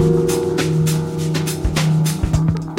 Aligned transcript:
Thank 0.00 0.30
you. 0.30 0.39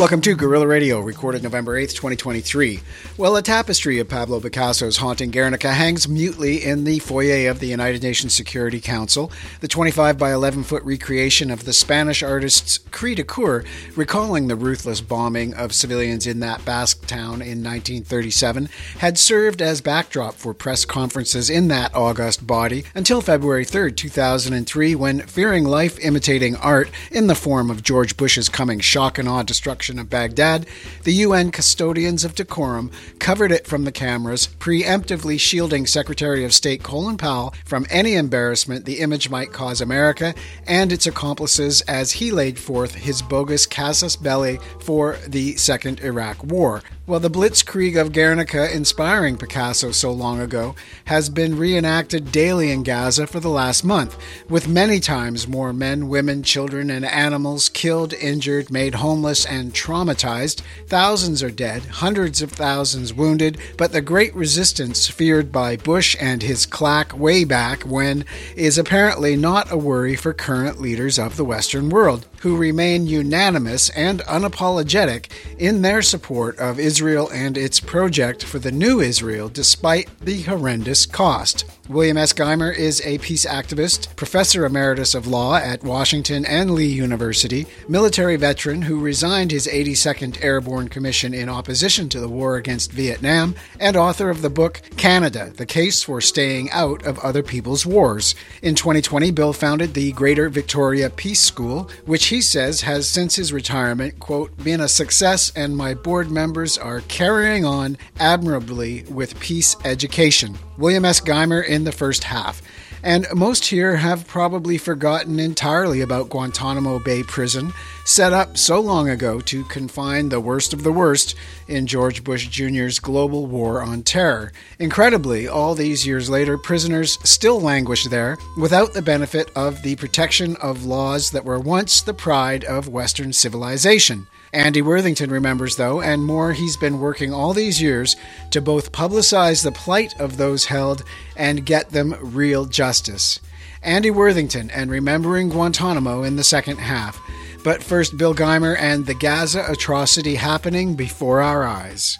Welcome 0.01 0.21
to 0.21 0.33
Gorilla 0.33 0.65
Radio, 0.65 0.99
recorded 0.99 1.43
November 1.43 1.79
8th, 1.79 1.93
2023. 1.93 2.79
Well, 3.17 3.35
a 3.35 3.43
tapestry 3.43 3.99
of 3.99 4.09
Pablo 4.09 4.39
Picasso's 4.39 4.97
haunting 4.97 5.29
Guernica 5.29 5.73
hangs 5.73 6.07
mutely 6.09 6.65
in 6.65 6.85
the 6.85 6.97
foyer 6.97 7.51
of 7.51 7.59
the 7.59 7.67
United 7.67 8.01
Nations 8.01 8.33
Security 8.33 8.81
Council. 8.81 9.31
The 9.59 9.67
25 9.67 10.17
by 10.17 10.33
11 10.33 10.63
foot 10.63 10.81
recreation 10.81 11.51
of 11.51 11.65
the 11.65 11.71
Spanish 11.71 12.23
artist's 12.23 12.79
cri 12.79 13.13
de 13.13 13.23
coeur, 13.23 13.63
recalling 13.95 14.47
the 14.47 14.55
ruthless 14.55 15.01
bombing 15.01 15.53
of 15.53 15.71
civilians 15.71 16.25
in 16.25 16.39
that 16.39 16.65
Basque 16.65 17.05
town 17.05 17.43
in 17.43 17.63
1937, 17.63 18.69
had 18.97 19.19
served 19.19 19.61
as 19.61 19.81
backdrop 19.81 20.33
for 20.33 20.55
press 20.55 20.83
conferences 20.83 21.47
in 21.47 21.67
that 21.67 21.93
august 21.93 22.47
body 22.47 22.85
until 22.95 23.21
February 23.21 23.65
3rd, 23.65 23.95
2003, 23.97 24.95
when, 24.95 25.19
fearing 25.21 25.63
life 25.63 26.03
imitating 26.03 26.55
art 26.55 26.89
in 27.11 27.27
the 27.27 27.35
form 27.35 27.69
of 27.69 27.83
George 27.83 28.17
Bush's 28.17 28.49
coming 28.49 28.79
shock 28.79 29.19
and 29.19 29.29
awe 29.29 29.43
destruction 29.43 29.90
of 29.99 30.09
Baghdad, 30.09 30.65
the 31.03 31.13
UN 31.13 31.51
custodians 31.51 32.23
of 32.23 32.35
decorum 32.35 32.91
covered 33.19 33.51
it 33.51 33.67
from 33.67 33.83
the 33.83 33.91
cameras, 33.91 34.47
preemptively 34.59 35.39
shielding 35.39 35.85
Secretary 35.85 36.43
of 36.43 36.53
State 36.53 36.83
Colin 36.83 37.17
Powell 37.17 37.53
from 37.65 37.85
any 37.89 38.15
embarrassment 38.15 38.85
the 38.85 38.99
image 38.99 39.29
might 39.29 39.51
cause 39.51 39.81
America 39.81 40.33
and 40.67 40.91
its 40.91 41.07
accomplices 41.07 41.81
as 41.81 42.13
he 42.13 42.31
laid 42.31 42.59
forth 42.59 42.95
his 42.95 43.21
bogus 43.21 43.65
casus 43.65 44.15
belli 44.15 44.59
for 44.79 45.17
the 45.27 45.55
Second 45.55 45.99
Iraq 46.01 46.43
War. 46.43 46.81
Well, 47.07 47.19
the 47.19 47.29
blitzkrieg 47.29 47.99
of 47.99 48.13
Guernica, 48.13 48.73
inspiring 48.73 49.35
Picasso 49.35 49.91
so 49.91 50.11
long 50.11 50.39
ago, 50.39 50.75
has 51.05 51.29
been 51.29 51.57
reenacted 51.57 52.31
daily 52.31 52.71
in 52.71 52.83
Gaza 52.83 53.27
for 53.27 53.39
the 53.39 53.49
last 53.49 53.83
month, 53.83 54.17
with 54.47 54.67
many 54.67 54.99
times 54.99 55.47
more 55.47 55.73
men, 55.73 56.07
women, 56.07 56.41
children, 56.41 56.89
and 56.89 57.03
animals 57.03 57.67
killed, 57.67 58.13
injured, 58.13 58.71
made 58.71 58.95
homeless, 58.95 59.45
and 59.45 59.73
traumatized. 59.81 60.61
Thousands 60.87 61.41
are 61.41 61.49
dead, 61.49 61.83
hundreds 61.85 62.41
of 62.41 62.51
thousands 62.51 63.13
wounded, 63.13 63.57
but 63.77 63.91
the 63.91 64.01
great 64.01 64.35
resistance 64.35 65.07
feared 65.07 65.51
by 65.51 65.75
Bush 65.75 66.15
and 66.19 66.43
his 66.43 66.65
claque 66.65 67.17
way 67.17 67.43
back 67.43 67.83
when 67.83 68.25
is 68.55 68.77
apparently 68.77 69.35
not 69.35 69.71
a 69.71 69.77
worry 69.77 70.15
for 70.15 70.33
current 70.33 70.79
leaders 70.79 71.17
of 71.17 71.35
the 71.35 71.45
Western 71.45 71.89
world, 71.89 72.27
who 72.41 72.57
remain 72.57 73.07
unanimous 73.07 73.89
and 73.91 74.19
unapologetic 74.21 75.27
in 75.57 75.81
their 75.81 76.01
support 76.01 76.57
of 76.57 76.79
Israel 76.79 77.29
and 77.31 77.57
its 77.57 77.79
project 77.79 78.43
for 78.43 78.59
the 78.59 78.71
new 78.71 78.99
Israel 78.99 79.47
despite 79.49 80.09
the 80.19 80.41
horrendous 80.41 81.05
cost. 81.05 81.65
William 81.91 82.17
S. 82.17 82.31
Geimer 82.31 82.71
is 82.71 83.01
a 83.05 83.17
peace 83.17 83.45
activist, 83.45 84.15
professor 84.15 84.65
emeritus 84.65 85.13
of 85.13 85.27
law 85.27 85.57
at 85.57 85.83
Washington 85.83 86.45
and 86.45 86.71
Lee 86.71 86.87
University, 86.87 87.67
military 87.89 88.37
veteran 88.37 88.83
who 88.83 88.99
resigned 88.99 89.51
his 89.51 89.67
82nd 89.67 90.41
Airborne 90.41 90.87
Commission 90.87 91.33
in 91.33 91.49
opposition 91.49 92.07
to 92.09 92.21
the 92.21 92.29
war 92.29 92.55
against 92.55 92.93
Vietnam, 92.93 93.55
and 93.77 93.97
author 93.97 94.29
of 94.29 94.41
the 94.41 94.49
book 94.49 94.81
Canada 94.95 95.51
The 95.57 95.65
Case 95.65 96.01
for 96.01 96.21
Staying 96.21 96.71
Out 96.71 97.05
of 97.05 97.19
Other 97.19 97.43
People's 97.43 97.85
Wars. 97.85 98.35
In 98.61 98.73
2020, 98.73 99.31
Bill 99.31 99.51
founded 99.51 99.93
the 99.93 100.13
Greater 100.13 100.47
Victoria 100.47 101.09
Peace 101.09 101.41
School, 101.41 101.89
which 102.05 102.30
he 102.31 102.39
says 102.39 102.79
has 102.79 103.09
since 103.09 103.35
his 103.35 103.51
retirement, 103.51 104.17
quote, 104.19 104.55
been 104.63 104.79
a 104.79 104.87
success 104.87 105.51
and 105.53 105.75
my 105.75 105.93
board 105.93 106.31
members 106.31 106.77
are 106.77 107.01
carrying 107.01 107.65
on 107.65 107.97
admirably 108.21 109.03
with 109.09 109.37
peace 109.41 109.75
education. 109.83 110.57
William 110.77 111.03
S. 111.03 111.19
Geimer 111.19 111.61
in 111.61 111.83
the 111.83 111.91
first 111.91 112.23
half. 112.23 112.61
And 113.03 113.25
most 113.33 113.65
here 113.65 113.95
have 113.95 114.27
probably 114.27 114.77
forgotten 114.77 115.39
entirely 115.39 116.01
about 116.01 116.29
Guantanamo 116.29 116.99
Bay 116.99 117.23
Prison, 117.23 117.73
set 118.05 118.31
up 118.31 118.57
so 118.57 118.79
long 118.79 119.09
ago 119.09 119.39
to 119.41 119.63
confine 119.65 120.29
the 120.29 120.39
worst 120.39 120.71
of 120.71 120.83
the 120.83 120.91
worst 120.91 121.35
in 121.67 121.87
George 121.87 122.23
Bush 122.23 122.47
Jr.'s 122.47 122.99
global 122.99 123.47
war 123.47 123.81
on 123.81 124.03
terror. 124.03 124.51
Incredibly, 124.77 125.47
all 125.47 125.73
these 125.73 126.05
years 126.05 126.29
later, 126.29 126.59
prisoners 126.59 127.17
still 127.23 127.59
languish 127.59 128.05
there 128.05 128.37
without 128.55 128.93
the 128.93 129.01
benefit 129.01 129.49
of 129.55 129.81
the 129.81 129.95
protection 129.95 130.55
of 130.57 130.85
laws 130.85 131.31
that 131.31 131.45
were 131.45 131.59
once 131.59 132.01
the 132.01 132.13
pride 132.13 132.63
of 132.65 132.87
Western 132.87 133.33
civilization. 133.33 134.27
Andy 134.53 134.81
Worthington 134.81 135.31
remembers, 135.31 135.77
though, 135.77 136.01
and 136.01 136.25
more, 136.25 136.51
he's 136.51 136.75
been 136.75 136.99
working 136.99 137.31
all 137.31 137.53
these 137.53 137.81
years 137.81 138.17
to 138.49 138.59
both 138.59 138.91
publicize 138.91 139.63
the 139.63 139.71
plight 139.71 140.19
of 140.19 140.35
those 140.35 140.65
held 140.65 141.03
and 141.37 141.65
get 141.65 141.91
them 141.91 142.17
real 142.19 142.65
justice. 142.65 143.39
Andy 143.81 144.11
Worthington 144.11 144.69
and 144.71 144.91
Remembering 144.91 145.49
Guantanamo 145.49 146.23
in 146.23 146.35
the 146.35 146.43
second 146.43 146.77
half. 146.77 147.17
But 147.63 147.81
first, 147.81 148.17
Bill 148.17 148.35
Geimer 148.35 148.75
and 148.77 149.05
the 149.05 149.13
Gaza 149.13 149.63
atrocity 149.69 150.35
happening 150.35 150.95
before 150.95 151.41
our 151.41 151.63
eyes. 151.63 152.19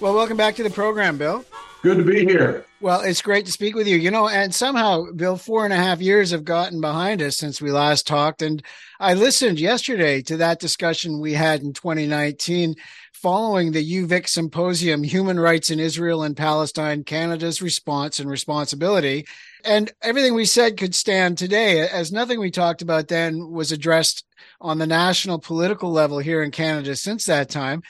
Well, 0.00 0.14
welcome 0.14 0.38
back 0.38 0.56
to 0.56 0.62
the 0.62 0.70
program, 0.70 1.18
Bill. 1.18 1.44
Good 1.82 1.98
to 1.98 2.04
be 2.04 2.24
here. 2.24 2.64
Well, 2.82 3.02
it's 3.02 3.20
great 3.20 3.44
to 3.44 3.52
speak 3.52 3.74
with 3.74 3.86
you. 3.86 3.98
You 3.98 4.10
know, 4.10 4.26
and 4.26 4.54
somehow, 4.54 5.12
Bill, 5.14 5.36
four 5.36 5.64
and 5.66 5.72
a 5.72 5.76
half 5.76 6.00
years 6.00 6.30
have 6.30 6.44
gotten 6.44 6.80
behind 6.80 7.20
us 7.20 7.36
since 7.36 7.60
we 7.60 7.70
last 7.70 8.06
talked. 8.06 8.40
And 8.40 8.62
I 8.98 9.12
listened 9.12 9.60
yesterday 9.60 10.22
to 10.22 10.38
that 10.38 10.60
discussion 10.60 11.20
we 11.20 11.34
had 11.34 11.60
in 11.60 11.74
2019 11.74 12.76
following 13.12 13.72
the 13.72 13.84
UVIC 13.84 14.26
symposium, 14.26 15.02
Human 15.02 15.38
Rights 15.38 15.70
in 15.70 15.78
Israel 15.78 16.22
and 16.22 16.34
Palestine, 16.34 17.04
Canada's 17.04 17.60
Response 17.60 18.18
and 18.18 18.30
Responsibility. 18.30 19.26
And 19.62 19.92
everything 20.00 20.32
we 20.32 20.46
said 20.46 20.78
could 20.78 20.94
stand 20.94 21.36
today, 21.36 21.86
as 21.86 22.12
nothing 22.12 22.40
we 22.40 22.50
talked 22.50 22.80
about 22.80 23.08
then 23.08 23.50
was 23.50 23.72
addressed 23.72 24.24
on 24.58 24.78
the 24.78 24.86
national 24.86 25.38
political 25.38 25.92
level 25.92 26.18
here 26.18 26.42
in 26.42 26.50
Canada 26.50 26.96
since 26.96 27.26
that 27.26 27.50
time. 27.50 27.82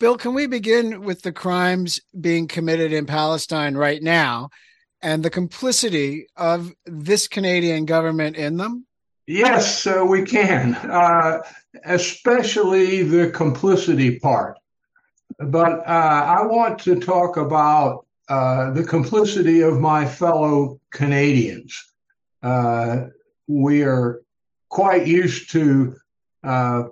Bill, 0.00 0.16
can 0.16 0.34
we 0.34 0.46
begin 0.46 1.02
with 1.02 1.22
the 1.22 1.32
crimes 1.32 2.00
being 2.20 2.48
committed 2.48 2.92
in 2.92 3.06
Palestine 3.06 3.76
right 3.76 4.02
now 4.02 4.50
and 5.02 5.22
the 5.22 5.30
complicity 5.30 6.26
of 6.36 6.72
this 6.84 7.28
Canadian 7.28 7.84
government 7.84 8.36
in 8.36 8.56
them? 8.56 8.86
Yes, 9.26 9.86
uh, 9.86 10.04
we 10.06 10.24
can, 10.24 10.74
uh, 10.74 11.42
especially 11.84 13.04
the 13.04 13.30
complicity 13.30 14.18
part. 14.18 14.58
But 15.38 15.80
uh, 15.86 16.38
I 16.38 16.44
want 16.44 16.80
to 16.80 16.96
talk 16.96 17.36
about 17.36 18.04
uh, 18.28 18.72
the 18.72 18.84
complicity 18.84 19.60
of 19.60 19.80
my 19.80 20.06
fellow 20.06 20.80
Canadians. 20.90 21.92
Uh, 22.42 23.06
we 23.46 23.82
are 23.82 24.22
quite 24.68 25.06
used 25.06 25.50
to 25.52 25.94
uh, 26.42 26.84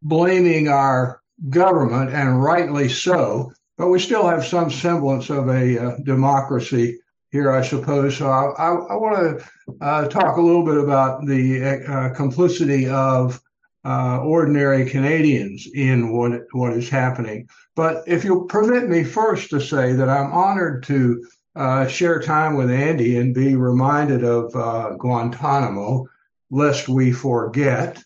blaming 0.00 0.68
our 0.68 1.20
government, 1.48 2.12
and 2.12 2.42
rightly 2.42 2.88
so, 2.88 3.52
but 3.76 3.88
we 3.88 3.98
still 3.98 4.26
have 4.26 4.44
some 4.44 4.70
semblance 4.70 5.30
of 5.30 5.48
a 5.48 5.78
uh, 5.78 5.96
democracy 6.04 6.98
here, 7.30 7.52
I 7.52 7.62
suppose. 7.62 8.16
So 8.16 8.28
I, 8.28 8.50
I, 8.58 8.68
I 8.70 8.94
want 8.96 9.40
to 9.40 9.48
uh, 9.80 10.08
talk 10.08 10.36
a 10.36 10.42
little 10.42 10.64
bit 10.64 10.78
about 10.78 11.26
the 11.26 11.84
uh, 11.88 12.14
complicity 12.14 12.88
of 12.88 13.40
uh, 13.84 14.20
ordinary 14.22 14.88
Canadians 14.88 15.68
in 15.74 16.12
what 16.12 16.42
what 16.52 16.72
is 16.72 16.88
happening. 16.88 17.48
But 17.76 18.02
if 18.06 18.24
you'll 18.24 18.46
permit 18.46 18.88
me 18.88 19.04
first 19.04 19.50
to 19.50 19.60
say 19.60 19.92
that 19.92 20.08
I'm 20.08 20.32
honored 20.32 20.82
to 20.84 21.24
uh, 21.54 21.86
share 21.86 22.20
time 22.20 22.56
with 22.56 22.70
Andy 22.70 23.18
and 23.18 23.34
be 23.34 23.54
reminded 23.54 24.24
of 24.24 24.54
uh, 24.54 24.90
Guantanamo, 24.96 26.06
lest 26.50 26.88
we 26.88 27.12
forget. 27.12 28.02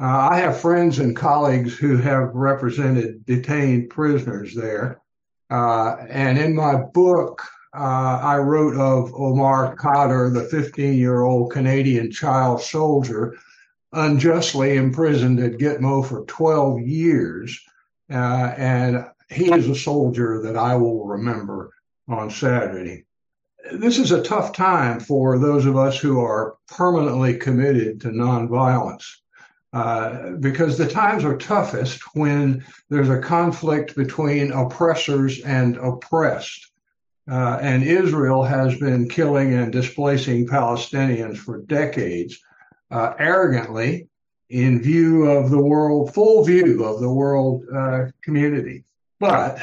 Uh, 0.00 0.28
I 0.32 0.38
have 0.38 0.60
friends 0.60 0.98
and 0.98 1.16
colleagues 1.16 1.76
who 1.76 1.96
have 1.98 2.34
represented 2.34 3.24
detained 3.26 3.90
prisoners 3.90 4.54
there. 4.54 5.00
Uh, 5.50 5.96
and 6.08 6.36
in 6.36 6.56
my 6.56 6.74
book, 6.74 7.42
uh, 7.76 8.20
I 8.22 8.38
wrote 8.38 8.76
of 8.76 9.14
Omar 9.14 9.76
Khadr, 9.76 10.32
the 10.32 10.44
15 10.44 10.94
year 10.94 11.22
old 11.22 11.52
Canadian 11.52 12.10
child 12.10 12.60
soldier, 12.60 13.36
unjustly 13.92 14.76
imprisoned 14.76 15.38
at 15.38 15.58
Gitmo 15.58 16.04
for 16.04 16.24
12 16.24 16.80
years. 16.80 17.60
Uh, 18.10 18.52
and 18.56 19.04
he 19.30 19.52
is 19.52 19.68
a 19.68 19.76
soldier 19.76 20.42
that 20.42 20.56
I 20.56 20.74
will 20.74 21.06
remember 21.06 21.70
on 22.08 22.30
Saturday. 22.30 23.04
This 23.72 23.98
is 23.98 24.10
a 24.10 24.22
tough 24.22 24.52
time 24.52 25.00
for 25.00 25.38
those 25.38 25.66
of 25.66 25.76
us 25.76 25.98
who 25.98 26.20
are 26.20 26.56
permanently 26.68 27.36
committed 27.36 28.00
to 28.02 28.08
nonviolence. 28.08 29.04
Uh, 29.74 30.36
because 30.38 30.78
the 30.78 30.86
times 30.86 31.24
are 31.24 31.36
toughest 31.36 32.00
when 32.14 32.64
there's 32.90 33.08
a 33.08 33.18
conflict 33.18 33.96
between 33.96 34.52
oppressors 34.52 35.40
and 35.40 35.76
oppressed. 35.78 36.70
Uh, 37.28 37.58
and 37.60 37.82
Israel 37.82 38.44
has 38.44 38.78
been 38.78 39.08
killing 39.08 39.52
and 39.52 39.72
displacing 39.72 40.46
Palestinians 40.46 41.38
for 41.38 41.62
decades, 41.62 42.38
uh, 42.92 43.14
arrogantly, 43.18 44.06
in 44.48 44.80
view 44.80 45.28
of 45.28 45.50
the 45.50 45.60
world, 45.60 46.14
full 46.14 46.44
view 46.44 46.84
of 46.84 47.00
the 47.00 47.12
world 47.12 47.64
uh, 47.74 48.04
community. 48.22 48.84
But 49.18 49.58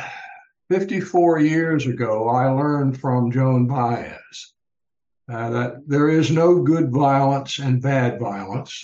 54 0.70 1.40
years 1.40 1.88
ago, 1.88 2.28
I 2.28 2.50
learned 2.50 3.00
from 3.00 3.32
Joan 3.32 3.66
Baez 3.66 4.54
uh, 5.32 5.50
that 5.52 5.88
there 5.88 6.10
is 6.10 6.32
no 6.32 6.62
good 6.62 6.92
violence 6.92 7.60
and 7.60 7.82
bad 7.82 8.20
violence, 8.20 8.84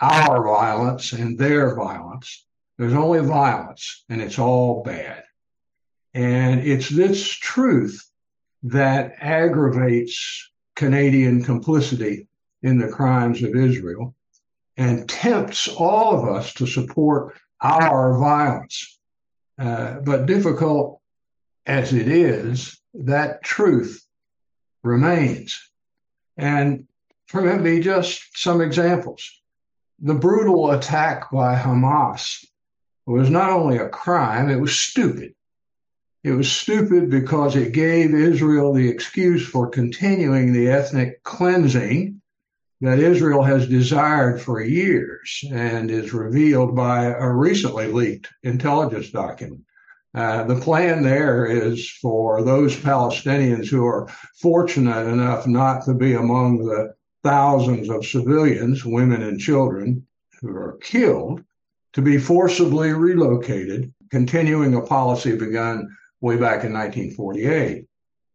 our 0.00 0.42
violence 0.42 1.12
and 1.12 1.38
their 1.38 1.74
violence. 1.74 2.46
There's 2.78 2.94
only 2.94 3.20
violence, 3.20 4.04
and 4.08 4.20
it's 4.20 4.38
all 4.38 4.82
bad. 4.82 5.24
And 6.12 6.60
it's 6.60 6.88
this 6.88 7.28
truth 7.28 8.02
that 8.64 9.14
aggravates 9.20 10.50
Canadian 10.74 11.44
complicity 11.44 12.28
in 12.62 12.78
the 12.78 12.88
crimes 12.88 13.42
of 13.42 13.54
Israel 13.54 14.14
and 14.76 15.08
tempts 15.08 15.68
all 15.68 16.18
of 16.18 16.28
us 16.28 16.52
to 16.54 16.66
support 16.66 17.38
our 17.62 18.18
violence. 18.18 18.98
Uh, 19.58 20.00
but 20.00 20.26
difficult 20.26 21.00
as 21.66 21.92
it 21.92 22.08
is, 22.08 22.80
that 22.94 23.42
truth 23.42 24.04
remains. 24.82 25.70
And 26.36 26.88
permit 27.28 27.60
me 27.60 27.80
just 27.80 28.36
some 28.36 28.60
examples. 28.60 29.30
The 30.00 30.14
brutal 30.14 30.72
attack 30.72 31.30
by 31.30 31.56
Hamas 31.56 32.44
was 33.06 33.30
not 33.30 33.50
only 33.50 33.78
a 33.78 33.88
crime, 33.88 34.50
it 34.50 34.60
was 34.60 34.78
stupid. 34.78 35.34
It 36.22 36.32
was 36.32 36.50
stupid 36.50 37.10
because 37.10 37.54
it 37.54 37.72
gave 37.72 38.14
Israel 38.14 38.72
the 38.72 38.88
excuse 38.88 39.46
for 39.46 39.68
continuing 39.68 40.52
the 40.52 40.68
ethnic 40.68 41.22
cleansing 41.22 42.20
that 42.80 42.98
Israel 42.98 43.42
has 43.42 43.68
desired 43.68 44.40
for 44.40 44.60
years 44.62 45.44
and 45.50 45.90
is 45.90 46.12
revealed 46.12 46.74
by 46.74 47.06
a 47.06 47.30
recently 47.30 47.86
leaked 47.86 48.28
intelligence 48.42 49.10
document. 49.10 49.62
Uh, 50.14 50.44
the 50.44 50.60
plan 50.60 51.02
there 51.02 51.44
is 51.46 51.90
for 51.90 52.42
those 52.42 52.76
Palestinians 52.76 53.68
who 53.68 53.84
are 53.84 54.08
fortunate 54.40 55.06
enough 55.06 55.46
not 55.46 55.84
to 55.84 55.94
be 55.94 56.14
among 56.14 56.58
the 56.58 56.94
thousands 57.24 57.88
of 57.88 58.06
civilians, 58.06 58.84
women 58.84 59.22
and 59.22 59.40
children, 59.40 60.06
who 60.40 60.50
are 60.50 60.78
killed, 60.82 61.42
to 61.94 62.02
be 62.02 62.18
forcibly 62.18 62.92
relocated, 62.92 63.92
continuing 64.10 64.74
a 64.74 64.80
policy 64.80 65.34
begun 65.36 65.88
way 66.20 66.36
back 66.36 66.64
in 66.64 66.72
1948. 66.72 67.86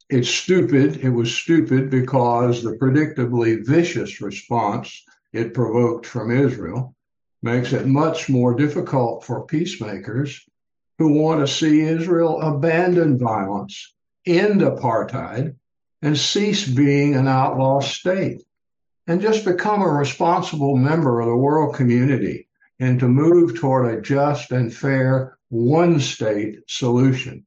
It's 0.09 0.29
stupid. 0.29 0.97
It 0.97 1.09
was 1.09 1.33
stupid 1.33 1.91
because 1.91 2.63
the 2.63 2.77
predictably 2.77 3.65
vicious 3.65 4.21
response 4.21 5.03
it 5.33 5.53
provoked 5.53 6.05
from 6.07 6.31
Israel 6.31 6.95
makes 7.43 7.73
it 7.73 7.85
much 7.85 8.27
more 8.27 8.55
difficult 8.55 9.23
for 9.23 9.45
peacemakers 9.45 10.43
who 10.97 11.13
want 11.13 11.39
to 11.39 11.53
see 11.53 11.81
Israel 11.81 12.41
abandon 12.41 13.17
violence, 13.17 13.93
end 14.25 14.61
apartheid, 14.61 15.55
and 16.01 16.17
cease 16.17 16.67
being 16.67 17.15
an 17.15 17.27
outlaw 17.27 17.79
state, 17.79 18.43
and 19.09 19.21
just 19.21 19.43
become 19.43 19.81
a 19.81 19.89
responsible 19.89 20.77
member 20.77 21.19
of 21.19 21.27
the 21.27 21.35
world 21.35 21.73
community 21.73 22.47
and 22.79 22.99
to 22.99 23.07
move 23.07 23.59
toward 23.59 23.91
a 23.91 23.99
just 23.99 24.51
and 24.51 24.71
fair 24.71 25.35
one 25.49 25.99
state 25.99 26.59
solution. 26.67 27.43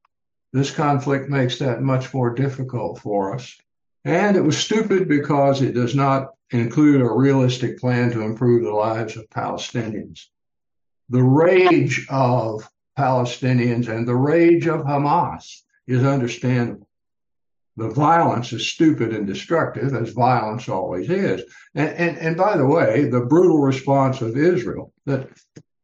This 0.53 0.73
conflict 0.73 1.31
makes 1.31 1.61
that 1.61 1.81
much 1.81 2.13
more 2.13 2.35
difficult 2.35 2.99
for 2.99 3.33
us. 3.33 3.57
And 4.05 4.37
it 4.37 4.41
was 4.41 4.59
stupid 4.59 5.09
because 5.09 5.63
it 5.63 5.73
does 5.73 5.95
not 5.95 6.31
include 6.51 7.01
a 7.01 7.09
realistic 7.09 7.79
plan 7.79 8.11
to 8.11 8.23
improve 8.23 8.65
the 8.65 8.73
lives 8.73 9.17
of 9.17 9.31
Palestinians. 9.31 10.27
The 11.11 11.23
rage 11.23 12.09
of 12.11 12.69
Palestinians 12.99 13.89
and 13.89 14.07
the 14.07 14.17
rage 14.17 14.67
of 14.67 14.81
Hamas 14.81 15.63
is 15.87 16.03
understandable. 16.03 16.89
The 17.77 17.89
violence 17.89 18.53
is 18.53 18.69
stupid 18.69 19.15
and 19.15 19.27
destructive, 19.27 19.95
as 19.95 20.11
violence 20.11 20.69
always 20.69 21.09
is. 21.09 21.43
And, 21.75 21.91
and, 21.91 22.19
and 22.19 22.37
by 22.37 22.57
the 22.57 22.67
way, 22.67 23.09
the 23.09 23.25
brutal 23.25 23.61
response 23.61 24.21
of 24.21 24.37
Israel 24.37 24.93
that 25.07 25.31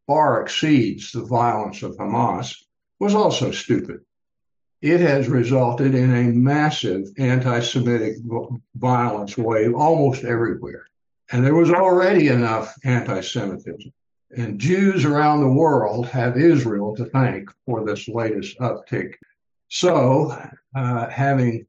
far 0.06 0.42
exceeds 0.42 1.12
the 1.12 1.24
violence 1.24 1.82
of 1.82 1.96
Hamas 1.96 2.54
was 3.00 3.14
also 3.14 3.52
stupid. 3.52 4.00
It 4.82 5.00
has 5.00 5.28
resulted 5.28 5.94
in 5.94 6.14
a 6.14 6.32
massive 6.32 7.04
anti 7.18 7.60
Semitic 7.60 8.16
violence 8.76 9.36
wave 9.36 9.74
almost 9.74 10.24
everywhere. 10.24 10.86
And 11.32 11.44
there 11.44 11.54
was 11.54 11.70
already 11.70 12.28
enough 12.28 12.74
anti 12.84 13.20
Semitism. 13.20 13.92
And 14.36 14.60
Jews 14.60 15.06
around 15.06 15.40
the 15.40 15.48
world 15.48 16.06
have 16.08 16.36
Israel 16.36 16.94
to 16.96 17.06
thank 17.06 17.48
for 17.64 17.84
this 17.84 18.08
latest 18.08 18.58
uptick. 18.58 19.14
So, 19.68 20.36
uh, 20.74 21.08
having 21.08 21.66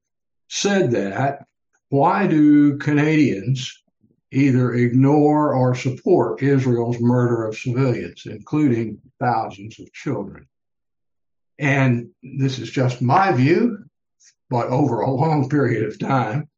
said 0.49 0.91
that, 0.91 1.45
why 1.89 2.27
do 2.27 2.77
Canadians 2.77 3.81
either 4.31 4.73
ignore 4.73 5.53
or 5.53 5.73
support 5.73 6.43
Israel's 6.43 6.99
murder 6.99 7.45
of 7.45 7.57
civilians, 7.57 8.23
including 8.25 8.99
thousands 9.19 9.79
of 9.79 9.91
children? 9.93 10.47
And 11.57 12.09
this 12.21 12.59
is 12.59 12.69
just 12.69 13.01
my 13.01 13.31
view, 13.31 13.85
but 14.49 14.67
over 14.67 15.01
a 15.01 15.11
long 15.11 15.49
period 15.49 15.85
of 15.85 15.99
time, 15.99 16.49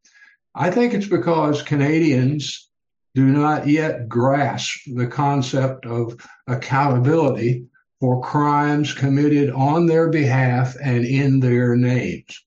I 0.56 0.70
think 0.70 0.94
it's 0.94 1.08
because 1.08 1.62
Canadians 1.62 2.70
do 3.16 3.26
not 3.26 3.68
yet 3.68 4.08
grasp 4.08 4.82
the 4.94 5.08
concept 5.08 5.86
of 5.86 6.16
accountability 6.48 7.66
for 8.00 8.22
crimes 8.22 8.94
committed 8.94 9.50
on 9.52 9.86
their 9.86 10.10
behalf 10.10 10.76
and 10.82 11.06
in 11.06 11.40
their 11.40 11.76
names. 11.76 12.44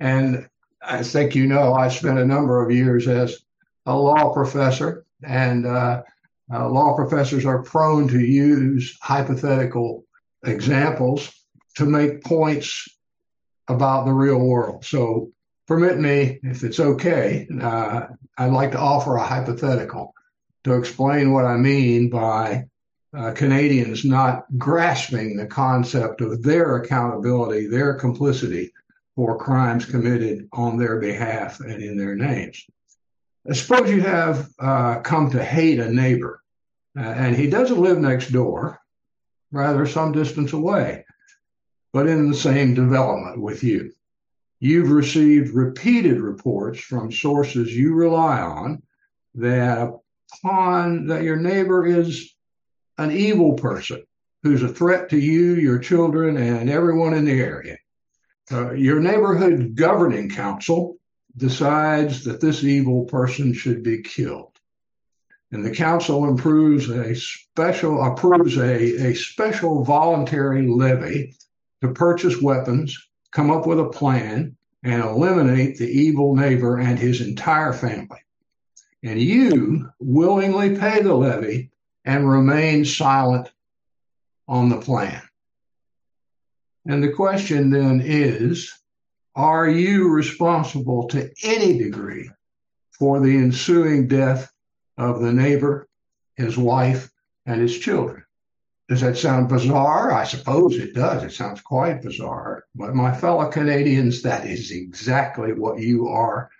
And 0.00 0.48
I 0.88 1.02
think 1.02 1.34
you 1.34 1.46
know, 1.46 1.74
I 1.74 1.88
spent 1.88 2.18
a 2.18 2.24
number 2.24 2.64
of 2.64 2.74
years 2.74 3.06
as 3.06 3.42
a 3.84 3.94
law 3.94 4.32
professor, 4.32 5.04
and 5.22 5.66
uh, 5.66 6.02
uh, 6.52 6.68
law 6.68 6.96
professors 6.96 7.44
are 7.44 7.62
prone 7.62 8.08
to 8.08 8.20
use 8.20 8.96
hypothetical 9.02 10.04
examples 10.44 11.30
to 11.76 11.84
make 11.84 12.24
points 12.24 12.88
about 13.68 14.06
the 14.06 14.12
real 14.12 14.38
world. 14.38 14.84
So 14.84 15.30
permit 15.66 15.98
me, 15.98 16.40
if 16.42 16.64
it's 16.64 16.80
okay, 16.80 17.46
uh, 17.60 18.06
I'd 18.38 18.52
like 18.52 18.72
to 18.72 18.80
offer 18.80 19.16
a 19.16 19.26
hypothetical 19.26 20.14
to 20.64 20.74
explain 20.74 21.32
what 21.32 21.44
I 21.44 21.56
mean 21.56 22.08
by 22.08 22.64
uh, 23.14 23.32
Canadians 23.32 24.04
not 24.04 24.44
grasping 24.56 25.36
the 25.36 25.46
concept 25.46 26.22
of 26.22 26.42
their 26.42 26.76
accountability, 26.76 27.66
their 27.66 27.94
complicity 27.94 28.72
for 29.18 29.36
crimes 29.36 29.84
committed 29.84 30.48
on 30.52 30.78
their 30.78 31.00
behalf 31.00 31.58
and 31.58 31.82
in 31.82 31.96
their 31.96 32.14
names. 32.14 32.64
Suppose 33.52 33.90
you 33.90 34.00
have 34.00 34.48
uh, 34.60 35.00
come 35.00 35.28
to 35.32 35.44
hate 35.44 35.80
a 35.80 35.92
neighbor, 35.92 36.40
uh, 36.96 37.02
and 37.02 37.34
he 37.34 37.50
doesn't 37.50 37.80
live 37.80 37.98
next 37.98 38.30
door, 38.30 38.78
rather 39.50 39.86
some 39.86 40.12
distance 40.12 40.52
away, 40.52 41.04
but 41.92 42.06
in 42.06 42.30
the 42.30 42.36
same 42.36 42.74
development 42.74 43.40
with 43.40 43.64
you. 43.64 43.90
You've 44.60 44.92
received 44.92 45.52
repeated 45.52 46.20
reports 46.20 46.78
from 46.78 47.10
sources 47.10 47.74
you 47.74 47.96
rely 47.96 48.40
on 48.40 48.84
that 49.34 49.94
upon 50.44 51.08
that 51.08 51.24
your 51.24 51.38
neighbor 51.38 51.84
is 51.84 52.36
an 52.98 53.10
evil 53.10 53.54
person 53.54 54.00
who's 54.44 54.62
a 54.62 54.68
threat 54.68 55.08
to 55.08 55.18
you, 55.18 55.56
your 55.56 55.80
children, 55.80 56.36
and 56.36 56.70
everyone 56.70 57.14
in 57.14 57.24
the 57.24 57.40
area. 57.40 57.78
Uh, 58.50 58.72
your 58.72 59.00
neighborhood 59.00 59.74
governing 59.74 60.30
council 60.30 60.96
decides 61.36 62.24
that 62.24 62.40
this 62.40 62.64
evil 62.64 63.04
person 63.04 63.52
should 63.52 63.82
be 63.82 64.02
killed. 64.02 64.58
And 65.52 65.64
the 65.64 65.70
council 65.70 66.32
approves 66.32 66.88
a 66.90 67.14
special 67.14 68.02
approves 68.02 68.56
a, 68.58 69.08
a 69.08 69.14
special 69.14 69.84
voluntary 69.84 70.66
levy 70.66 71.34
to 71.80 71.92
purchase 71.92 72.40
weapons 72.40 72.98
come 73.30 73.50
up 73.50 73.66
with 73.66 73.80
a 73.80 73.88
plan 73.88 74.56
and 74.82 75.02
eliminate 75.02 75.78
the 75.78 75.88
evil 75.88 76.34
neighbor 76.34 76.78
and 76.78 76.98
his 76.98 77.20
entire 77.20 77.72
family. 77.72 78.20
And 79.02 79.20
you 79.20 79.90
willingly 80.00 80.76
pay 80.76 81.02
the 81.02 81.14
levy 81.14 81.70
and 82.04 82.28
remain 82.28 82.84
silent 82.84 83.50
on 84.46 84.68
the 84.68 84.80
plan. 84.80 85.22
And 86.88 87.02
the 87.02 87.12
question 87.12 87.68
then 87.68 88.00
is 88.02 88.72
Are 89.36 89.68
you 89.68 90.08
responsible 90.08 91.06
to 91.08 91.30
any 91.44 91.76
degree 91.76 92.30
for 92.98 93.20
the 93.20 93.36
ensuing 93.36 94.08
death 94.08 94.50
of 94.96 95.20
the 95.20 95.32
neighbor, 95.32 95.86
his 96.36 96.56
wife, 96.56 97.10
and 97.44 97.60
his 97.60 97.78
children? 97.78 98.24
Does 98.88 99.02
that 99.02 99.18
sound 99.18 99.50
bizarre? 99.50 100.12
I 100.12 100.24
suppose 100.24 100.76
it 100.76 100.94
does. 100.94 101.22
It 101.22 101.32
sounds 101.32 101.60
quite 101.60 102.02
bizarre. 102.02 102.64
But 102.74 102.94
my 102.94 103.14
fellow 103.14 103.50
Canadians, 103.50 104.22
that 104.22 104.46
is 104.46 104.70
exactly 104.70 105.52
what 105.52 105.78
you 105.80 106.08
are 106.08 106.50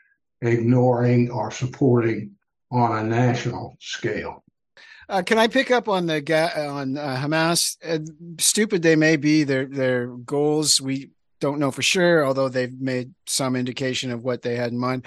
ignoring 0.42 1.30
or 1.30 1.50
supporting 1.50 2.32
on 2.70 2.98
a 2.98 3.08
national 3.08 3.78
scale. 3.80 4.44
Uh, 5.08 5.22
can 5.22 5.38
I 5.38 5.48
pick 5.48 5.70
up 5.70 5.88
on 5.88 6.06
the 6.06 6.20
on 6.68 6.98
uh, 6.98 7.16
Hamas? 7.16 7.76
Uh, 7.82 8.00
stupid 8.38 8.82
they 8.82 8.96
may 8.96 9.16
be, 9.16 9.42
their 9.44 9.64
their 9.64 10.08
goals 10.08 10.80
we 10.80 11.10
don't 11.40 11.58
know 11.58 11.70
for 11.70 11.82
sure, 11.82 12.26
although 12.26 12.48
they've 12.48 12.78
made 12.80 13.14
some 13.26 13.56
indication 13.56 14.10
of 14.10 14.22
what 14.22 14.42
they 14.42 14.56
had 14.56 14.70
in 14.70 14.78
mind. 14.78 15.06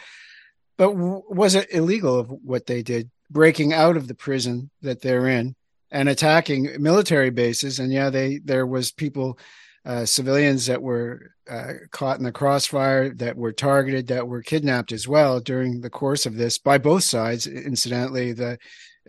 But 0.78 0.94
w- 0.94 1.24
was 1.30 1.54
it 1.54 1.72
illegal 1.72 2.18
of 2.18 2.32
what 2.32 2.66
they 2.66 2.82
did, 2.82 3.12
breaking 3.30 3.74
out 3.74 3.96
of 3.98 4.08
the 4.08 4.16
prison 4.16 4.72
that 4.82 5.02
they're 5.02 5.28
in 5.28 5.56
and 5.92 6.10
attacking 6.10 6.82
military 6.82 7.30
bases? 7.30 7.78
And 7.78 7.94
yeah, 7.94 8.10
they 8.10 8.40
there 8.44 8.66
was 8.66 8.92
people, 8.92 9.38
uh, 9.86 10.06
civilians 10.06 10.66
that 10.66 10.82
were 10.82 11.34
uh, 11.48 11.74
caught 11.92 12.18
in 12.18 12.24
the 12.24 12.32
crossfire, 12.32 13.14
that 13.16 13.38
were 13.38 13.52
targeted, 13.52 14.08
that 14.08 14.28
were 14.28 14.42
kidnapped 14.42 14.92
as 14.92 15.08
well 15.08 15.40
during 15.40 15.82
the 15.82 15.90
course 15.92 16.26
of 16.26 16.38
this 16.38 16.58
by 16.58 16.80
both 16.80 17.04
sides. 17.04 17.46
Incidentally, 17.46 18.32
the 18.32 18.58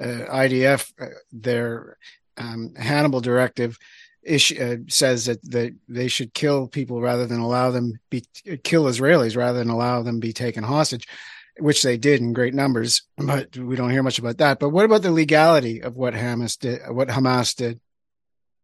IDF, 0.01 0.93
uh, 1.01 1.07
their 1.33 1.99
um, 2.37 2.75
Hannibal 2.75 3.21
directive 3.21 3.79
issue, 4.23 4.63
uh, 4.63 4.77
says 4.89 5.27
that, 5.27 5.43
that 5.51 5.75
they 5.89 6.09
should 6.09 6.35
kill 6.35 6.69
people 6.69 7.01
rather 7.01 7.27
than 7.27 7.41
allow 7.41 7.71
them 7.71 7.99
be 8.11 8.25
kill 8.65 8.85
Israelis 8.85 9.37
rather 9.37 9.59
than 9.59 9.71
allow 9.71 10.03
them 10.03 10.21
be 10.21 10.33
taken 10.33 10.65
hostage, 10.65 11.07
which 11.59 11.83
they 11.83 11.97
did 11.97 12.21
in 12.21 12.33
great 12.33 12.55
numbers. 12.55 13.03
But 13.17 13.57
we 13.57 13.77
don't 13.77 13.91
hear 13.91 14.03
much 14.03 14.19
about 14.19 14.39
that. 14.39 14.59
But 14.59 14.71
what 14.71 14.85
about 14.85 15.03
the 15.03 15.13
legality 15.13 15.83
of 15.83 15.97
what 15.97 16.15
Hamas 16.15 16.59
did? 16.59 16.81
What 16.89 17.09
Hamas 17.09 17.55
did? 17.55 17.81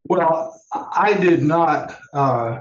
Well, 0.04 0.58
I 0.72 1.14
did 1.14 1.42
not. 1.42 1.98
Uh, 2.12 2.60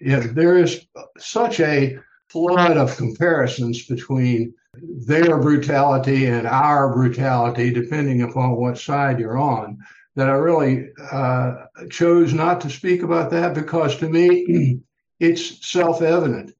yeah, 0.00 0.20
there 0.30 0.58
is 0.58 0.86
such 1.18 1.60
a 1.60 1.98
flood 2.28 2.76
of 2.76 2.96
comparisons 2.96 3.86
between 3.86 4.54
their 4.74 5.38
brutality 5.38 6.26
and 6.26 6.46
our 6.46 6.92
brutality, 6.92 7.70
depending 7.70 8.22
upon 8.22 8.56
what 8.56 8.78
side 8.78 9.18
you're 9.18 9.38
on 9.38 9.78
that 10.18 10.28
I 10.28 10.32
really 10.32 10.90
uh, 11.12 11.66
chose 11.90 12.34
not 12.34 12.60
to 12.62 12.70
speak 12.70 13.04
about 13.04 13.30
that 13.30 13.54
because 13.54 13.96
to 13.98 14.08
me, 14.08 14.80
it's 15.20 15.64
self 15.70 16.02
evident. 16.02 16.52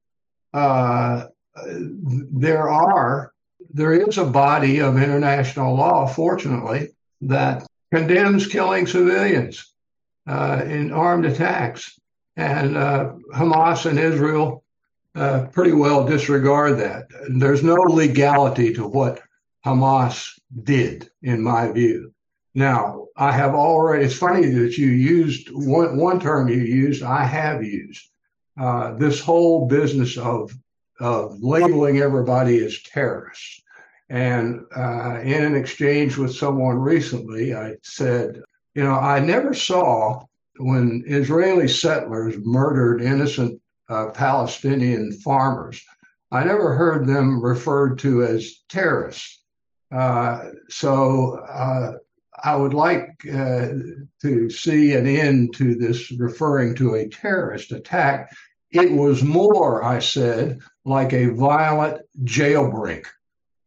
Uh, 0.54 1.24
there 1.66 2.68
are, 2.68 3.32
there 3.70 3.92
is 3.92 4.16
a 4.16 4.24
body 4.24 4.80
of 4.80 4.96
international 4.96 5.74
law, 5.74 6.06
fortunately, 6.06 6.90
that 7.22 7.66
condemns 7.92 8.46
killing 8.46 8.86
civilians 8.86 9.74
uh, 10.28 10.62
in 10.64 10.92
armed 10.92 11.24
attacks. 11.24 11.98
And 12.36 12.76
uh, 12.76 13.14
Hamas 13.34 13.86
and 13.86 13.98
Israel 13.98 14.62
uh, 15.18 15.46
pretty 15.46 15.72
well 15.72 16.06
disregard 16.06 16.78
that. 16.78 17.08
There's 17.28 17.62
no 17.62 17.74
legality 17.74 18.72
to 18.74 18.86
what 18.86 19.20
Hamas 19.64 20.38
did, 20.62 21.10
in 21.22 21.42
my 21.42 21.72
view. 21.72 22.12
Now, 22.54 23.06
I 23.16 23.32
have 23.32 23.54
already, 23.54 24.04
it's 24.04 24.16
funny 24.16 24.46
that 24.46 24.78
you 24.78 24.88
used 24.88 25.48
one, 25.50 25.96
one 25.96 26.20
term 26.20 26.48
you 26.48 26.60
used, 26.60 27.02
I 27.02 27.24
have 27.24 27.62
used. 27.62 28.08
Uh, 28.58 28.94
this 28.94 29.20
whole 29.20 29.66
business 29.66 30.16
of, 30.16 30.52
of 31.00 31.40
labeling 31.40 31.98
everybody 31.98 32.64
as 32.64 32.82
terrorists. 32.82 33.62
And 34.08 34.62
uh, 34.74 35.20
in 35.22 35.44
an 35.44 35.54
exchange 35.54 36.16
with 36.16 36.34
someone 36.34 36.78
recently, 36.78 37.54
I 37.54 37.74
said, 37.82 38.40
you 38.74 38.82
know, 38.82 38.94
I 38.94 39.20
never 39.20 39.52
saw 39.52 40.24
when 40.58 41.04
Israeli 41.06 41.68
settlers 41.68 42.36
murdered 42.38 43.02
innocent 43.02 43.60
uh, 43.88 44.10
Palestinian 44.10 45.12
farmers, 45.12 45.82
I 46.30 46.44
never 46.44 46.74
heard 46.74 47.06
them 47.06 47.42
referred 47.42 47.98
to 48.00 48.24
as 48.24 48.62
terrorists. 48.68 49.42
Uh, 49.90 50.50
so 50.68 51.38
uh, 51.48 51.92
I 52.44 52.56
would 52.56 52.74
like 52.74 53.08
uh, 53.26 53.68
to 54.22 54.50
see 54.50 54.94
an 54.94 55.06
end 55.06 55.54
to 55.56 55.74
this 55.74 56.12
referring 56.12 56.74
to 56.76 56.94
a 56.94 57.08
terrorist 57.08 57.72
attack. 57.72 58.30
It 58.70 58.92
was 58.92 59.22
more, 59.22 59.82
I 59.82 59.98
said, 60.00 60.60
like 60.84 61.12
a 61.12 61.28
violent 61.28 62.02
jailbreak 62.24 63.06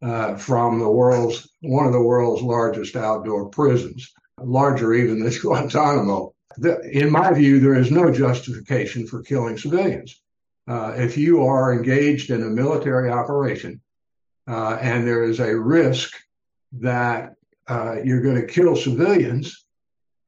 uh, 0.00 0.36
from 0.36 0.78
the 0.78 0.90
world's 0.90 1.48
one 1.60 1.86
of 1.86 1.92
the 1.92 2.02
world's 2.02 2.42
largest 2.42 2.96
outdoor 2.96 3.48
prisons, 3.48 4.12
larger 4.40 4.94
even 4.94 5.22
than 5.22 5.32
Guantanamo. 5.40 6.31
The, 6.58 6.80
in 6.90 7.10
my 7.10 7.32
view, 7.32 7.60
there 7.60 7.74
is 7.74 7.90
no 7.90 8.10
justification 8.12 9.06
for 9.06 9.22
killing 9.22 9.56
civilians. 9.56 10.20
Uh, 10.68 10.94
if 10.96 11.16
you 11.16 11.44
are 11.44 11.72
engaged 11.72 12.30
in 12.30 12.42
a 12.42 12.46
military 12.46 13.10
operation 13.10 13.80
uh, 14.46 14.78
and 14.80 15.06
there 15.06 15.24
is 15.24 15.40
a 15.40 15.58
risk 15.58 16.14
that 16.72 17.34
uh, 17.68 17.96
you're 18.04 18.22
going 18.22 18.40
to 18.40 18.46
kill 18.46 18.76
civilians, 18.76 19.64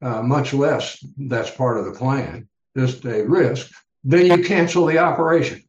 uh, 0.01 0.21
much 0.21 0.53
less 0.53 1.03
that's 1.17 1.51
part 1.51 1.77
of 1.77 1.85
the 1.85 1.91
plan, 1.91 2.47
just 2.77 3.05
a 3.05 3.23
risk, 3.23 3.71
then 4.03 4.25
you 4.25 4.43
cancel 4.43 4.85
the 4.85 4.99
operation. 4.99 5.63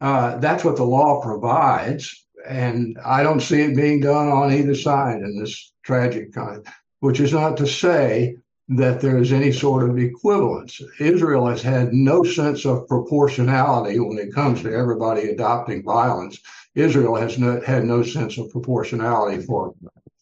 Uh, 0.00 0.36
that's 0.38 0.64
what 0.64 0.76
the 0.76 0.84
law 0.84 1.20
provides. 1.20 2.26
And 2.46 2.98
I 3.04 3.22
don't 3.22 3.40
see 3.40 3.62
it 3.62 3.76
being 3.76 4.00
done 4.00 4.28
on 4.28 4.52
either 4.52 4.74
side 4.74 5.20
in 5.20 5.38
this 5.38 5.72
tragic 5.82 6.32
kind, 6.32 6.66
which 7.00 7.20
is 7.20 7.32
not 7.32 7.56
to 7.58 7.66
say 7.66 8.36
that 8.68 9.00
there 9.00 9.18
is 9.18 9.32
any 9.32 9.52
sort 9.52 9.88
of 9.88 9.98
equivalence. 9.98 10.80
Israel 10.98 11.46
has 11.46 11.62
had 11.62 11.92
no 11.92 12.24
sense 12.24 12.64
of 12.64 12.88
proportionality 12.88 13.98
when 14.00 14.18
it 14.18 14.34
comes 14.34 14.62
to 14.62 14.74
everybody 14.74 15.30
adopting 15.30 15.84
violence. 15.84 16.40
Israel 16.74 17.14
has 17.14 17.38
no, 17.38 17.60
had 17.60 17.84
no 17.84 18.02
sense 18.02 18.38
of 18.38 18.50
proportionality 18.50 19.40
for 19.42 19.74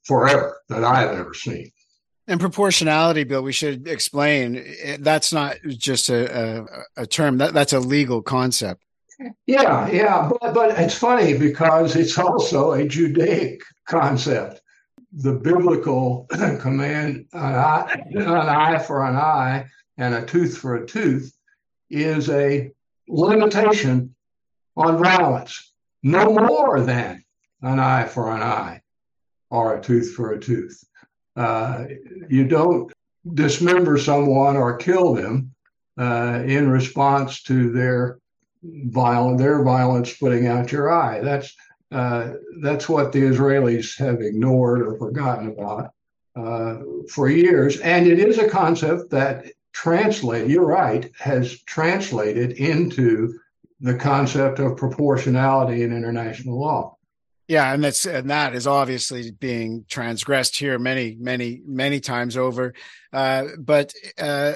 forever 0.05 0.61
that 0.69 0.85
I 0.85 1.01
have 1.01 1.13
ever 1.13 1.33
seen. 1.33 1.71
And 2.27 2.41
proportionality, 2.41 3.25
Bill, 3.25 3.43
we 3.43 3.53
should 3.53 3.87
explain 3.87 4.57
eh, 4.83 4.97
that's 5.01 5.33
not 5.33 5.57
just 5.67 6.09
a, 6.09 6.65
a, 6.97 7.03
a 7.03 7.07
term, 7.07 7.39
that, 7.39 7.53
that's 7.53 7.73
a 7.73 7.81
legal 7.81 8.23
concept. 8.23 8.83
Yeah, 9.47 9.89
yeah. 9.91 10.31
But, 10.41 10.55
but 10.55 10.79
it's 10.79 10.95
funny 10.95 11.37
because 11.37 11.97
it's 11.97 12.19
also 12.19 12.73
a 12.73 12.87
Judaic 12.87 13.63
concept. 13.87 14.61
The 15.17 15.35
biblical 15.35 16.27
command, 16.61 17.27
an 17.33 17.55
eye, 17.55 18.05
an 18.11 18.29
eye 18.29 18.79
for 18.79 19.05
an 19.05 19.17
eye 19.17 19.67
and 19.97 20.15
a 20.15 20.25
tooth 20.25 20.59
for 20.59 20.77
a 20.77 20.87
tooth, 20.87 21.33
is 21.89 22.29
a 22.31 22.71
limitation 23.07 24.15
on 24.77 25.03
violence, 25.03 25.73
no 26.03 26.33
more 26.33 26.81
than 26.81 27.25
an 27.63 27.79
eye 27.79 28.07
for 28.07 28.35
an 28.35 28.43
eye 28.43 28.83
or 29.51 29.77
a 29.77 29.81
tooth 29.81 30.15
for 30.15 30.33
a 30.33 30.41
tooth. 30.41 30.83
Uh, 31.37 31.85
you 32.29 32.47
don't 32.47 32.93
dismember 33.35 33.97
someone 33.99 34.57
or 34.57 34.77
kill 34.77 35.15
them 35.15 35.55
uh, 35.99 36.43
in 36.45 36.69
response 36.69 37.43
to 37.43 37.71
their 37.71 38.19
violent 38.65 39.39
their 39.39 39.63
violence 39.63 40.17
putting 40.17 40.47
out 40.47 40.73
your 40.73 40.91
eye. 40.91 41.21
That's 41.21 41.55
uh, 41.95 42.33
that's 42.61 42.89
what 42.89 43.13
the 43.13 43.21
Israelis 43.21 43.97
have 43.99 44.21
ignored 44.21 44.83
or 44.83 44.99
forgotten 44.99 45.49
about 45.49 45.93
uh, 46.35 46.79
for 47.09 47.29
years, 47.29 47.79
and 47.79 48.07
it 48.09 48.19
is 48.19 48.39
a 48.39 48.49
concept 48.49 49.11
that 49.11 49.47
translate. 49.73 50.51
You're 50.51 50.67
right, 50.67 51.09
has 51.19 51.63
translated 51.63 52.53
into 52.53 53.39
the 53.81 53.95
concept 53.95 54.59
of 54.59 54.77
proportionality 54.77 55.85
in 55.85 55.97
international 55.97 56.61
law. 56.61 56.97
Yeah, 57.47 57.73
and 57.73 57.85
that's 57.85 58.07
and 58.07 58.29
that 58.31 58.57
is 58.57 58.67
obviously 58.67 59.31
being 59.31 59.85
transgressed 59.89 60.59
here 60.59 60.79
many, 60.81 61.17
many, 61.21 61.61
many 61.65 62.01
times 62.01 62.37
over. 62.37 62.75
Uh, 63.13 63.45
but 63.59 63.93
uh, 64.19 64.55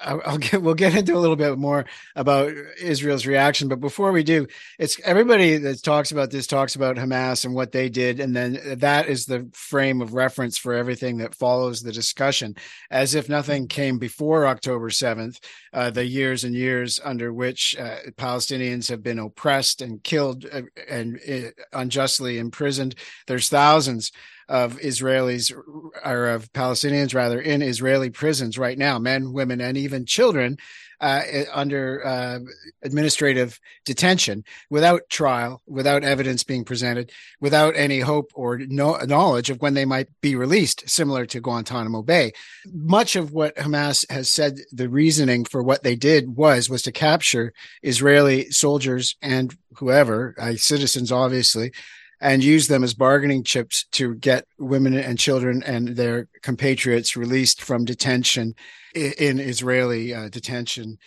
I'll 0.00 0.38
get 0.38 0.62
we'll 0.62 0.74
get 0.74 0.94
into 0.94 1.16
a 1.16 1.18
little 1.18 1.36
bit 1.36 1.58
more 1.58 1.84
about 2.14 2.52
Israel's 2.80 3.26
reaction, 3.26 3.68
but 3.68 3.80
before 3.80 4.12
we 4.12 4.22
do, 4.22 4.46
it's 4.78 5.00
everybody 5.04 5.56
that 5.58 5.82
talks 5.82 6.12
about 6.12 6.30
this 6.30 6.46
talks 6.46 6.76
about 6.76 6.96
Hamas 6.96 7.44
and 7.44 7.54
what 7.54 7.72
they 7.72 7.88
did, 7.88 8.20
and 8.20 8.34
then 8.34 8.60
that 8.78 9.08
is 9.08 9.26
the 9.26 9.48
frame 9.52 10.00
of 10.00 10.14
reference 10.14 10.56
for 10.56 10.74
everything 10.74 11.18
that 11.18 11.34
follows 11.34 11.82
the 11.82 11.92
discussion, 11.92 12.54
as 12.90 13.14
if 13.14 13.28
nothing 13.28 13.66
came 13.66 13.98
before 13.98 14.46
October 14.46 14.90
seventh, 14.90 15.40
uh, 15.72 15.90
the 15.90 16.04
years 16.04 16.44
and 16.44 16.54
years 16.54 17.00
under 17.04 17.32
which 17.32 17.76
uh, 17.78 17.96
Palestinians 18.16 18.88
have 18.88 19.02
been 19.02 19.18
oppressed 19.18 19.82
and 19.82 20.02
killed 20.04 20.46
uh, 20.52 20.62
and 20.88 21.18
uh, 21.28 21.50
unjustly 21.72 22.38
imprisoned. 22.38 22.94
There's 23.26 23.48
thousands 23.48 24.12
of 24.48 24.78
Israelis 24.78 25.52
or 26.04 26.26
of 26.28 26.52
Palestinians 26.52 27.14
rather 27.14 27.40
in 27.40 27.62
Israeli 27.62 28.10
prisons 28.10 28.58
right 28.58 28.78
now, 28.78 28.98
men, 28.98 29.32
women, 29.32 29.60
and 29.60 29.76
even 29.76 30.06
children 30.06 30.58
uh, 31.00 31.22
under 31.52 32.04
uh, 32.04 32.38
administrative 32.82 33.60
detention 33.84 34.44
without 34.70 35.08
trial, 35.08 35.62
without 35.66 36.02
evidence 36.02 36.42
being 36.42 36.64
presented, 36.64 37.12
without 37.40 37.76
any 37.76 38.00
hope 38.00 38.32
or 38.34 38.58
no 38.58 38.96
knowledge 39.04 39.50
of 39.50 39.60
when 39.60 39.74
they 39.74 39.84
might 39.84 40.08
be 40.20 40.34
released, 40.34 40.88
similar 40.88 41.24
to 41.26 41.40
Guantanamo 41.40 42.02
Bay. 42.02 42.32
Much 42.72 43.16
of 43.16 43.32
what 43.32 43.56
Hamas 43.56 44.10
has 44.10 44.30
said 44.30 44.58
the 44.72 44.88
reasoning 44.88 45.44
for 45.44 45.62
what 45.62 45.82
they 45.82 45.94
did 45.94 46.36
was 46.36 46.68
was 46.68 46.82
to 46.82 46.92
capture 46.92 47.52
Israeli 47.82 48.50
soldiers 48.50 49.16
and 49.22 49.56
whoever, 49.76 50.34
uh, 50.38 50.54
citizens 50.54 51.12
obviously, 51.12 51.72
and 52.20 52.42
use 52.42 52.68
them 52.68 52.84
as 52.84 52.94
bargaining 52.94 53.44
chips 53.44 53.86
to 53.92 54.14
get 54.16 54.46
women 54.58 54.94
and 54.94 55.18
children 55.18 55.62
and 55.62 55.88
their 55.88 56.28
compatriots 56.42 57.16
released 57.16 57.62
from 57.62 57.84
detention 57.84 58.54
in 58.94 59.38
Israeli 59.38 60.14
uh, 60.14 60.28
detention 60.28 60.98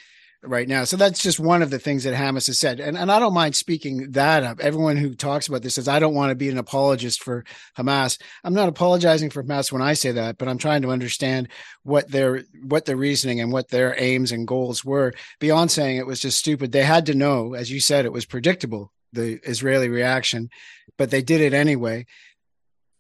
right 0.44 0.68
now. 0.68 0.84
So 0.86 0.98
that's 0.98 1.22
just 1.22 1.40
one 1.40 1.62
of 1.62 1.70
the 1.70 1.78
things 1.78 2.04
that 2.04 2.16
Hamas 2.16 2.48
has 2.48 2.60
said. 2.60 2.80
And, 2.80 2.98
and 2.98 3.12
I 3.12 3.20
don't 3.20 3.34
mind 3.34 3.56
speaking 3.56 4.12
that 4.12 4.44
up. 4.44 4.60
Everyone 4.60 4.98
who 4.98 5.14
talks 5.14 5.48
about 5.48 5.62
this 5.62 5.76
says, 5.76 5.88
I 5.88 6.00
don't 6.00 6.16
want 6.16 6.32
to 6.32 6.36
be 6.36 6.50
an 6.50 6.58
apologist 6.58 7.22
for 7.22 7.44
Hamas. 7.78 8.20
I'm 8.44 8.54
not 8.54 8.70
apologizing 8.70 9.30
for 9.30 9.44
Hamas 9.44 9.72
when 9.72 9.84
I 9.84 9.94
say 9.94 10.12
that, 10.14 10.38
but 10.38 10.48
I'm 10.48 10.58
trying 10.58 10.82
to 10.82 10.92
understand 10.92 11.50
what 11.84 12.10
their, 12.10 12.44
what 12.64 12.86
their 12.86 12.98
reasoning 12.98 13.40
and 13.40 13.52
what 13.52 13.70
their 13.70 13.96
aims 14.00 14.32
and 14.32 14.48
goals 14.48 14.84
were 14.84 15.14
beyond 15.40 15.70
saying 15.70 15.98
it 15.98 16.08
was 16.08 16.20
just 16.20 16.40
stupid. 16.40 16.72
They 16.72 16.84
had 16.84 17.06
to 17.06 17.14
know, 17.14 17.54
as 17.54 17.72
you 17.72 17.80
said, 17.80 18.06
it 18.06 18.14
was 18.14 18.26
predictable, 18.26 18.92
the 19.14 19.40
Israeli 19.44 19.90
reaction, 19.90 20.50
but 20.98 21.12
they 21.12 21.22
did 21.22 21.42
it 21.42 21.54
anyway 21.54 22.06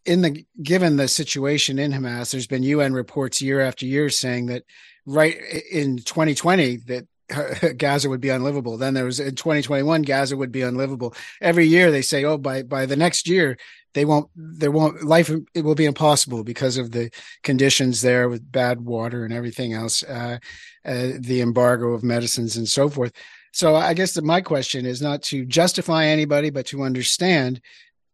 in 0.06 0.22
the 0.22 0.46
given 0.62 0.98
the 0.98 1.08
situation 1.08 1.77
in 1.80 1.91
Hamas, 1.91 2.32
there's 2.32 2.48
been 2.48 2.63
UN 2.63 2.94
reports 2.94 3.41
year 3.41 3.62
after 3.62 3.86
year 3.86 4.10
saying 4.10 4.48
that 4.48 4.63
right 5.06 5.38
in 5.72 5.98
2020 5.98 6.77
that 6.88 7.08
Gaza 7.77 8.10
would 8.10 8.22
be 8.22 8.30
unlivable. 8.30 8.77
Then 8.77 8.94
there 8.94 9.06
was 9.06 9.20
in 9.20 9.36
2021, 9.36 10.01
Gaza 10.03 10.36
would 10.36 10.51
be 10.51 10.62
unlivable. 10.62 11.13
Every 11.39 11.65
year 11.65 11.91
they 11.91 12.01
say, 12.01 12.25
oh, 12.25 12.38
by 12.38 12.63
by 12.63 12.86
the 12.86 12.96
next 12.96 13.27
year, 13.27 13.58
they 13.94 14.06
won't, 14.06 14.30
there 14.36 14.72
won't 14.72 15.03
life. 15.03 15.32
It 15.53 15.63
will 15.63 15.75
be 15.75 15.86
impossible 15.86 16.44
because 16.44 16.77
of 16.77 16.91
the 16.91 17.12
conditions 17.44 18.01
there 18.01 18.27
with 18.30 18.51
bad 18.51 18.82
water 18.82 19.24
and 19.24 19.34
everything 19.34 19.74
else, 19.74 20.03
uh, 20.03 20.39
uh, 20.86 21.08
the 21.20 21.41
embargo 21.41 21.94
of 21.94 22.03
medicines 22.03 22.58
and 22.58 22.68
so 22.68 22.89
forth. 22.89 23.12
So 23.51 23.75
I 23.75 23.93
guess 23.93 24.13
that 24.13 24.24
my 24.24 24.41
question 24.41 24.86
is 24.86 25.01
not 25.01 25.22
to 25.24 25.46
justify 25.46 26.05
anybody, 26.05 26.50
but 26.50 26.65
to 26.67 26.84
understand 26.84 27.62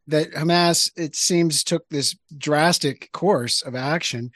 that 0.08 0.32
Hamas, 0.32 0.92
it 0.96 1.16
seems, 1.16 1.64
took 1.64 1.88
this 1.90 2.16
drastic 2.38 3.12
course 3.12 3.62
of 3.62 3.76
action 3.76 4.32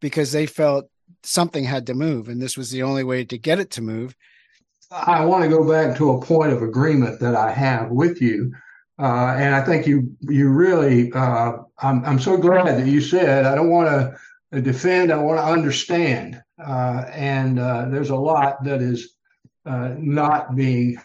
because 0.00 0.32
they 0.32 0.46
felt 0.46 0.88
something 1.22 1.64
had 1.64 1.86
to 1.86 1.94
move, 1.94 2.28
and 2.28 2.40
this 2.40 2.56
was 2.56 2.70
the 2.70 2.82
only 2.82 3.04
way 3.04 3.24
to 3.24 3.38
get 3.38 3.58
it 3.58 3.70
to 3.72 3.82
move. 3.82 4.14
I 4.90 5.24
want 5.24 5.42
to 5.42 5.50
go 5.50 5.68
back 5.68 5.96
to 5.96 6.12
a 6.12 6.20
point 6.20 6.52
of 6.52 6.62
agreement 6.62 7.18
that 7.20 7.34
I 7.34 7.50
have 7.50 7.90
with 7.90 8.22
you, 8.22 8.54
uh, 9.00 9.34
and 9.36 9.54
I 9.54 9.62
think 9.62 9.86
you 9.86 10.16
you 10.22 10.48
really. 10.48 11.12
Uh, 11.12 11.58
I'm 11.78 12.04
I'm 12.04 12.20
so 12.20 12.36
glad 12.36 12.66
that 12.78 12.86
you 12.86 13.00
said 13.00 13.44
I 13.44 13.56
don't 13.56 13.70
want 13.70 14.16
to 14.52 14.62
defend. 14.62 15.12
I 15.12 15.18
want 15.18 15.38
to 15.38 15.44
understand, 15.44 16.40
uh, 16.64 17.04
and 17.12 17.58
uh, 17.58 17.88
there's 17.88 18.10
a 18.10 18.16
lot 18.16 18.62
that 18.64 18.80
is 18.80 19.15
Uh, 19.66 19.96
not 19.98 20.54
being 20.54 20.96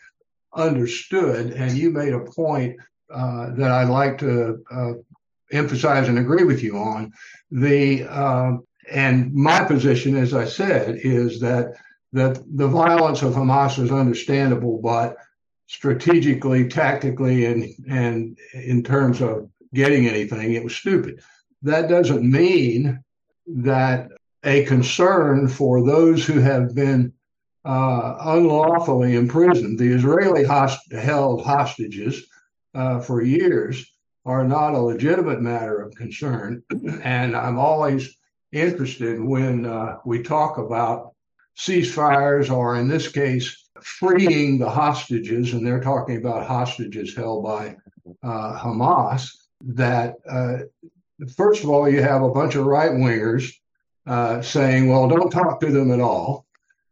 understood, 0.54 1.52
and 1.54 1.76
you 1.76 1.90
made 1.90 2.14
a 2.14 2.20
point 2.20 2.80
uh, 3.12 3.50
that 3.56 3.72
I'd 3.72 3.90
like 3.90 4.20
to 4.20 4.64
uh, 4.70 4.92
emphasize 5.52 6.08
and 6.08 6.20
agree 6.20 6.44
with 6.44 6.62
you 6.62 6.78
on. 6.78 7.12
The 7.50 8.06
um, 8.06 8.68
and 8.92 9.34
my 9.34 9.64
position, 9.64 10.16
as 10.16 10.36
I 10.36 10.46
said, 10.46 11.00
is 11.04 11.40
that 11.40 11.74
that 12.14 12.40
the 12.56 12.68
violence 12.68 13.24
of 13.24 13.34
Hamas 13.34 13.80
is 13.80 13.92
understandable, 13.92 14.80
but 14.80 15.18
strategically, 15.66 16.68
tactically, 16.68 17.46
and 17.46 17.68
and 17.90 18.38
in 18.54 18.84
terms 18.84 19.24
of 19.24 19.50
getting 19.74 20.08
anything, 20.08 20.54
it 20.54 20.64
was 20.64 20.76
stupid. 20.76 21.24
That 21.64 21.90
doesn't 21.90 22.30
mean 22.30 23.04
that 23.48 24.10
a 24.44 24.66
concern 24.66 25.48
for 25.48 25.84
those 25.84 26.24
who 26.24 26.40
have 26.40 26.76
been 26.76 27.14
uh, 27.66 28.16
unlawfully 28.22 29.16
imprisoned, 29.16 29.78
the 29.78 29.94
Israeli 29.94 30.44
host- 30.44 30.92
held 30.92 31.44
hostages 31.44 32.26
uh, 32.74 33.00
for 33.00 33.22
years, 33.22 33.86
are 34.26 34.44
not 34.44 34.74
a 34.74 34.80
legitimate 34.80 35.42
matter 35.42 35.82
of 35.82 35.96
concern. 35.96 36.64
And 37.04 37.36
I'm 37.36 37.58
always 37.58 38.16
interested 38.52 39.20
when 39.20 39.66
uh, 39.66 39.98
we 40.06 40.22
talk 40.22 40.58
about 40.58 41.14
ceasefires, 41.58 42.52
or 42.52 42.76
in 42.78 42.88
this 42.88 43.08
case, 43.08 43.70
freeing 43.82 44.58
the 44.60 44.70
hostages, 44.70 45.54
and 45.54 45.66
they're 45.66 45.82
talking 45.82 46.18
about 46.18 46.46
hostages 46.46 47.16
held 47.16 47.44
by 47.44 47.76
uh, 48.24 48.60
Hamas, 48.60 49.30
that 49.62 50.16
uh, 50.30 50.58
first 51.36 51.64
of 51.64 51.70
all, 51.70 51.90
you 51.90 52.02
have 52.02 52.24
a 52.24 52.30
bunch 52.30 52.56
of 52.56 52.66
right 52.66 52.92
wingers 52.92 53.52
uh, 54.08 54.42
saying, 54.42 54.88
well, 54.88 55.08
don't 55.08 55.30
talk 55.30 55.60
to 55.60 55.72
them 55.72 55.92
at 55.92 56.00
all. 56.00 56.46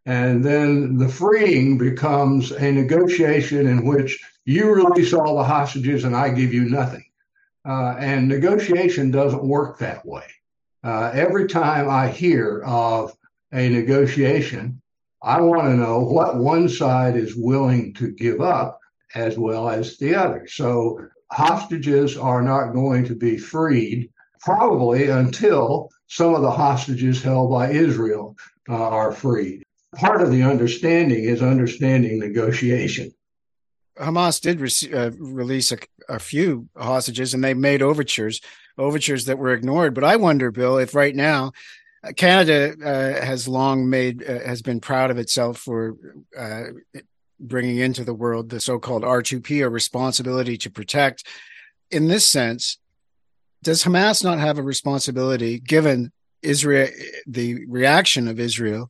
And 0.05 0.43
then 0.43 0.97
the 0.97 1.09
freeing 1.09 1.77
becomes 1.77 2.51
a 2.51 2.71
negotiation 2.71 3.67
in 3.67 3.85
which 3.85 4.19
you 4.45 4.73
release 4.73 5.13
all 5.13 5.37
the 5.37 5.43
hostages 5.43 6.03
and 6.03 6.15
I 6.15 6.29
give 6.29 6.53
you 6.53 6.65
nothing. 6.65 7.05
Uh, 7.65 7.95
and 7.99 8.27
negotiation 8.27 9.11
doesn't 9.11 9.43
work 9.43 9.77
that 9.79 10.05
way. 10.05 10.23
Uh, 10.83 11.11
every 11.13 11.47
time 11.47 11.89
I 11.89 12.07
hear 12.07 12.63
of 12.65 13.15
a 13.51 13.67
negotiation, 13.69 14.81
I 15.21 15.41
want 15.41 15.63
to 15.63 15.75
know 15.75 15.99
what 15.99 16.37
one 16.37 16.69
side 16.69 17.17
is 17.17 17.35
willing 17.35 17.93
to 17.95 18.11
give 18.11 18.39
up 18.39 18.79
as 19.13 19.37
well 19.37 19.69
as 19.69 19.97
the 19.97 20.15
other. 20.15 20.47
So 20.47 20.99
hostages 21.31 22.17
are 22.17 22.41
not 22.41 22.73
going 22.73 23.05
to 23.05 23.15
be 23.15 23.37
freed 23.37 24.09
probably 24.39 25.09
until 25.09 25.89
some 26.07 26.33
of 26.33 26.41
the 26.41 26.51
hostages 26.51 27.21
held 27.21 27.51
by 27.51 27.71
Israel 27.71 28.37
uh, 28.69 28.75
are 28.75 29.11
freed. 29.11 29.63
Part 29.95 30.21
of 30.21 30.31
the 30.31 30.43
understanding 30.43 31.23
is 31.23 31.41
understanding 31.41 32.19
negotiation. 32.19 33.11
Hamas 33.99 34.39
did 34.39 34.61
re- 34.61 34.93
uh, 34.93 35.11
release 35.17 35.71
a, 35.71 35.77
a, 36.07 36.19
few 36.19 36.69
hostages 36.77 37.33
and 37.33 37.43
they 37.43 37.53
made 37.53 37.81
overtures, 37.81 38.39
overtures 38.77 39.25
that 39.25 39.37
were 39.37 39.53
ignored. 39.53 39.93
But 39.93 40.05
I 40.05 40.15
wonder, 40.15 40.51
Bill, 40.51 40.77
if 40.77 40.95
right 40.95 41.15
now 41.15 41.51
uh, 42.03 42.13
Canada 42.15 42.75
uh, 42.81 43.25
has 43.25 43.47
long 43.47 43.89
made, 43.89 44.23
uh, 44.23 44.39
has 44.45 44.61
been 44.61 44.79
proud 44.79 45.11
of 45.11 45.17
itself 45.17 45.57
for 45.57 45.97
uh, 46.37 46.63
bringing 47.39 47.77
into 47.77 48.03
the 48.03 48.13
world 48.13 48.49
the 48.49 48.59
so 48.59 48.79
called 48.79 49.03
R2P, 49.03 49.65
a 49.65 49.69
responsibility 49.69 50.57
to 50.59 50.69
protect. 50.69 51.25
In 51.91 52.07
this 52.07 52.25
sense, 52.25 52.77
does 53.63 53.83
Hamas 53.83 54.23
not 54.23 54.39
have 54.39 54.57
a 54.57 54.63
responsibility 54.63 55.59
given 55.59 56.11
Israel, 56.41 56.87
the 57.27 57.65
reaction 57.65 58.27
of 58.29 58.39
Israel? 58.39 58.89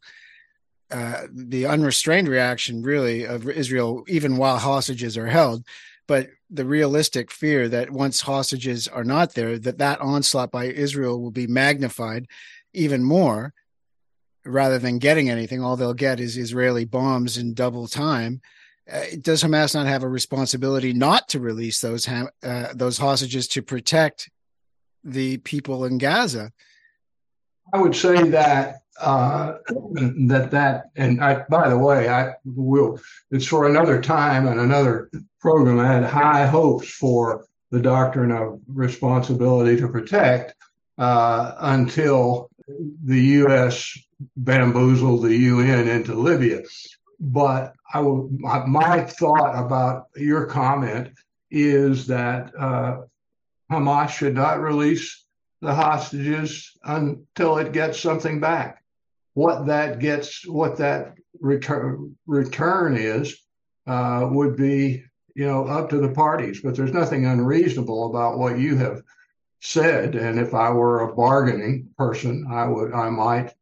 Uh, 0.91 1.27
the 1.31 1.65
unrestrained 1.65 2.27
reaction, 2.27 2.81
really, 2.81 3.23
of 3.23 3.47
Israel, 3.47 4.03
even 4.07 4.37
while 4.37 4.57
hostages 4.57 5.17
are 5.17 5.27
held, 5.27 5.63
but 6.07 6.29
the 6.49 6.65
realistic 6.65 7.29
fear 7.29 7.69
that 7.69 7.91
once 7.91 8.21
hostages 8.21 8.87
are 8.87 9.03
not 9.03 9.35
there, 9.35 9.59
that 9.59 9.77
that 9.77 10.01
onslaught 10.01 10.51
by 10.51 10.65
Israel 10.65 11.21
will 11.21 11.31
be 11.31 11.45
magnified 11.45 12.25
even 12.73 13.03
more, 13.03 13.53
rather 14.45 14.79
than 14.79 14.97
getting 14.97 15.29
anything. 15.29 15.63
All 15.63 15.75
they'll 15.75 15.93
get 15.93 16.19
is 16.19 16.37
Israeli 16.37 16.85
bombs 16.85 17.37
in 17.37 17.53
double 17.53 17.87
time. 17.87 18.41
Uh, 18.91 19.03
does 19.21 19.43
Hamas 19.43 19.75
not 19.75 19.85
have 19.85 20.01
a 20.01 20.07
responsibility 20.07 20.93
not 20.93 21.29
to 21.29 21.39
release 21.39 21.81
those 21.81 22.07
uh, 22.07 22.73
those 22.73 22.97
hostages 22.97 23.47
to 23.49 23.61
protect 23.61 24.31
the 25.03 25.37
people 25.37 25.85
in 25.85 25.99
Gaza? 25.99 26.51
I 27.71 27.79
would 27.79 27.95
say 27.95 28.29
that 28.29 28.81
uh, 28.99 29.57
that 30.27 30.49
that 30.51 30.85
and 30.95 31.23
I 31.23 31.45
by 31.49 31.69
the 31.69 31.77
way 31.77 32.09
I 32.09 32.33
will 32.45 32.99
it's 33.31 33.45
for 33.45 33.67
another 33.67 34.01
time 34.01 34.47
and 34.47 34.59
another 34.59 35.09
program 35.39 35.79
I 35.79 35.91
had 35.91 36.03
high 36.03 36.45
hopes 36.45 36.89
for 36.89 37.45
the 37.71 37.79
doctrine 37.79 38.31
of 38.31 38.59
responsibility 38.67 39.79
to 39.79 39.87
protect 39.87 40.55
uh, 40.97 41.53
until 41.59 42.49
the 43.05 43.19
U.S. 43.19 43.97
bamboozled 44.37 45.23
the 45.23 45.35
UN 45.35 45.87
into 45.87 46.13
Libya. 46.13 46.61
But 47.19 47.73
I 47.93 47.99
will, 47.99 48.29
my, 48.37 48.65
my 48.65 49.01
thought 49.01 49.63
about 49.63 50.07
your 50.15 50.45
comment 50.45 51.11
is 51.51 52.07
that 52.07 52.51
uh, 52.57 53.01
Hamas 53.71 54.09
should 54.09 54.35
not 54.35 54.61
release 54.61 55.25
the 55.61 55.73
hostages 55.73 56.77
until 56.83 57.57
it 57.57 57.73
gets 57.73 57.99
something 57.99 58.39
back 58.39 58.78
what 59.39 59.67
that 59.67 59.99
gets, 59.99 60.45
what 60.45 60.77
that 60.79 61.15
return 61.39 62.17
return 62.27 62.97
is, 62.97 63.25
uh, 63.87 64.27
would 64.29 64.57
be 64.57 65.03
you 65.33 65.47
know 65.47 65.65
up 65.65 65.89
to 65.91 65.97
the 65.97 66.09
parties. 66.09 66.59
But 66.61 66.75
there's 66.75 66.99
nothing 67.01 67.25
unreasonable 67.25 68.09
about 68.09 68.37
what 68.37 68.59
you 68.59 68.75
have 68.75 69.01
said. 69.61 70.15
And 70.15 70.39
if 70.39 70.53
I 70.53 70.71
were 70.71 70.99
a 70.99 71.15
bargaining 71.15 71.89
person, 71.97 72.47
I 72.51 72.65
would 72.67 72.91
I 72.93 73.09
might 73.09 73.53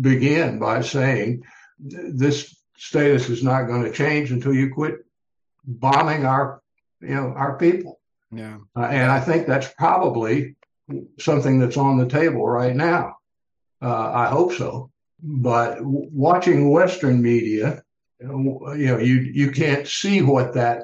begin 0.00 0.58
by 0.58 0.80
saying 0.80 1.42
this 1.78 2.56
status 2.78 3.28
is 3.28 3.42
not 3.42 3.64
going 3.64 3.84
to 3.84 3.92
change 3.92 4.32
until 4.32 4.54
you 4.54 4.72
quit 4.72 5.04
bombing 5.66 6.24
our 6.24 6.62
you 7.02 7.16
know 7.16 7.34
our 7.36 7.58
people. 7.58 8.00
Yeah. 8.30 8.58
Uh, 8.74 8.86
and 8.86 9.12
I 9.12 9.20
think 9.20 9.46
that's 9.46 9.68
probably 9.76 10.56
something 11.18 11.58
that's 11.58 11.76
on 11.76 11.98
the 11.98 12.08
table 12.08 12.46
right 12.48 12.74
now. 12.74 13.15
Uh, 13.86 14.10
I 14.24 14.26
hope 14.36 14.52
so. 14.62 14.90
But 15.22 15.70
watching 16.26 16.58
Western 16.78 17.16
media, 17.32 17.66
you 18.20 18.88
know, 18.90 18.98
you 19.10 19.16
you 19.40 19.48
can't 19.62 19.86
see 20.00 20.18
what 20.32 20.48
that 20.60 20.78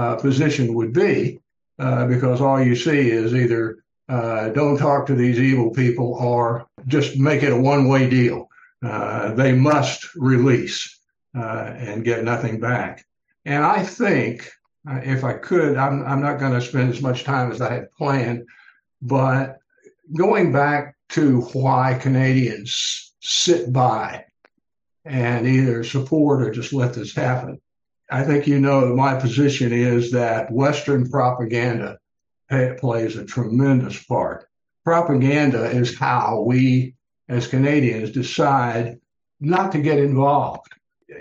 uh, 0.00 0.14
position 0.26 0.66
would 0.78 0.92
be 0.92 1.40
uh, 1.84 2.02
because 2.14 2.38
all 2.40 2.60
you 2.68 2.76
see 2.86 3.02
is 3.22 3.34
either 3.42 3.62
uh, 4.16 4.44
don't 4.58 4.78
talk 4.78 5.00
to 5.06 5.14
these 5.22 5.38
evil 5.50 5.70
people 5.82 6.08
or 6.30 6.66
just 6.94 7.10
make 7.28 7.42
it 7.46 7.52
a 7.52 7.62
one 7.74 7.84
way 7.92 8.02
deal. 8.18 8.38
Uh, 8.90 9.34
they 9.40 9.52
must 9.70 10.00
release. 10.32 10.80
uh, 11.36 11.74
and 11.78 12.04
get 12.04 12.24
nothing 12.24 12.60
back. 12.60 13.04
And 13.44 13.64
I 13.64 13.84
think, 13.84 14.50
if 14.86 15.24
I 15.24 15.34
could, 15.34 15.76
I'm, 15.76 16.04
I'm 16.06 16.22
not 16.22 16.40
going 16.40 16.52
to 16.52 16.60
spend 16.60 16.90
as 16.94 17.02
much 17.02 17.24
time 17.24 17.52
as 17.52 17.60
I 17.60 17.72
had 17.74 17.90
planned, 17.92 18.46
but 19.02 19.58
going 20.16 20.52
back 20.52 20.96
to 21.10 21.40
why 21.52 21.98
Canadians 22.00 23.14
sit 23.20 23.72
by 23.72 24.24
and 25.04 25.46
either 25.46 25.82
support 25.84 26.42
or 26.42 26.50
just 26.50 26.72
let 26.72 26.94
this 26.94 27.14
happen. 27.14 27.60
I 28.10 28.24
think 28.24 28.46
you 28.46 28.60
know 28.60 28.94
my 28.94 29.18
position 29.18 29.72
is 29.72 30.10
that 30.12 30.50
Western 30.50 31.08
propaganda 31.08 31.98
plays 32.78 33.16
a 33.16 33.24
tremendous 33.24 34.02
part. 34.04 34.46
Propaganda 34.84 35.64
is 35.70 35.98
how 35.98 36.42
we 36.46 36.94
as 37.28 37.46
Canadians 37.46 38.10
decide 38.10 38.98
not 39.40 39.72
to 39.72 39.82
get 39.82 39.98
involved. 39.98 40.72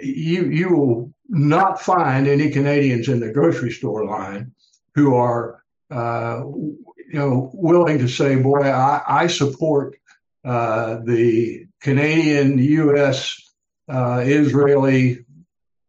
You 0.02 0.45
you 0.45 0.69
will 0.69 1.13
not 1.30 1.82
find 1.82 2.28
any 2.28 2.50
Canadians 2.50 3.10
in 3.10 3.19
the 3.19 3.32
grocery 3.32 3.71
store 3.71 4.06
line 4.06 4.54
who 4.95 5.15
are 5.15 5.63
uh, 5.91 6.43
you 7.08 7.20
know 7.20 7.52
willing 7.54 8.00
to 8.00 8.08
say, 8.08 8.36
"Boy, 8.36 8.70
I, 8.70 9.02
I 9.08 9.28
support 9.28 9.96
uh, 10.46 11.00
the 11.04 11.65
Canadian 11.82 12.58
U.S. 12.58 13.39
Uh, 13.88 14.24
Israeli 14.26 15.26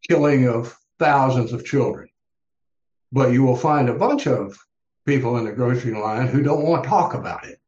killing 0.09 0.49
of 0.49 0.77
thousands 0.99 1.53
of 1.53 1.65
children." 1.65 2.09
But 3.11 3.33
you 3.33 3.43
will 3.43 3.57
find 3.57 3.89
a 3.89 3.95
bunch 3.95 4.27
of 4.27 4.57
people 5.07 5.39
in 5.39 5.45
the 5.47 5.53
grocery 5.53 5.95
line 5.95 6.27
who 6.27 6.43
don't 6.43 6.65
want 6.65 6.85
to 6.85 6.89
talk 6.89 7.15
about 7.15 7.47
it. 7.47 7.59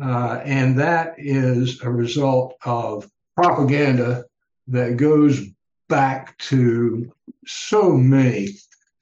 Uh, 0.00 0.40
and 0.44 0.78
that 0.78 1.14
is 1.18 1.82
a 1.82 1.90
result 1.90 2.54
of 2.64 3.10
propaganda 3.36 4.24
that 4.68 4.96
goes 4.96 5.40
back 5.88 6.38
to 6.38 7.12
so 7.46 7.92
many 7.92 8.50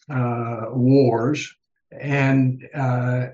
uh, 0.08 0.66
wars. 0.70 1.54
And 1.92 2.66
uh, 2.74 3.28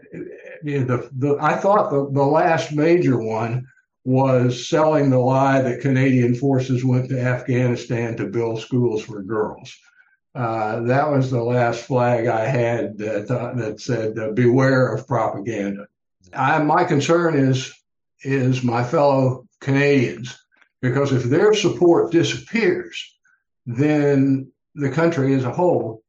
the, 0.62 1.09
the, 1.12 1.37
I 1.40 1.55
thought 1.57 1.90
the, 1.90 2.11
the 2.12 2.25
last 2.25 2.72
major 2.72 3.18
one 3.18 3.66
was 4.05 4.68
selling 4.68 5.11
the 5.11 5.18
lie 5.18 5.62
that 5.62 5.81
Canadian 5.81 6.35
forces 6.35 6.85
went 6.85 7.09
to 7.09 7.20
Afghanistan 7.20 8.16
to 8.16 8.27
build 8.27 8.61
schools 8.61 9.05
for 9.05 9.22
girls. 9.22 9.75
Uh, 10.35 10.81
that 10.81 11.11
was 11.11 11.31
the 11.31 11.42
last 11.42 11.85
flag 11.85 12.27
I 12.27 12.46
had 12.46 12.98
that 12.98 13.31
uh, 13.31 13.53
that 13.55 13.81
said 13.81 14.18
uh, 14.18 14.31
"Beware 14.31 14.94
of 14.94 15.07
propaganda." 15.07 15.87
I, 16.33 16.59
my 16.62 16.85
concern 16.85 17.37
is 17.37 17.72
is 18.22 18.62
my 18.62 18.83
fellow 18.83 19.46
Canadians 19.61 20.37
because 20.81 21.12
if 21.12 21.25
their 21.25 21.53
support 21.53 22.12
disappears, 22.12 23.14
then 23.66 24.51
the 24.75 24.90
country 24.90 25.35
as 25.35 25.44
a 25.44 25.53
whole 25.53 26.03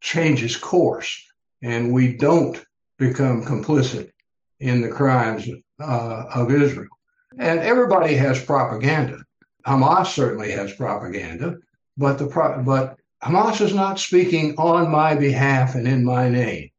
changes 0.00 0.56
course, 0.56 1.24
and 1.62 1.92
we 1.92 2.16
don't 2.16 2.64
become 2.98 3.44
complicit 3.44 4.10
in 4.60 4.80
the 4.80 4.88
crimes 4.88 5.48
uh, 5.80 6.24
of 6.34 6.50
Israel. 6.50 6.88
And 7.38 7.60
everybody 7.60 8.14
has 8.14 8.42
propaganda. 8.42 9.18
Hamas 9.66 10.06
certainly 10.06 10.50
has 10.52 10.72
propaganda, 10.72 11.56
but 11.96 12.18
the 12.18 12.26
pro- 12.26 12.62
but 12.62 12.98
Hamas 13.22 13.60
is 13.60 13.74
not 13.74 13.98
speaking 13.98 14.56
on 14.56 14.90
my 14.90 15.14
behalf 15.14 15.74
and 15.74 15.86
in 15.86 16.04
my 16.04 16.28
name. 16.28 16.70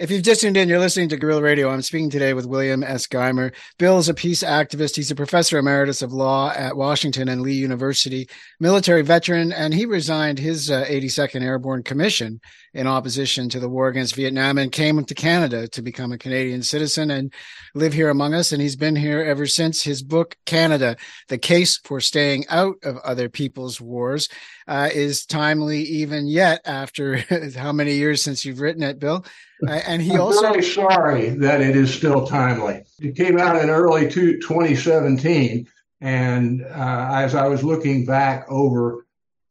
If 0.00 0.10
you've 0.10 0.22
just 0.22 0.40
tuned 0.40 0.56
in, 0.56 0.66
you're 0.66 0.78
listening 0.78 1.10
to 1.10 1.18
Gorilla 1.18 1.42
Radio. 1.42 1.68
I'm 1.68 1.82
speaking 1.82 2.08
today 2.08 2.32
with 2.32 2.46
William 2.46 2.82
S. 2.82 3.06
Geimer. 3.06 3.52
Bill 3.78 3.98
is 3.98 4.08
a 4.08 4.14
peace 4.14 4.42
activist. 4.42 4.96
He's 4.96 5.10
a 5.10 5.14
professor 5.14 5.58
emeritus 5.58 6.00
of 6.00 6.10
law 6.10 6.52
at 6.52 6.74
Washington 6.74 7.28
and 7.28 7.42
Lee 7.42 7.52
University, 7.52 8.26
military 8.60 9.02
veteran, 9.02 9.52
and 9.52 9.74
he 9.74 9.84
resigned 9.84 10.38
his 10.38 10.70
uh, 10.70 10.86
82nd 10.86 11.42
Airborne 11.42 11.82
Commission 11.82 12.40
in 12.72 12.86
opposition 12.86 13.48
to 13.48 13.58
the 13.58 13.68
war 13.68 13.88
against 13.88 14.14
Vietnam 14.14 14.58
and 14.58 14.70
came 14.70 15.02
to 15.04 15.14
Canada 15.14 15.66
to 15.68 15.82
become 15.82 16.12
a 16.12 16.18
Canadian 16.18 16.62
citizen 16.62 17.10
and 17.10 17.32
live 17.74 17.92
here 17.92 18.10
among 18.10 18.34
us. 18.34 18.52
And 18.52 18.62
he's 18.62 18.76
been 18.76 18.96
here 18.96 19.20
ever 19.20 19.46
since. 19.46 19.82
His 19.82 20.02
book, 20.02 20.36
Canada, 20.46 20.96
The 21.28 21.38
Case 21.38 21.78
for 21.78 22.00
Staying 22.00 22.44
Out 22.48 22.76
of 22.84 22.98
Other 22.98 23.28
People's 23.28 23.80
Wars, 23.80 24.28
uh, 24.68 24.88
is 24.92 25.26
timely 25.26 25.82
even 25.82 26.26
yet 26.26 26.60
after 26.64 27.16
how 27.56 27.72
many 27.72 27.94
years 27.94 28.22
since 28.22 28.44
you've 28.44 28.60
written 28.60 28.82
it, 28.82 28.98
Bill? 28.98 29.24
and 29.68 30.00
he 30.00 30.14
I'm 30.14 30.20
also 30.20 30.40
very 30.40 30.62
sorry 30.62 31.30
that 31.30 31.60
it 31.60 31.76
is 31.76 31.92
still 31.92 32.26
timely. 32.26 32.82
It 32.98 33.16
came 33.16 33.38
out 33.38 33.62
in 33.62 33.68
early 33.68 34.10
2017, 34.10 35.68
and 36.00 36.62
uh, 36.62 37.10
as 37.12 37.34
I 37.34 37.46
was 37.46 37.62
looking 37.62 38.06
back 38.06 38.46
over 38.50 39.06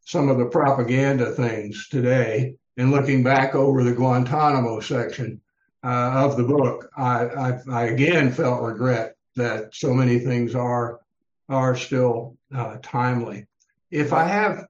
some 0.06 0.30
of 0.30 0.40
the 0.40 0.46
propaganda 0.46 1.32
things 1.34 1.88
today, 1.90 2.56
and 2.80 2.92
looking 2.92 3.22
back 3.22 3.56
over 3.56 3.84
the 3.84 3.92
Guantanamo 3.92 4.80
section 4.80 5.42
uh, 5.84 6.12
of 6.26 6.38
the 6.38 6.44
book, 6.44 6.90
I, 6.96 7.26
I, 7.26 7.60
I, 7.70 7.84
again 7.88 8.32
felt 8.32 8.62
regret 8.62 9.18
that 9.36 9.76
so 9.76 9.94
many 9.94 10.20
things 10.20 10.56
are 10.56 11.02
are 11.50 11.76
still 11.76 12.38
uh, 12.56 12.78
timely. 12.82 13.48
If 13.92 14.14
I 14.14 14.26
have 14.26 14.68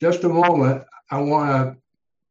just 0.00 0.22
a 0.22 0.28
moment, 0.28 0.84
I 1.10 1.20
want 1.20 1.50
to 1.50 1.76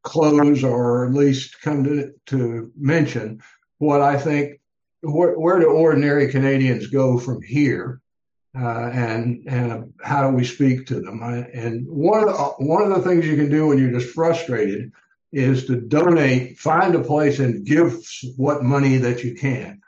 close 0.02 0.64
or 0.64 1.06
at 1.06 1.12
least 1.12 1.60
come 1.60 1.84
to, 1.84 2.14
to 2.26 2.72
mention 2.74 3.42
what 3.78 4.00
I 4.00 4.16
think 4.16 4.60
where, 5.02 5.38
where 5.38 5.58
do 5.58 5.66
ordinary 5.66 6.28
Canadians 6.28 6.86
go 6.86 7.18
from 7.18 7.42
here, 7.42 8.00
uh, 8.58 8.90
and 8.94 9.44
and 9.46 9.92
how 10.02 10.28
do 10.28 10.34
we 10.34 10.44
speak 10.44 10.86
to 10.86 11.00
them? 11.00 11.22
I, 11.22 11.40
and 11.52 11.86
one 11.86 12.20
of 12.20 12.28
the 12.28 12.44
one 12.64 12.82
of 12.82 12.96
the 12.96 13.06
things 13.06 13.26
you 13.26 13.36
can 13.36 13.50
do 13.50 13.66
when 13.66 13.76
you're 13.76 13.92
just 13.92 14.14
frustrated 14.14 14.90
is 15.32 15.66
to 15.66 15.80
donate, 15.80 16.58
find 16.58 16.94
a 16.94 17.02
place, 17.02 17.38
and 17.38 17.66
give 17.66 18.02
what 18.36 18.62
money 18.62 18.96
that 18.98 19.24
you 19.24 19.34
can. 19.34 19.80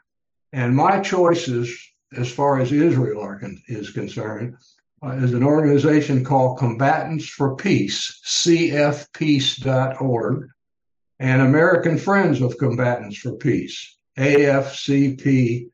And 0.53 0.77
my 0.77 1.01
choices, 1.01 1.75
as 2.17 2.31
far 2.31 2.61
as 2.61 2.73
Israel 2.73 3.23
are 3.23 3.39
con- 3.39 3.63
is 3.69 3.91
concerned, 3.91 4.57
uh, 5.03 5.13
is 5.13 5.33
an 5.33 5.43
organization 5.43 6.23
called 6.25 6.59
Combatants 6.59 7.27
for 7.27 7.57
Peace, 7.57 8.21
cfpeace.org, 8.27 8.99
and 11.19 11.43
American 11.43 11.97
Friends 11.99 12.43
of 12.43 12.59
Combatants 12.59 13.17
for 13.17 13.37
Peace, 13.37 13.97
afcp.org. 14.19 15.71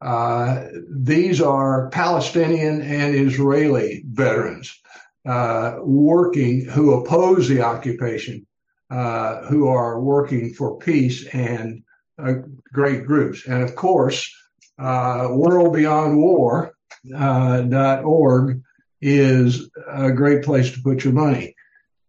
Uh, 0.00 0.64
these 0.90 1.40
are 1.40 1.90
Palestinian 1.90 2.82
and 2.82 3.14
Israeli 3.14 4.02
veterans 4.04 4.81
uh, 5.26 5.78
working 5.82 6.64
who 6.64 6.94
oppose 6.94 7.48
the 7.48 7.62
occupation, 7.62 8.46
uh, 8.90 9.42
who 9.42 9.68
are 9.68 10.00
working 10.00 10.52
for 10.52 10.78
peace 10.78 11.26
and 11.28 11.82
uh, 12.18 12.34
great 12.72 13.06
groups. 13.06 13.46
And 13.46 13.62
of 13.62 13.74
course, 13.74 14.32
uh, 14.78 15.28
World 15.30 15.74
Beyond 15.74 16.16
War 16.16 16.74
uh, 17.14 18.02
.org 18.04 18.62
is 19.00 19.68
a 19.88 20.12
great 20.12 20.44
place 20.44 20.70
to 20.72 20.82
put 20.82 21.04
your 21.04 21.12
money. 21.12 21.54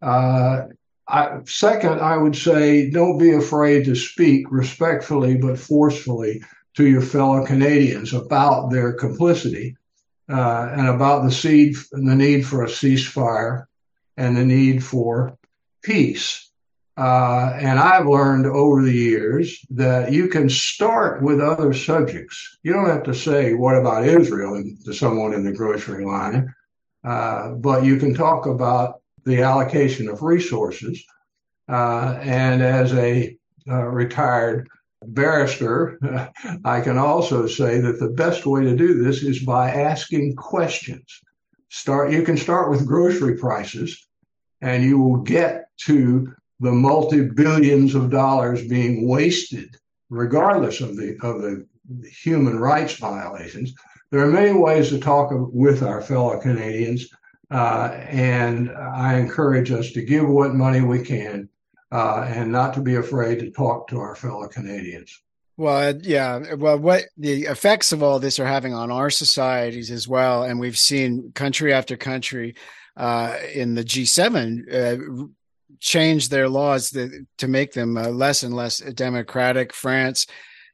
Uh, 0.01 0.63
I, 1.07 1.39
second, 1.45 1.99
I 1.99 2.17
would 2.17 2.35
say 2.35 2.89
don't 2.89 3.17
be 3.17 3.33
afraid 3.33 3.85
to 3.85 3.95
speak 3.95 4.51
respectfully 4.51 5.37
but 5.37 5.59
forcefully 5.59 6.41
to 6.75 6.87
your 6.87 7.01
fellow 7.01 7.45
Canadians 7.45 8.13
about 8.13 8.69
their 8.69 8.93
complicity 8.93 9.75
uh, 10.29 10.69
and 10.71 10.87
about 10.87 11.23
the, 11.23 11.31
seed, 11.31 11.75
the 11.91 12.15
need 12.15 12.45
for 12.45 12.63
a 12.63 12.67
ceasefire 12.67 13.65
and 14.17 14.37
the 14.37 14.45
need 14.45 14.83
for 14.83 15.37
peace. 15.81 16.49
Uh, 16.95 17.53
and 17.59 17.79
I've 17.79 18.05
learned 18.05 18.45
over 18.45 18.83
the 18.83 18.93
years 18.93 19.65
that 19.71 20.11
you 20.11 20.27
can 20.27 20.47
start 20.47 21.23
with 21.23 21.41
other 21.41 21.73
subjects. 21.73 22.57
You 22.61 22.73
don't 22.73 22.89
have 22.89 23.03
to 23.03 23.15
say, 23.15 23.55
What 23.55 23.75
about 23.75 24.05
Israel 24.05 24.63
to 24.85 24.93
someone 24.93 25.33
in 25.33 25.43
the 25.43 25.51
grocery 25.51 26.05
line? 26.05 26.53
Uh, 27.03 27.49
but 27.53 27.83
you 27.83 27.97
can 27.97 28.13
talk 28.13 28.45
about 28.45 29.01
the 29.25 29.41
allocation 29.41 30.07
of 30.07 30.21
resources. 30.21 31.03
Uh, 31.67 32.19
and 32.21 32.61
as 32.61 32.93
a 32.93 33.35
uh, 33.67 33.83
retired 33.85 34.67
barrister, 35.07 35.99
I 36.65 36.81
can 36.81 36.97
also 36.97 37.47
say 37.47 37.79
that 37.79 37.99
the 37.99 38.09
best 38.09 38.45
way 38.45 38.63
to 38.63 38.75
do 38.75 39.03
this 39.03 39.23
is 39.23 39.43
by 39.43 39.71
asking 39.71 40.35
questions. 40.35 41.21
Start. 41.69 42.11
You 42.11 42.23
can 42.23 42.37
start 42.37 42.69
with 42.69 42.85
grocery 42.85 43.37
prices, 43.37 44.07
and 44.61 44.83
you 44.83 44.99
will 44.99 45.17
get 45.17 45.65
to 45.85 46.33
the 46.59 46.71
multi 46.71 47.23
billions 47.23 47.95
of 47.95 48.11
dollars 48.11 48.67
being 48.67 49.07
wasted, 49.07 49.75
regardless 50.09 50.81
of 50.81 50.95
the 50.95 51.17
of 51.21 51.41
the 51.41 51.65
human 52.07 52.59
rights 52.59 52.95
violations. 52.95 53.73
There 54.11 54.21
are 54.21 54.31
many 54.31 54.53
ways 54.53 54.89
to 54.89 54.99
talk 54.99 55.31
with 55.31 55.81
our 55.81 56.01
fellow 56.01 56.39
Canadians, 56.39 57.09
uh, 57.49 57.89
and 58.07 58.71
I 58.71 59.17
encourage 59.17 59.71
us 59.71 59.91
to 59.93 60.03
give 60.03 60.29
what 60.29 60.53
money 60.53 60.81
we 60.81 61.01
can, 61.01 61.49
uh, 61.93 62.25
and 62.27 62.51
not 62.51 62.73
to 62.73 62.81
be 62.81 62.95
afraid 62.95 63.39
to 63.39 63.51
talk 63.51 63.87
to 63.87 63.99
our 63.99 64.15
fellow 64.15 64.47
Canadians. 64.47 65.21
Well, 65.55 65.95
yeah. 66.01 66.55
Well, 66.55 66.79
what 66.79 67.03
the 67.15 67.43
effects 67.43 67.91
of 67.91 68.01
all 68.01 68.19
this 68.19 68.39
are 68.39 68.47
having 68.47 68.73
on 68.73 68.89
our 68.89 69.11
societies 69.11 69.91
as 69.91 70.07
well, 70.07 70.43
and 70.43 70.59
we've 70.59 70.77
seen 70.77 71.31
country 71.33 71.71
after 71.71 71.95
country 71.95 72.55
uh, 72.97 73.37
in 73.53 73.75
the 73.75 73.83
G7 73.83 74.73
uh, 74.73 75.27
change 75.79 76.29
their 76.29 76.49
laws 76.49 76.89
to, 76.89 77.27
to 77.37 77.47
make 77.47 77.73
them 77.73 77.95
uh, 77.95 78.09
less 78.09 78.41
and 78.41 78.55
less 78.55 78.79
democratic. 78.79 79.71
France 79.71 80.25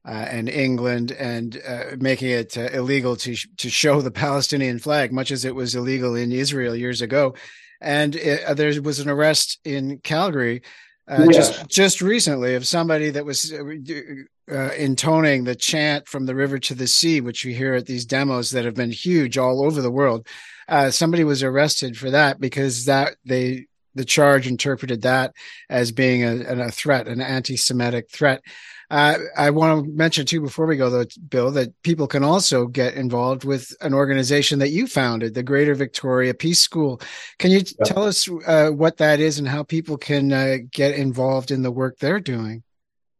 uh, 0.07 0.11
and 0.11 0.47
England, 0.47 1.11
and 1.11 1.61
uh, 1.67 1.97
making 1.99 2.29
it 2.29 2.57
uh, 2.57 2.69
illegal 2.71 3.17
to 3.17 3.35
to 3.57 3.69
show 3.69 4.01
the 4.01 4.11
Palestinian 4.11 4.79
flag, 4.79 5.11
much 5.11 5.31
as 5.31 5.43
it 5.43 5.53
was 5.53 5.75
illegal 5.75 6.15
in 6.15 6.31
Israel 6.31 6.73
years 6.73 7.01
ago. 7.01 7.35
And 7.81 8.15
it, 8.15 8.55
there 8.55 8.81
was 8.81 8.99
an 9.01 9.09
arrest 9.09 9.59
in 9.65 9.99
Calgary. 9.99 10.61
Uh, 11.09 11.25
just 11.31 11.67
just 11.67 12.01
recently 12.01 12.53
of 12.53 12.67
somebody 12.67 13.09
that 13.09 13.25
was 13.25 13.51
uh, 13.51 14.69
intoning 14.77 15.43
the 15.43 15.55
chant 15.55 16.07
from 16.07 16.27
the 16.27 16.35
river 16.35 16.59
to 16.59 16.75
the 16.75 16.87
sea, 16.87 17.19
which 17.19 17.43
you 17.43 17.53
hear 17.53 17.73
at 17.73 17.87
these 17.87 18.05
demos 18.05 18.51
that 18.51 18.63
have 18.63 18.75
been 18.75 18.91
huge 18.91 19.35
all 19.35 19.63
over 19.65 19.81
the 19.81 19.91
world. 19.91 20.27
Uh, 20.67 20.91
somebody 20.91 21.23
was 21.23 21.41
arrested 21.41 21.97
for 21.97 22.11
that 22.11 22.39
because 22.39 22.85
that 22.85 23.15
they 23.25 23.65
the 23.95 24.05
charge 24.05 24.47
interpreted 24.47 25.01
that 25.01 25.33
as 25.67 25.91
being 25.91 26.23
a, 26.23 26.67
a 26.67 26.71
threat, 26.71 27.07
an 27.07 27.21
anti-Semitic 27.21 28.09
threat. 28.11 28.41
Uh, 28.89 29.17
I 29.37 29.51
want 29.51 29.85
to 29.85 29.91
mention 29.91 30.25
too 30.25 30.41
before 30.41 30.65
we 30.65 30.77
go 30.77 30.89
though, 30.89 31.05
Bill, 31.29 31.51
that 31.51 31.79
people 31.83 32.07
can 32.07 32.23
also 32.23 32.65
get 32.65 32.95
involved 32.95 33.43
with 33.43 33.75
an 33.81 33.93
organization 33.93 34.59
that 34.59 34.69
you 34.69 34.87
founded, 34.87 35.35
the 35.35 35.43
Greater 35.43 35.75
Victoria 35.75 36.33
Peace 36.33 36.59
School. 36.59 36.99
Can 37.37 37.51
you 37.51 37.59
yeah. 37.59 37.85
tell 37.85 38.03
us 38.03 38.27
uh, 38.47 38.69
what 38.69 38.97
that 38.97 39.19
is 39.19 39.37
and 39.37 39.47
how 39.47 39.63
people 39.63 39.97
can 39.97 40.33
uh, 40.33 40.57
get 40.71 40.95
involved 40.95 41.51
in 41.51 41.61
the 41.61 41.71
work 41.71 41.99
they're 41.99 42.19
doing? 42.19 42.63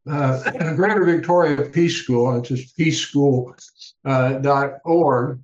uh, 0.08 0.50
Greater 0.74 1.04
Victoria 1.04 1.68
Peace 1.68 2.02
School, 2.02 2.38
it's 2.38 2.48
just 2.48 2.76
peaceschool.org, 2.76 3.54
uh, 4.04 5.34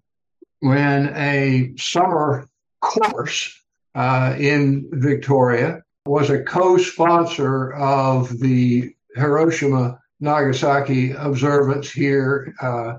when 0.61 1.15
a 1.15 1.77
summer 1.77 2.49
course 2.81 3.62
uh, 3.95 4.35
in 4.39 4.89
Victoria 4.93 5.83
was 6.07 6.31
a 6.31 6.43
co-sponsor 6.43 7.75
of 7.75 8.39
the 8.39 8.95
Hiroshima 9.15 10.01
Nagasaki 10.20 11.12
observance 11.12 11.90
here. 11.90 12.55
Uh, 12.61 12.94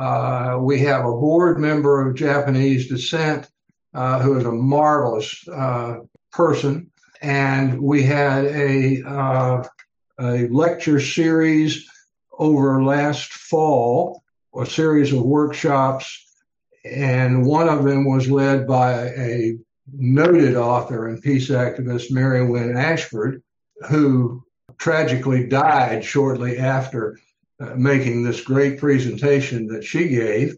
uh, 0.00 0.58
we 0.60 0.80
have 0.80 1.04
a 1.04 1.12
board 1.12 1.58
member 1.58 2.06
of 2.06 2.16
Japanese 2.16 2.88
descent 2.88 3.48
uh, 3.94 4.20
who 4.20 4.38
is 4.38 4.44
a 4.44 4.52
marvelous 4.52 5.44
person. 6.30 6.90
And 7.20 7.80
we 7.80 8.04
had 8.04 8.44
a 8.44 9.02
a 10.18 10.48
lecture 10.48 11.00
series 11.00 11.88
over 12.38 12.82
last 12.82 13.32
fall, 13.32 14.22
a 14.56 14.66
series 14.66 15.12
of 15.12 15.22
workshops, 15.22 16.24
and 16.84 17.46
one 17.46 17.68
of 17.68 17.84
them 17.84 18.04
was 18.04 18.30
led 18.30 18.66
by 18.66 19.08
a 19.10 19.56
noted 19.92 20.56
author 20.56 21.08
and 21.08 21.22
peace 21.22 21.50
activist, 21.50 22.10
Mary 22.10 22.44
Wynne 22.48 22.76
Ashford, 22.76 23.42
who 23.88 24.42
tragically 24.78 25.46
died 25.46 26.04
shortly 26.04 26.58
after 26.58 27.18
uh, 27.60 27.74
making 27.74 28.22
this 28.22 28.40
great 28.40 28.78
presentation 28.78 29.66
that 29.66 29.84
she 29.84 30.08
gave. 30.08 30.56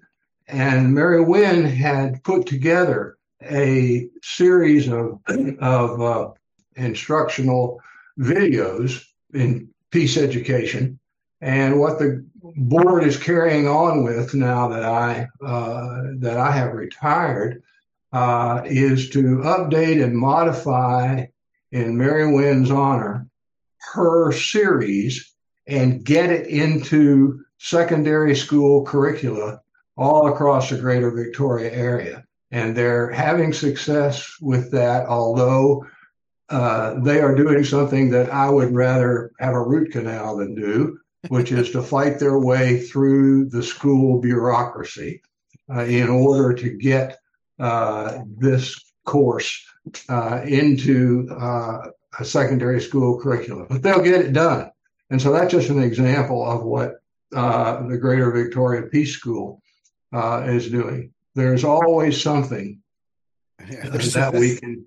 And 0.49 0.95
Mary 0.95 1.23
Wynne 1.23 1.65
had 1.65 2.23
put 2.25 2.47
together 2.47 3.17
a 3.43 4.09
series 4.23 4.89
of, 4.89 5.21
of 5.61 6.01
uh, 6.01 6.31
instructional 6.77 7.81
videos 8.19 9.03
in 9.33 9.71
peace 9.91 10.17
education. 10.17 10.99
And 11.41 11.81
what 11.81 11.99
the 11.99 12.27
board 12.43 13.05
is 13.05 13.17
carrying 13.17 13.67
on 13.67 14.05
with 14.05 14.35
now 14.35 14.69
that 14.69 14.85
I 14.85 15.29
uh, 15.45 16.03
that 16.19 16.37
I 16.37 16.51
have 16.51 16.75
retired 16.75 17.63
uh, 18.13 18.63
is 18.67 19.09
to 19.11 19.39
update 19.39 20.03
and 20.05 20.15
modify 20.15 21.27
in 21.73 21.97
Mary 21.97 22.31
Wynne's 22.31 22.71
honor 22.71 23.30
her 23.93 24.33
series 24.33 25.35
and 25.67 26.05
get 26.05 26.31
it 26.31 26.47
into 26.47 27.41
secondary 27.59 28.35
school 28.35 28.85
curricula 28.85 29.61
all 29.97 30.33
across 30.33 30.71
the 30.71 30.79
greater 30.79 31.11
Victoria 31.11 31.71
area. 31.73 32.25
And 32.51 32.77
they're 32.77 33.11
having 33.11 33.53
success 33.53 34.35
with 34.41 34.71
that, 34.73 35.07
although 35.07 35.87
uh, 36.49 36.99
they 37.01 37.21
are 37.21 37.35
doing 37.35 37.65
something 37.65 38.11
that 38.11 38.33
I 38.33 38.51
would 38.51 38.75
rather 38.75 39.31
have 39.39 39.55
a 39.55 39.63
root 39.63 39.93
canal 39.93 40.37
than 40.37 40.55
do, 40.55 40.99
which 41.29 41.53
is 41.53 41.71
to 41.73 41.83
fight 41.83 42.19
their 42.19 42.41
way 42.41 42.81
through 42.81 43.51
the 43.51 43.63
school 43.63 44.21
bureaucracy 44.21 45.23
uh, 45.73 45.85
in 45.85 46.09
order 46.09 46.53
to 46.55 46.71
get 46.71 47.19
uh, 47.61 48.19
this 48.39 48.75
course 49.05 49.65
uh, 50.09 50.41
into 50.45 51.29
uh, 51.39 51.79
a 52.21 52.25
secondary 52.25 52.81
school 52.81 53.21
curriculum. 53.21 53.67
But 53.69 53.83
they'll 53.83 54.03
get 54.03 54.21
it 54.21 54.33
done. 54.33 54.71
And 55.11 55.21
so 55.21 55.33
that's 55.33 55.51
just 55.51 55.71
an 55.71 55.83
example 55.83 56.49
of 56.49 56.63
what 56.63 57.03
the 57.31 57.99
Greater 58.01 58.31
Victoria 58.31 58.83
Peace 58.83 59.15
School 59.15 59.63
is 60.13 60.71
doing. 60.71 61.13
There's 61.35 61.65
always 61.65 62.21
something 62.21 62.81
yeah, 63.69 63.89
that 63.89 64.35
we 64.35 64.57
can 64.57 64.87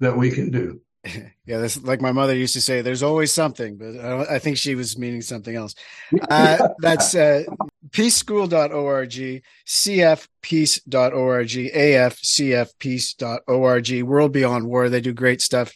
that 0.00 0.16
we 0.16 0.30
can 0.30 0.50
do. 0.50 0.80
yeah, 1.46 1.58
that's 1.58 1.82
like 1.82 2.00
my 2.00 2.12
mother 2.12 2.34
used 2.34 2.54
to 2.54 2.60
say. 2.60 2.82
There's 2.82 3.02
always 3.02 3.32
something, 3.32 3.76
but 3.76 3.98
I, 3.98 4.36
I 4.36 4.38
think 4.38 4.58
she 4.58 4.74
was 4.74 4.98
meaning 4.98 5.22
something 5.22 5.56
else. 5.56 5.74
Uh, 6.30 6.68
that's 6.78 7.14
uh, 7.14 7.42
peaceschool.org, 7.90 9.42
cfpeace.org, 9.66 11.48
afcfpeace.org. 11.48 14.02
World 14.02 14.32
Beyond 14.32 14.66
War. 14.66 14.88
They 14.88 15.00
do 15.00 15.12
great 15.12 15.40
stuff. 15.40 15.72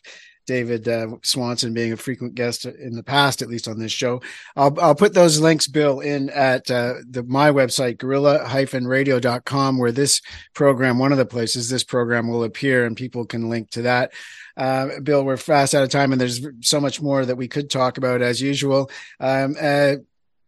David 0.46 0.88
uh, 0.88 1.08
Swanson 1.22 1.74
being 1.74 1.92
a 1.92 1.96
frequent 1.96 2.34
guest 2.34 2.66
in 2.66 2.94
the 2.94 3.02
past, 3.02 3.42
at 3.42 3.48
least 3.48 3.68
on 3.68 3.78
this 3.78 3.92
show. 3.92 4.20
I'll, 4.56 4.78
I'll 4.80 4.94
put 4.94 5.14
those 5.14 5.40
links, 5.40 5.66
Bill, 5.66 6.00
in 6.00 6.30
at 6.30 6.70
uh, 6.70 6.94
the, 7.08 7.22
my 7.22 7.50
website, 7.50 7.98
gorilla-radio.com, 7.98 9.78
where 9.78 9.92
this 9.92 10.20
program, 10.54 10.98
one 10.98 11.12
of 11.12 11.18
the 11.18 11.26
places 11.26 11.68
this 11.68 11.84
program 11.84 12.28
will 12.28 12.44
appear, 12.44 12.84
and 12.86 12.96
people 12.96 13.24
can 13.24 13.48
link 13.48 13.70
to 13.70 13.82
that. 13.82 14.12
Uh, 14.56 15.00
Bill, 15.00 15.24
we're 15.24 15.36
fast 15.36 15.74
out 15.74 15.82
of 15.82 15.90
time, 15.90 16.12
and 16.12 16.20
there's 16.20 16.46
so 16.60 16.80
much 16.80 17.00
more 17.00 17.24
that 17.24 17.36
we 17.36 17.48
could 17.48 17.70
talk 17.70 17.98
about 17.98 18.22
as 18.22 18.40
usual. 18.40 18.90
Um, 19.20 19.56
uh, 19.60 19.96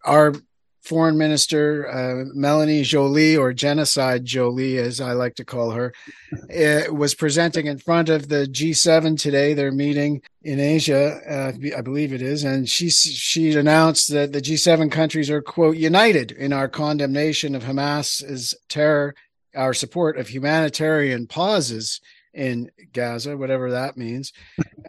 our 0.05 0.35
foreign 0.87 1.19
minister 1.19 1.89
uh, 1.89 2.25
Melanie 2.33 2.83
Joly, 2.83 3.37
or 3.37 3.53
Genocide 3.53 4.25
Joly, 4.25 4.79
as 4.79 5.01
I 5.01 5.13
like 5.13 5.35
to 5.37 5.45
call 5.45 5.73
her, 5.73 5.93
uh, 6.33 6.93
was 6.95 7.15
presenting 7.15 7.67
in 7.67 7.79
front 7.79 8.09
of 8.09 8.29
the 8.29 8.47
G7 8.47 9.19
today. 9.19 9.53
They're 9.53 9.73
meeting 9.73 10.23
in 10.43 10.61
Asia, 10.61 11.21
uh, 11.29 11.53
I 11.77 11.81
believe 11.81 12.13
it 12.13 12.23
is, 12.23 12.45
and 12.45 12.69
she 12.69 12.89
she 12.91 13.53
announced 13.55 14.13
that 14.13 14.33
the 14.33 14.41
G7 14.41 14.91
countries 14.93 15.29
are 15.29 15.43
quote 15.43 15.77
united 15.77 16.31
in 16.33 16.53
our 16.53 16.69
condemnation 16.69 17.55
of 17.55 17.65
Hamas's 17.65 18.55
terror, 18.69 19.15
our 19.57 19.75
support 19.75 20.17
of 20.19 20.29
humanitarian 20.29 21.27
pauses 21.27 22.01
in 22.37 22.71
Gaza, 22.93 23.37
whatever 23.37 23.73
that 23.73 23.97
means, 23.97 24.33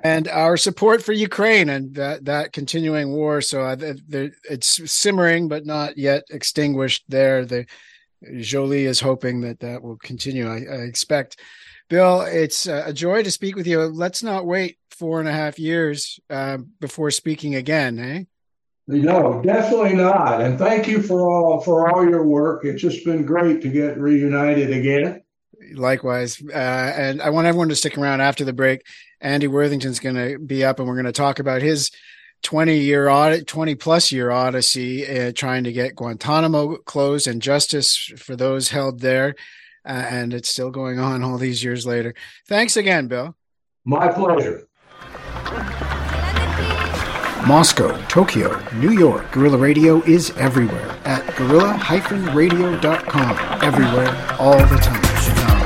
and 0.04 0.28
our 0.28 0.58
support 0.58 1.02
for 1.02 1.14
Ukraine 1.14 1.70
and 1.70 1.96
that 1.96 2.26
that 2.26 2.54
continuing 2.54 3.14
war. 3.14 3.42
So 3.42 3.64
uh, 3.64 3.78
it's 3.80 4.92
simmering, 4.92 5.48
but 5.48 5.66
not 5.66 5.98
yet 5.98 6.24
extinguished. 6.30 7.06
There, 7.08 7.46
the 7.46 7.66
Joly 8.42 8.86
is 8.86 9.00
hoping 9.00 9.42
that 9.42 9.62
that 9.62 9.82
will 9.82 9.98
continue. 9.98 10.48
I, 10.48 10.58
I 10.58 10.82
expect. 10.84 11.40
Bill, 11.90 12.22
it's 12.22 12.68
a 12.68 12.92
joy 12.92 13.24
to 13.24 13.32
speak 13.32 13.56
with 13.56 13.66
you. 13.66 13.80
Let's 13.84 14.22
not 14.22 14.46
wait 14.46 14.78
four 14.92 15.22
and 15.22 15.30
a 15.30 15.32
half 15.32 15.58
years 15.58 16.20
uh, 16.30 16.58
before 16.82 17.12
speaking 17.12 17.56
again, 17.56 17.98
eh? 17.98 18.24
No, 18.90 19.42
definitely 19.42 19.94
not. 19.94 20.42
And 20.42 20.58
thank 20.58 20.88
you 20.88 21.02
for 21.02 21.30
all 21.30 21.62
for 21.62 21.90
all 21.90 22.08
your 22.08 22.26
work. 22.26 22.64
It's 22.66 22.82
just 22.82 23.06
been 23.06 23.26
great 23.26 23.62
to 23.62 23.70
get 23.70 23.98
reunited 23.98 24.72
again. 24.72 25.22
Likewise. 25.74 26.42
Uh, 26.42 26.56
and 26.56 27.22
I 27.22 27.30
want 27.30 27.48
everyone 27.48 27.70
to 27.70 27.76
stick 27.76 27.98
around 27.98 28.22
after 28.22 28.44
the 28.44 28.54
break. 28.54 28.82
Andy 29.22 29.48
Worthington's 29.48 30.00
going 30.00 30.16
to 30.16 30.38
be 30.38 30.64
up 30.64 30.80
and 30.80 30.88
we're 30.88 30.96
going 30.96 31.06
to 31.06 31.12
talk 31.12 31.40
about 31.40 31.62
his 31.62 31.92
20 32.44 32.78
year 32.78 33.10
audit, 33.10 33.48
20 33.48 33.76
plus 33.76 34.12
year 34.12 34.32
odyssey, 34.32 35.08
uh, 35.08 35.32
trying 35.36 35.64
to 35.64 35.72
get 35.72 35.96
Guantanamo 35.96 36.78
closed 36.78 37.28
and 37.28 37.42
justice 37.42 38.12
for 38.18 38.36
those 38.36 38.70
held 38.70 39.00
there. 39.00 39.36
Uh, 39.86 40.06
and 40.10 40.34
it's 40.34 40.50
still 40.50 40.70
going 40.70 41.00
on 41.00 41.24
all 41.24 41.38
these 41.38 41.64
years 41.64 41.86
later. 41.86 42.14
Thanks 42.48 42.78
again, 42.78 43.08
Bill. 43.08 43.36
My 43.86 44.10
pleasure. 44.10 44.68
Moscow, 47.48 47.98
Tokyo, 48.08 48.62
New 48.74 48.92
York. 48.92 49.32
Gorilla 49.32 49.58
Radio 49.58 50.04
is 50.04 50.32
everywhere 50.32 50.98
at 51.06 51.26
gorilla-radio.com. 51.38 53.64
Everywhere, 53.64 54.36
all 54.38 54.58
the 54.58 54.76
time. 54.76 55.57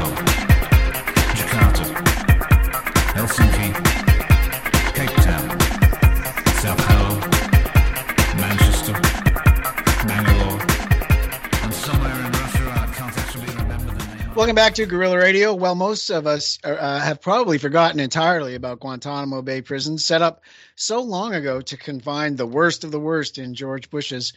Welcome 14.52 14.66
back 14.66 14.76
to 14.76 14.86
Gorilla 14.86 15.16
Radio. 15.16 15.54
Well, 15.54 15.76
most 15.76 16.10
of 16.10 16.28
us 16.28 16.60
uh, 16.66 16.72
uh, 16.72 17.00
have 17.00 17.22
probably 17.22 17.58
forgotten 17.58 18.02
entirely 18.02 18.56
about 18.56 18.82
Guantanamo 18.82 19.42
Bay 19.42 19.62
Prison, 19.62 19.98
set 19.98 20.22
up 20.22 20.44
so 20.76 21.00
long 21.00 21.34
ago 21.34 21.62
to 21.62 21.78
confine 21.78 22.36
the 22.36 22.46
worst 22.46 22.84
of 22.84 22.92
the 22.92 23.00
worst 23.00 23.38
in 23.38 23.56
George 23.56 23.90
Bush's 23.90 24.34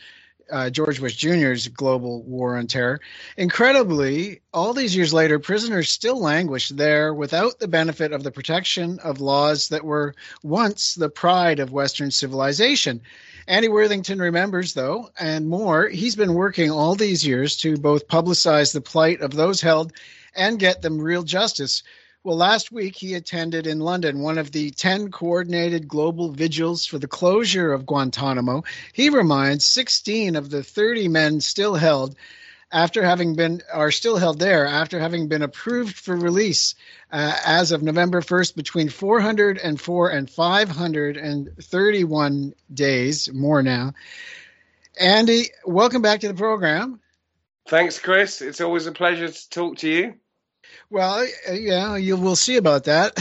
uh, 0.52 0.70
George 0.70 1.00
Bush 1.00 1.16
Jr.'s 1.16 1.66
global 1.66 2.22
war 2.22 2.56
on 2.56 2.68
terror. 2.68 3.00
Incredibly, 3.36 4.40
all 4.52 4.72
these 4.72 4.94
years 4.94 5.12
later, 5.12 5.40
prisoners 5.40 5.90
still 5.90 6.20
languish 6.20 6.68
there 6.68 7.12
without 7.12 7.58
the 7.58 7.66
benefit 7.66 8.12
of 8.12 8.22
the 8.22 8.30
protection 8.30 9.00
of 9.00 9.20
laws 9.20 9.70
that 9.70 9.84
were 9.84 10.14
once 10.44 10.94
the 10.94 11.08
pride 11.08 11.58
of 11.58 11.72
Western 11.72 12.12
civilization. 12.12 13.00
Andy 13.46 13.68
Worthington 13.68 14.20
remembers, 14.20 14.72
though, 14.72 15.10
and 15.18 15.46
more, 15.46 15.88
he's 15.88 16.16
been 16.16 16.32
working 16.32 16.70
all 16.70 16.94
these 16.94 17.26
years 17.26 17.56
to 17.58 17.76
both 17.76 18.08
publicize 18.08 18.72
the 18.72 18.80
plight 18.80 19.20
of 19.20 19.32
those 19.32 19.60
held 19.60 19.92
and 20.34 20.58
get 20.58 20.80
them 20.80 20.98
real 20.98 21.22
justice. 21.22 21.82
Well, 22.22 22.38
last 22.38 22.72
week 22.72 22.96
he 22.96 23.12
attended 23.12 23.66
in 23.66 23.80
London 23.80 24.20
one 24.20 24.38
of 24.38 24.50
the 24.50 24.70
10 24.70 25.10
coordinated 25.10 25.86
global 25.86 26.30
vigils 26.30 26.86
for 26.86 26.98
the 26.98 27.06
closure 27.06 27.70
of 27.70 27.84
Guantanamo. 27.84 28.64
He 28.94 29.10
reminds 29.10 29.66
16 29.66 30.36
of 30.36 30.48
the 30.48 30.62
30 30.62 31.08
men 31.08 31.42
still 31.42 31.74
held 31.74 32.16
after 32.72 33.04
having 33.04 33.34
been 33.34 33.60
are 33.70 33.90
still 33.90 34.16
held 34.16 34.38
there 34.38 34.66
after 34.66 34.98
having 34.98 35.28
been 35.28 35.42
approved 35.42 35.96
for 35.96 36.16
release 36.16 36.74
uh, 37.14 37.38
as 37.46 37.70
of 37.70 37.80
November 37.80 38.20
1st 38.20 38.56
between 38.56 38.88
404 38.88 40.10
and 40.10 40.28
531 40.28 42.54
days 42.72 43.32
more 43.32 43.62
now. 43.62 43.92
Andy, 44.98 45.44
welcome 45.64 46.02
back 46.02 46.18
to 46.20 46.28
the 46.28 46.34
program. 46.34 46.98
Thanks, 47.68 48.00
Chris. 48.00 48.42
It's 48.42 48.60
always 48.60 48.88
a 48.88 48.92
pleasure 48.92 49.28
to 49.28 49.50
talk 49.50 49.78
to 49.78 49.88
you. 49.88 50.14
Well, 50.90 51.24
uh, 51.48 51.52
yeah, 51.52 51.94
you 51.94 52.16
will 52.16 52.34
see 52.34 52.56
about 52.56 52.82
that. 52.84 53.12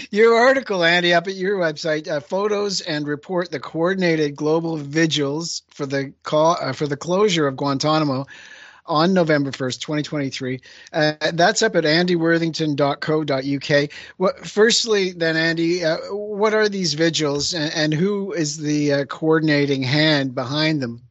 your 0.10 0.34
article, 0.34 0.82
Andy, 0.82 1.14
up 1.14 1.28
at 1.28 1.34
your 1.34 1.58
website, 1.58 2.08
uh, 2.08 2.18
photos 2.18 2.80
and 2.80 3.06
report 3.06 3.52
the 3.52 3.60
coordinated 3.60 4.34
global 4.34 4.76
vigils 4.76 5.62
for 5.70 5.86
the 5.86 6.12
call, 6.24 6.56
uh, 6.60 6.72
for 6.72 6.88
the 6.88 6.96
closure 6.96 7.46
of 7.46 7.56
Guantanamo 7.56 8.26
on 8.86 9.14
November 9.14 9.50
1st, 9.50 9.80
2023. 9.80 10.60
Uh, 10.92 11.14
that's 11.32 11.62
up 11.62 11.74
at 11.76 11.84
andyworthington.co.uk. 11.84 13.90
Well, 14.18 14.32
firstly, 14.44 15.12
then, 15.12 15.36
Andy, 15.36 15.84
uh, 15.84 15.96
what 16.10 16.54
are 16.54 16.68
these 16.68 16.94
vigils 16.94 17.54
and, 17.54 17.72
and 17.74 17.94
who 17.94 18.32
is 18.32 18.58
the 18.58 18.92
uh, 18.92 19.04
coordinating 19.06 19.82
hand 19.82 20.34
behind 20.34 20.82
them? 20.82 21.02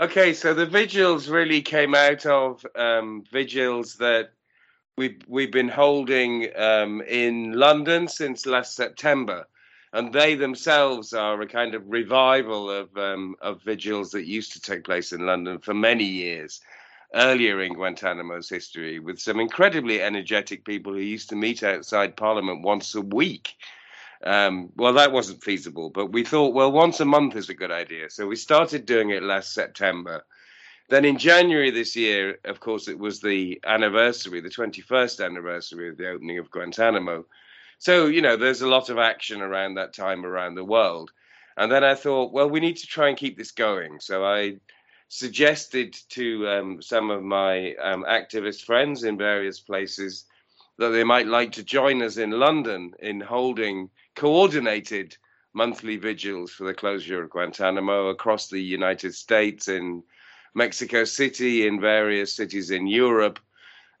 Okay, 0.00 0.32
so 0.32 0.54
the 0.54 0.66
vigils 0.66 1.28
really 1.28 1.60
came 1.60 1.94
out 1.94 2.24
of 2.24 2.64
um, 2.76 3.24
vigils 3.32 3.96
that 3.96 4.30
we've 4.96 5.20
we've 5.26 5.50
been 5.50 5.68
holding 5.68 6.56
um, 6.56 7.02
in 7.02 7.52
London 7.52 8.06
since 8.06 8.46
last 8.46 8.76
September, 8.76 9.46
and 9.92 10.12
they 10.12 10.34
themselves 10.34 11.12
are 11.12 11.40
a 11.40 11.46
kind 11.46 11.74
of 11.74 11.82
revival 11.86 12.70
of 12.70 12.96
um, 12.96 13.34
of 13.40 13.62
vigils 13.62 14.10
that 14.10 14.26
used 14.26 14.52
to 14.52 14.60
take 14.60 14.84
place 14.84 15.12
in 15.12 15.26
London 15.26 15.58
for 15.58 15.74
many 15.74 16.04
years 16.04 16.60
earlier 17.14 17.62
in 17.62 17.74
Guantanamo's 17.74 18.50
history, 18.50 18.98
with 18.98 19.18
some 19.18 19.40
incredibly 19.40 20.02
energetic 20.02 20.64
people 20.64 20.92
who 20.92 21.00
used 21.00 21.30
to 21.30 21.36
meet 21.36 21.62
outside 21.62 22.16
Parliament 22.16 22.62
once 22.62 22.94
a 22.94 23.00
week 23.00 23.56
um, 24.24 24.70
well, 24.76 24.94
that 24.94 25.12
wasn't 25.12 25.42
feasible, 25.42 25.90
but 25.90 26.12
we 26.12 26.24
thought, 26.24 26.54
well, 26.54 26.72
once 26.72 27.00
a 27.00 27.04
month 27.04 27.36
is 27.36 27.48
a 27.48 27.54
good 27.54 27.70
idea. 27.70 28.10
So 28.10 28.26
we 28.26 28.36
started 28.36 28.84
doing 28.84 29.10
it 29.10 29.22
last 29.22 29.54
September. 29.54 30.24
Then 30.88 31.04
in 31.04 31.18
January 31.18 31.70
this 31.70 31.94
year, 31.94 32.38
of 32.44 32.60
course, 32.60 32.88
it 32.88 32.98
was 32.98 33.20
the 33.20 33.60
anniversary, 33.64 34.40
the 34.40 34.48
21st 34.48 35.24
anniversary 35.24 35.88
of 35.90 35.98
the 35.98 36.08
opening 36.08 36.38
of 36.38 36.50
Guantanamo. 36.50 37.26
So, 37.78 38.06
you 38.06 38.22
know, 38.22 38.36
there's 38.36 38.62
a 38.62 38.68
lot 38.68 38.90
of 38.90 38.98
action 38.98 39.40
around 39.40 39.74
that 39.74 39.94
time 39.94 40.26
around 40.26 40.54
the 40.54 40.64
world. 40.64 41.12
And 41.56 41.70
then 41.70 41.84
I 41.84 41.94
thought, 41.94 42.32
well, 42.32 42.48
we 42.48 42.60
need 42.60 42.76
to 42.78 42.86
try 42.86 43.08
and 43.08 43.16
keep 43.16 43.36
this 43.36 43.52
going. 43.52 44.00
So 44.00 44.24
I 44.24 44.58
suggested 45.08 45.96
to 46.10 46.48
um, 46.48 46.82
some 46.82 47.10
of 47.10 47.22
my 47.22 47.74
um, 47.76 48.04
activist 48.04 48.64
friends 48.64 49.04
in 49.04 49.16
various 49.16 49.58
places 49.60 50.24
that 50.78 50.90
they 50.90 51.04
might 51.04 51.26
like 51.26 51.52
to 51.52 51.64
join 51.64 52.02
us 52.02 52.16
in 52.16 52.30
London 52.30 52.92
in 53.00 53.20
holding 53.20 53.90
coordinated 54.14 55.16
monthly 55.54 55.96
vigils 55.96 56.52
for 56.52 56.64
the 56.64 56.74
closure 56.74 57.22
of 57.22 57.30
Guantanamo 57.30 58.08
across 58.08 58.48
the 58.48 58.62
United 58.62 59.14
States, 59.14 59.66
in 59.68 60.02
Mexico 60.54 61.04
City, 61.04 61.66
in 61.66 61.80
various 61.80 62.34
cities 62.34 62.70
in 62.70 62.86
Europe. 62.86 63.40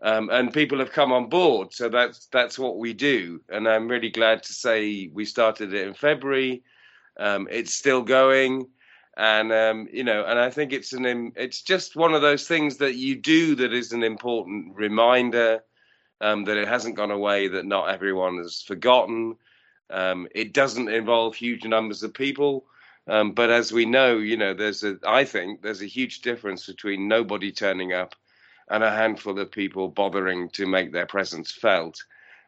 Um, 0.00 0.30
and 0.30 0.52
people 0.52 0.78
have 0.78 0.92
come 0.92 1.12
on 1.12 1.28
board, 1.28 1.72
so 1.72 1.88
that's 1.88 2.26
that's 2.26 2.58
what 2.58 2.78
we 2.78 2.92
do. 2.92 3.40
And 3.48 3.68
I'm 3.68 3.88
really 3.88 4.10
glad 4.10 4.44
to 4.44 4.52
say 4.52 5.10
we 5.12 5.24
started 5.24 5.74
it 5.74 5.86
in 5.86 5.94
February. 5.94 6.62
Um, 7.18 7.48
it's 7.50 7.74
still 7.74 8.02
going, 8.02 8.68
and 9.16 9.52
um, 9.52 9.88
you 9.92 10.04
know, 10.04 10.24
and 10.24 10.38
I 10.38 10.50
think 10.50 10.72
it's 10.72 10.92
an 10.92 11.32
it's 11.34 11.62
just 11.62 11.96
one 11.96 12.14
of 12.14 12.22
those 12.22 12.46
things 12.46 12.76
that 12.76 12.94
you 12.94 13.16
do 13.16 13.56
that 13.56 13.72
is 13.72 13.92
an 13.92 14.04
important 14.04 14.76
reminder 14.76 15.64
um, 16.20 16.44
that 16.44 16.56
it 16.56 16.68
hasn't 16.68 16.96
gone 16.96 17.10
away, 17.10 17.48
that 17.48 17.66
not 17.66 17.90
everyone 17.90 18.38
has 18.38 18.62
forgotten, 18.62 19.36
um, 19.90 20.28
it 20.34 20.52
doesn't 20.52 20.88
involve 20.88 21.34
huge 21.34 21.64
numbers 21.64 22.02
of 22.02 22.14
people. 22.14 22.66
Um, 23.06 23.32
but 23.32 23.50
as 23.50 23.72
we 23.72 23.86
know, 23.86 24.18
you 24.18 24.36
know, 24.36 24.52
there's 24.52 24.84
a, 24.84 24.98
I 25.06 25.24
think 25.24 25.62
there's 25.62 25.82
a 25.82 25.86
huge 25.86 26.20
difference 26.20 26.66
between 26.66 27.08
nobody 27.08 27.52
turning 27.52 27.92
up 27.92 28.14
and 28.70 28.82
a 28.82 28.90
handful 28.90 29.38
of 29.38 29.50
people 29.50 29.88
bothering 29.88 30.50
to 30.50 30.66
make 30.66 30.92
their 30.92 31.06
presence 31.06 31.52
felt. 31.52 32.04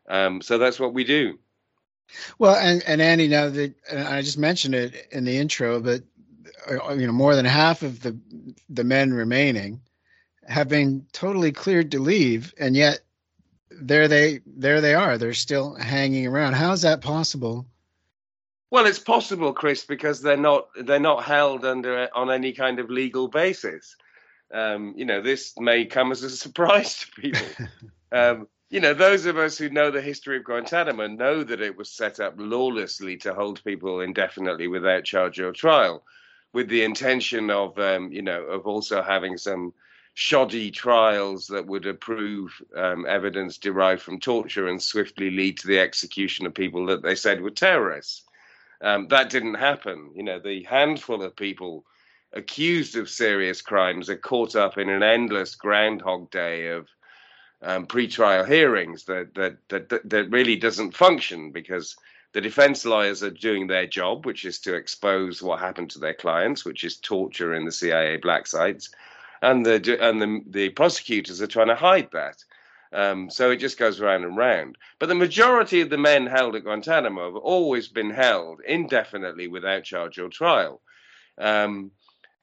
Um, 0.08 0.42
so 0.42 0.58
that's 0.58 0.80
what 0.80 0.94
we 0.94 1.04
do. 1.04 1.38
Well, 2.38 2.56
and, 2.56 2.82
and 2.86 3.00
Andy, 3.00 3.28
now 3.28 3.48
that 3.50 3.74
I 3.92 4.22
just 4.22 4.38
mentioned 4.38 4.74
it 4.74 5.06
in 5.12 5.24
the 5.24 5.36
intro, 5.36 5.80
but 5.80 6.02
uh, 6.68 6.94
you 6.94 7.06
know, 7.06 7.12
more 7.12 7.36
than 7.36 7.44
half 7.44 7.82
of 7.82 8.00
the 8.00 8.18
the 8.68 8.84
men 8.84 9.12
remaining 9.12 9.80
have 10.46 10.68
been 10.68 11.06
totally 11.12 11.52
cleared 11.52 11.92
to 11.92 12.00
leave, 12.00 12.52
and 12.58 12.76
yet 12.76 13.00
there 13.70 14.08
they 14.08 14.40
there 14.46 14.80
they 14.80 14.94
are. 14.94 15.16
They're 15.16 15.34
still 15.34 15.74
hanging 15.74 16.26
around. 16.26 16.54
How 16.54 16.72
is 16.72 16.82
that 16.82 17.00
possible? 17.00 17.66
Well, 18.70 18.86
it's 18.86 18.98
possible, 18.98 19.52
Chris, 19.52 19.84
because 19.84 20.20
they're 20.22 20.36
not 20.36 20.68
they're 20.84 21.00
not 21.00 21.24
held 21.24 21.64
under 21.64 22.08
on 22.14 22.30
any 22.30 22.52
kind 22.52 22.78
of 22.78 22.90
legal 22.90 23.28
basis. 23.28 23.96
Um, 24.52 24.94
you 24.96 25.04
know, 25.04 25.20
this 25.20 25.54
may 25.58 25.86
come 25.86 26.12
as 26.12 26.22
a 26.22 26.30
surprise 26.30 26.98
to 26.98 27.20
people. 27.20 27.66
um, 28.12 28.48
you 28.70 28.80
know, 28.80 28.94
those 28.94 29.26
of 29.26 29.36
us 29.36 29.58
who 29.58 29.68
know 29.68 29.90
the 29.90 30.00
history 30.00 30.36
of 30.36 30.44
Guantanamo 30.44 31.08
know 31.08 31.42
that 31.42 31.60
it 31.60 31.76
was 31.76 31.90
set 31.90 32.20
up 32.20 32.34
lawlessly 32.36 33.16
to 33.18 33.34
hold 33.34 33.64
people 33.64 34.00
indefinitely 34.00 34.68
without 34.68 35.04
charge 35.04 35.40
or 35.40 35.52
trial, 35.52 36.04
with 36.52 36.68
the 36.68 36.84
intention 36.84 37.50
of, 37.50 37.78
um, 37.78 38.12
you 38.12 38.22
know, 38.22 38.42
of 38.42 38.66
also 38.66 39.02
having 39.02 39.36
some 39.36 39.72
shoddy 40.14 40.70
trials 40.70 41.48
that 41.48 41.66
would 41.66 41.86
approve 41.86 42.62
um, 42.76 43.06
evidence 43.06 43.58
derived 43.58 44.02
from 44.02 44.20
torture 44.20 44.68
and 44.68 44.82
swiftly 44.82 45.30
lead 45.30 45.58
to 45.58 45.66
the 45.66 45.78
execution 45.78 46.46
of 46.46 46.54
people 46.54 46.86
that 46.86 47.02
they 47.02 47.14
said 47.14 47.40
were 47.40 47.50
terrorists. 47.50 48.22
Um, 48.80 49.08
that 49.08 49.30
didn't 49.30 49.54
happen. 49.54 50.12
You 50.14 50.22
know, 50.22 50.38
the 50.38 50.62
handful 50.64 51.22
of 51.22 51.36
people 51.36 51.84
accused 52.32 52.96
of 52.96 53.10
serious 53.10 53.62
crimes 53.62 54.08
are 54.08 54.16
caught 54.16 54.56
up 54.56 54.78
in 54.78 54.88
an 54.88 55.02
endless 55.02 55.54
groundhog 55.54 56.30
day 56.30 56.68
of 56.68 56.88
um, 57.62 57.86
pre-trial 57.86 58.44
hearings 58.44 59.04
that, 59.04 59.34
that 59.34 59.56
that 59.68 60.08
that 60.08 60.30
really 60.30 60.56
doesn't 60.56 60.96
function 60.96 61.50
because 61.50 61.96
the 62.32 62.40
defense 62.40 62.86
lawyers 62.86 63.22
are 63.22 63.30
doing 63.30 63.66
their 63.66 63.86
job, 63.86 64.24
which 64.24 64.44
is 64.44 64.60
to 64.60 64.74
expose 64.74 65.42
what 65.42 65.60
happened 65.60 65.90
to 65.90 65.98
their 65.98 66.14
clients, 66.14 66.64
which 66.64 66.84
is 66.84 66.96
torture 66.96 67.54
in 67.54 67.64
the 67.64 67.72
CIA 67.72 68.16
black 68.16 68.46
sites 68.46 68.90
and 69.42 69.64
the 69.64 69.98
and 70.00 70.20
the, 70.20 70.40
the 70.46 70.68
prosecutors 70.70 71.40
are 71.40 71.46
trying 71.46 71.68
to 71.68 71.74
hide 71.74 72.10
that. 72.12 72.42
Um, 72.92 73.30
so 73.30 73.50
it 73.50 73.58
just 73.58 73.78
goes 73.78 74.00
round 74.00 74.24
and 74.24 74.36
round. 74.36 74.76
But 74.98 75.08
the 75.08 75.14
majority 75.14 75.80
of 75.80 75.90
the 75.90 75.98
men 75.98 76.26
held 76.26 76.56
at 76.56 76.64
Guantanamo 76.64 77.26
have 77.26 77.36
always 77.36 77.86
been 77.86 78.10
held 78.10 78.60
indefinitely 78.66 79.46
without 79.46 79.84
charge 79.84 80.18
or 80.18 80.28
trial. 80.28 80.80
Um, 81.38 81.92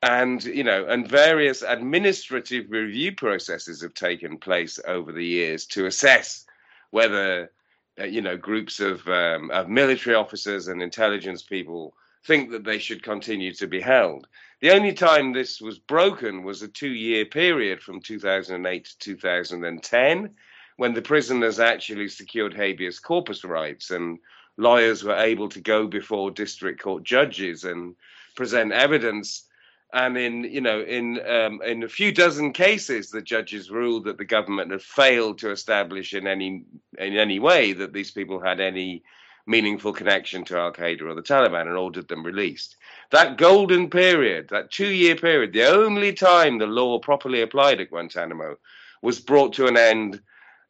and 0.01 0.43
you 0.43 0.63
know, 0.63 0.85
and 0.85 1.07
various 1.07 1.63
administrative 1.63 2.69
review 2.69 3.15
processes 3.15 3.81
have 3.81 3.93
taken 3.93 4.37
place 4.37 4.79
over 4.87 5.11
the 5.11 5.25
years 5.25 5.65
to 5.67 5.85
assess 5.85 6.45
whether 6.91 7.51
uh, 7.99 8.05
you 8.05 8.21
know 8.21 8.37
groups 8.37 8.79
of 8.79 9.07
um, 9.07 9.49
of 9.51 9.69
military 9.69 10.15
officers 10.15 10.67
and 10.67 10.81
intelligence 10.81 11.41
people 11.41 11.95
think 12.25 12.51
that 12.51 12.63
they 12.63 12.77
should 12.77 13.01
continue 13.01 13.53
to 13.53 13.67
be 13.67 13.81
held. 13.81 14.27
The 14.59 14.71
only 14.71 14.93
time 14.93 15.33
this 15.33 15.61
was 15.61 15.79
broken 15.79 16.43
was 16.43 16.61
a 16.61 16.67
two 16.67 16.91
year 16.91 17.25
period 17.25 17.81
from 17.81 18.01
2008 18.01 18.85
to 18.85 18.97
2010 18.99 20.35
when 20.77 20.93
the 20.93 21.01
prisoners 21.01 21.59
actually 21.59 22.07
secured 22.07 22.53
habeas 22.53 22.99
corpus 22.99 23.43
rights 23.43 23.89
and 23.91 24.19
lawyers 24.57 25.03
were 25.03 25.15
able 25.15 25.49
to 25.49 25.61
go 25.61 25.87
before 25.87 26.31
district 26.31 26.81
court 26.81 27.03
judges 27.03 27.63
and 27.63 27.95
present 28.35 28.71
evidence 28.71 29.46
and 29.93 30.17
in 30.17 30.43
you 30.43 30.61
know 30.61 30.81
in 30.81 31.19
um, 31.27 31.61
in 31.61 31.83
a 31.83 31.89
few 31.89 32.11
dozen 32.11 32.53
cases, 32.53 33.09
the 33.09 33.21
judges 33.21 33.71
ruled 33.71 34.05
that 34.05 34.17
the 34.17 34.25
government 34.25 34.71
had 34.71 34.81
failed 34.81 35.39
to 35.39 35.51
establish 35.51 36.13
in 36.13 36.27
any 36.27 36.63
in 36.97 37.17
any 37.17 37.39
way 37.39 37.73
that 37.73 37.93
these 37.93 38.11
people 38.11 38.39
had 38.39 38.59
any 38.59 39.03
meaningful 39.45 39.93
connection 39.93 40.43
to 40.43 40.57
Al 40.57 40.73
Qaeda 40.73 41.03
or 41.03 41.13
the 41.13 41.21
Taliban, 41.21 41.67
and 41.67 41.77
ordered 41.77 42.09
them 42.09 42.25
released. 42.25 42.75
That 43.11 43.37
golden 43.37 43.89
period, 43.89 44.49
that 44.49 44.71
two-year 44.71 45.15
period, 45.15 45.53
the 45.53 45.69
only 45.69 46.11
time 46.11 46.57
the 46.57 46.67
law 46.67 46.99
properly 46.99 47.41
applied 47.41 47.79
at 47.79 47.89
Guantanamo, 47.89 48.57
was 49.01 49.21
brought 49.21 49.53
to 49.53 49.67
an 49.67 49.77
end 49.77 50.21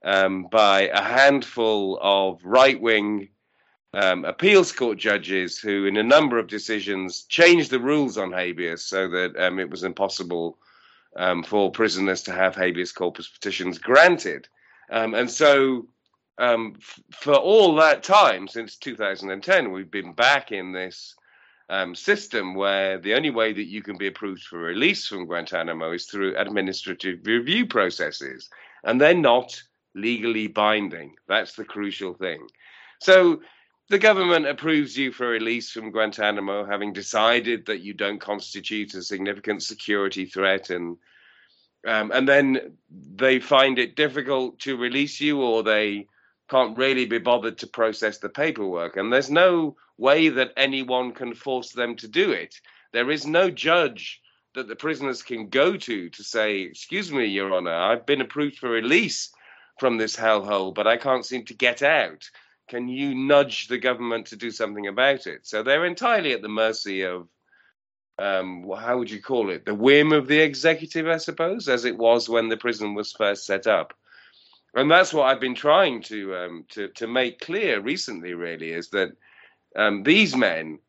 um, 0.04 0.48
by 0.52 0.90
a 0.90 1.02
handful 1.02 1.98
of 2.02 2.40
right-wing 2.46 3.30
um, 3.94 4.26
appeals 4.26 4.72
court 4.72 4.98
judges 4.98 5.58
who, 5.58 5.86
in 5.86 5.98
a 5.98 6.04
number 6.04 6.38
of 6.38 6.48
decisions, 6.48 7.24
changed 7.24 7.72
the 7.72 7.80
rules 7.80 8.18
on 8.18 8.32
habeas 8.32 8.84
so 8.84 9.08
that 9.08 9.36
um, 9.38 9.60
it 9.60 9.70
was 9.70 9.84
impossible 9.84 10.58
um, 11.16 11.44
for 11.44 11.72
prisoners 11.72 12.22
to 12.24 12.32
have 12.32 12.56
habeas 12.56 12.92
corpus 12.92 13.28
petitions 13.28 13.80
granted. 13.80 14.48
Um, 14.92 15.14
and 15.14 15.30
so, 15.30 15.88
um, 16.38 16.76
f- 16.78 17.00
for 17.12 17.34
all 17.34 17.76
that 17.76 18.04
time, 18.04 18.48
since 18.48 18.78
2010, 18.78 19.72
we've 19.72 19.90
been 19.90 20.14
back 20.14 20.52
in 20.52 20.72
this 20.72 21.16
um, 21.70 21.96
system 21.96 22.56
where 22.56 22.98
the 22.98 23.16
only 23.16 23.30
way 23.30 23.52
that 23.54 23.66
you 23.66 23.82
can 23.82 23.98
be 23.98 24.08
approved 24.08 24.44
for 24.44 24.60
release 24.60 25.08
from 25.08 25.26
Guantanamo 25.26 25.92
is 25.94 26.06
through 26.06 26.38
administrative 26.38 27.26
review 27.26 27.66
processes, 27.66 28.50
and 28.84 29.02
they're 29.02 29.14
not 29.16 29.62
legally 29.96 30.48
binding. 30.48 31.16
That's 31.28 31.54
the 31.54 31.66
crucial 31.66 32.14
thing. 32.14 32.48
So 33.00 33.42
the 33.90 34.00
government 34.00 34.46
approves 34.46 34.98
you 34.98 35.12
for 35.12 35.28
release 35.28 35.72
from 35.72 35.92
Guantanamo, 35.92 36.66
having 36.66 36.92
decided 36.92 37.66
that 37.66 37.82
you 37.82 37.94
don't 37.94 38.20
constitute 38.20 38.94
a 38.94 39.02
significant 39.02 39.64
security 39.64 40.26
threat, 40.26 40.70
and 40.70 40.98
um, 41.86 42.12
and 42.12 42.28
then 42.28 42.78
they 42.90 43.40
find 43.40 43.80
it 43.80 43.96
difficult 43.96 44.60
to 44.60 44.76
release 44.76 45.22
you, 45.22 45.42
or 45.42 45.64
they 45.64 46.08
can't 46.50 46.78
really 46.78 47.06
be 47.06 47.18
bothered 47.18 47.58
to 47.60 47.68
process 47.68 48.18
the 48.18 48.30
paperwork, 48.30 48.98
and 48.98 49.12
there's 49.12 49.32
no 49.32 49.78
way 49.98 50.30
that 50.30 50.54
anyone 50.58 51.14
can 51.14 51.34
force 51.34 51.72
them 51.72 51.96
to 51.96 52.08
do 52.08 52.32
it. 52.32 52.60
There 52.92 53.10
is 53.10 53.26
no 53.26 53.50
judge 53.50 54.22
that 54.54 54.68
the 54.68 54.76
prisoners 54.76 55.24
can 55.24 55.48
go 55.50 55.78
to 55.78 56.10
to 56.10 56.24
say, 56.24 56.60
"Excuse 56.60 57.12
me, 57.12 57.26
Your 57.26 57.54
Honor, 57.54 57.74
I've 57.74 58.06
been 58.06 58.22
approved 58.22 58.58
for 58.58 58.70
release 58.70 59.30
from 59.80 59.98
this 59.98 60.16
hellhole, 60.16 60.74
but 60.74 60.88
I 60.88 60.98
can't 60.98 61.26
seem 61.26 61.46
to 61.46 61.54
get 61.54 61.82
out." 61.82 62.30
Can 62.68 62.88
you 62.88 63.16
nudge 63.16 63.68
the 63.68 63.78
government 63.78 64.28
to 64.28 64.36
do 64.36 64.52
something 64.52 64.88
about 64.88 65.28
it? 65.28 65.48
So 65.48 65.64
they're 65.64 65.86
entirely 65.86 66.34
at 66.34 66.42
the 66.42 66.50
mercy 66.50 67.04
of, 67.04 67.28
um, 68.20 68.70
how 68.78 68.98
would 68.98 69.12
you 69.12 69.22
call 69.22 69.50
it, 69.50 69.66
the 69.66 69.76
whim 69.76 70.12
of 70.12 70.28
the 70.28 70.40
executive, 70.40 71.08
I 71.08 71.18
suppose, 71.18 71.70
as 71.70 71.86
it 71.86 71.98
was 71.98 72.28
when 72.28 72.50
the 72.50 72.58
prison 72.58 72.94
was 72.94 73.14
first 73.14 73.46
set 73.46 73.68
up. 73.68 73.94
And 74.74 74.92
that's 74.92 75.14
what 75.14 75.24
I've 75.24 75.40
been 75.40 75.56
trying 75.56 76.04
to 76.04 76.36
um, 76.36 76.66
to 76.70 76.90
to 76.90 77.08
make 77.08 77.40
clear 77.40 77.80
recently. 77.80 78.34
Really, 78.34 78.72
is 78.72 78.90
that 78.90 79.16
um, 79.76 80.04
these 80.04 80.36
men, 80.36 80.80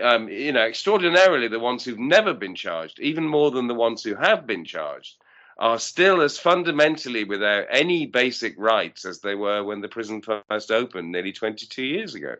um, 0.00 0.28
you 0.28 0.52
know, 0.52 0.62
extraordinarily 0.62 1.48
the 1.48 1.58
ones 1.58 1.84
who've 1.84 1.98
never 1.98 2.34
been 2.34 2.54
charged, 2.54 3.00
even 3.00 3.26
more 3.26 3.50
than 3.50 3.66
the 3.66 3.74
ones 3.74 4.04
who 4.04 4.14
have 4.14 4.46
been 4.46 4.64
charged, 4.64 5.16
are 5.58 5.78
still 5.78 6.20
as 6.20 6.38
fundamentally 6.38 7.24
without 7.24 7.66
any 7.70 8.06
basic 8.06 8.54
rights 8.58 9.04
as 9.04 9.20
they 9.20 9.34
were 9.34 9.62
when 9.62 9.80
the 9.80 9.88
prison 9.88 10.22
first 10.48 10.70
opened 10.70 11.12
nearly 11.12 11.32
22 11.32 11.82
years 11.82 12.14
ago. 12.14 12.34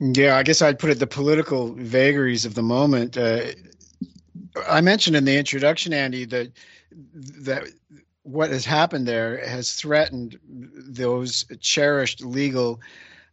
Yeah, 0.00 0.36
I 0.36 0.42
guess 0.42 0.62
I'd 0.62 0.78
put 0.78 0.90
it 0.90 0.98
the 0.98 1.06
political 1.06 1.74
vagaries 1.74 2.44
of 2.44 2.54
the 2.54 2.62
moment. 2.62 3.16
Uh, 3.16 3.46
I 4.68 4.80
mentioned 4.80 5.16
in 5.16 5.24
the 5.24 5.36
introduction, 5.36 5.92
Andy, 5.92 6.24
that 6.26 6.52
that 7.40 7.64
what 8.22 8.50
has 8.50 8.64
happened 8.64 9.06
there 9.06 9.46
has 9.46 9.72
threatened 9.74 10.38
those 10.44 11.44
cherished 11.60 12.24
legal 12.24 12.80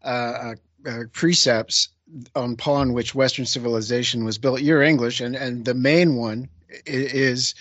uh, 0.03 0.55
uh, 0.85 1.03
precepts 1.13 1.89
upon 2.35 2.93
which 2.93 3.15
Western 3.15 3.45
civilization 3.45 4.23
was 4.23 4.37
built. 4.37 4.61
You're 4.61 4.83
English, 4.83 5.21
and 5.21 5.35
and 5.35 5.65
the 5.65 5.73
main 5.73 6.15
one 6.15 6.49
is 6.85 7.55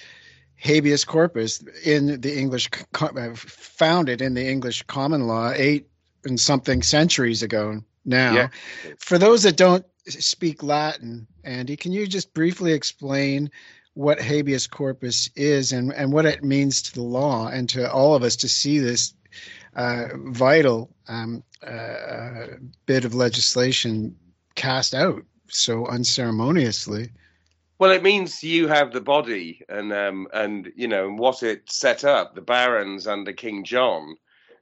habeas 0.56 1.04
corpus 1.04 1.62
in 1.84 2.20
the 2.20 2.38
English, 2.38 2.70
uh, 3.00 3.34
founded 3.34 4.22
in 4.22 4.34
the 4.34 4.46
English 4.46 4.82
common 4.84 5.26
law 5.26 5.52
eight 5.54 5.88
and 6.24 6.40
something 6.40 6.82
centuries 6.82 7.42
ago 7.42 7.82
now. 8.04 8.34
Yeah. 8.34 8.48
For 8.98 9.18
those 9.18 9.42
that 9.42 9.56
don't 9.56 9.84
speak 10.06 10.62
Latin, 10.62 11.26
Andy, 11.42 11.76
can 11.76 11.92
you 11.92 12.06
just 12.06 12.32
briefly 12.34 12.72
explain 12.72 13.50
what 13.94 14.20
habeas 14.20 14.66
corpus 14.66 15.30
is 15.36 15.72
and, 15.72 15.92
and 15.92 16.12
what 16.12 16.26
it 16.26 16.42
means 16.42 16.82
to 16.82 16.94
the 16.94 17.02
law 17.02 17.48
and 17.48 17.68
to 17.70 17.90
all 17.90 18.14
of 18.14 18.22
us 18.22 18.36
to 18.36 18.48
see 18.48 18.78
this 18.78 19.14
uh, 19.76 20.08
vital 20.14 20.90
um, 21.08 21.42
uh, 21.66 22.46
bit 22.86 23.04
of 23.04 23.14
legislation 23.14 24.16
cast 24.54 24.94
out 24.94 25.24
so 25.48 25.86
unceremoniously? 25.86 27.10
Well, 27.78 27.90
it 27.90 28.04
means 28.04 28.44
you 28.44 28.68
have 28.68 28.92
the 28.92 29.00
body, 29.00 29.62
and 29.68 29.92
um, 29.92 30.28
and 30.32 30.72
you 30.76 30.86
know 30.86 31.10
what 31.10 31.42
it 31.42 31.70
set 31.70 32.04
up. 32.04 32.34
The 32.34 32.40
barons 32.40 33.08
under 33.08 33.32
King 33.32 33.64
John, 33.64 34.16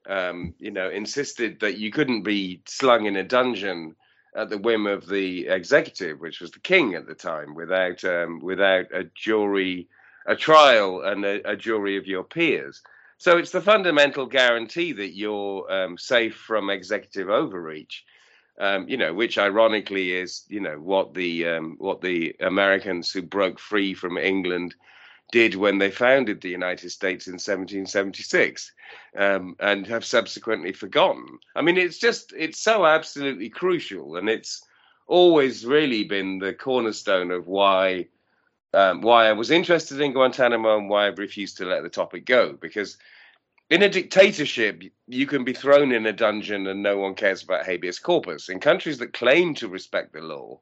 um, 0.09 0.55
you 0.59 0.71
know, 0.71 0.89
insisted 0.89 1.61
that 1.61 1.77
you 1.77 1.91
couldn't 1.91 2.23
be 2.23 2.63
slung 2.67 3.05
in 3.05 3.17
a 3.17 3.23
dungeon 3.23 3.97
at 4.35 4.49
the 4.49 4.57
whim 4.57 4.87
of 4.87 5.07
the 5.07 5.47
executive, 5.49 6.21
which 6.21 6.41
was 6.41 6.53
the 6.53 6.61
king 6.61 6.95
at 6.95 7.07
the 7.07 7.15
time, 7.15 7.55
without 7.55 8.03
um, 8.05 8.41
without 8.41 8.87
a 8.95 9.05
jury, 9.15 9.89
a 10.27 10.35
trial, 10.35 11.03
and 11.03 11.23
a, 11.27 11.51
a, 11.51 11.55
jury 11.55 11.99
of 11.99 12.07
your 12.07 12.25
peers. 12.25 12.83
So 13.19 13.37
it's 13.37 13.53
the 13.53 13.61
fundamental 13.61 14.25
guarantee 14.25 14.93
that 14.93 15.15
you're 15.15 15.71
um, 15.71 15.99
safe 15.99 16.37
from 16.37 16.71
executive 16.71 17.29
overreach 17.29 18.07
um, 18.63 18.89
you 18.89 18.97
know, 18.97 19.13
which 19.13 19.39
ironically 19.39 20.13
is, 20.13 20.45
you 20.49 20.61
know, 20.61 20.77
what 20.77 21.15
the 21.15 21.49
um, 21.49 21.75
what 21.79 22.01
the 22.01 22.37
Americans 22.39 23.11
who 23.11 23.21
broke 23.21 23.59
free 23.59 23.93
from 23.93 24.17
England 24.17 24.77
did 25.33 25.57
when 25.57 25.79
they 25.79 25.91
founded 25.91 26.41
the 26.41 26.49
United 26.49 26.91
States 26.91 27.27
in 27.27 27.33
1776, 27.33 28.73
um, 29.19 29.57
and 29.59 29.85
have 29.89 30.05
subsequently 30.05 30.73
forgotten. 30.73 31.27
I 31.57 31.63
mean, 31.63 31.77
it's 31.77 31.99
just 31.99 32.33
it's 32.37 32.61
so 32.61 32.87
absolutely 32.87 33.49
crucial, 33.49 34.15
and 34.15 34.29
it's 34.29 34.63
always 35.09 35.67
really 35.67 36.05
been 36.05 36.39
the 36.39 36.55
cornerstone 36.55 37.33
of 37.33 37.49
why 37.49 38.07
um, 38.75 39.01
why 39.01 39.27
I 39.27 39.33
was 39.33 39.51
interested 39.51 40.01
in 40.01 40.13
Guantanamo 40.13 40.79
and 40.79 40.89
why 40.89 41.09
I've 41.09 41.19
refused 41.19 41.57
to 41.57 41.67
let 41.67 41.83
the 41.83 41.91
topic 41.91 42.27
go 42.27 42.53
because 42.53 42.97
in 43.73 43.81
a 43.81 43.89
dictatorship, 43.89 44.83
you 45.09 45.27
can 45.27 45.45
be 45.45 45.55
thrown 45.55 45.93
in 45.93 46.05
a 46.05 46.13
dungeon 46.13 46.67
and 46.67 46.83
no 46.83 46.99
one 46.99 47.15
cares 47.15 47.43
about 47.43 47.65
habeas 47.65 47.99
corpus. 47.99 48.51
In 48.51 48.61
countries 48.61 48.99
that 48.99 49.15
claim 49.15 49.55
to 49.55 49.67
respect 49.67 50.13
the 50.13 50.21
law, 50.21 50.61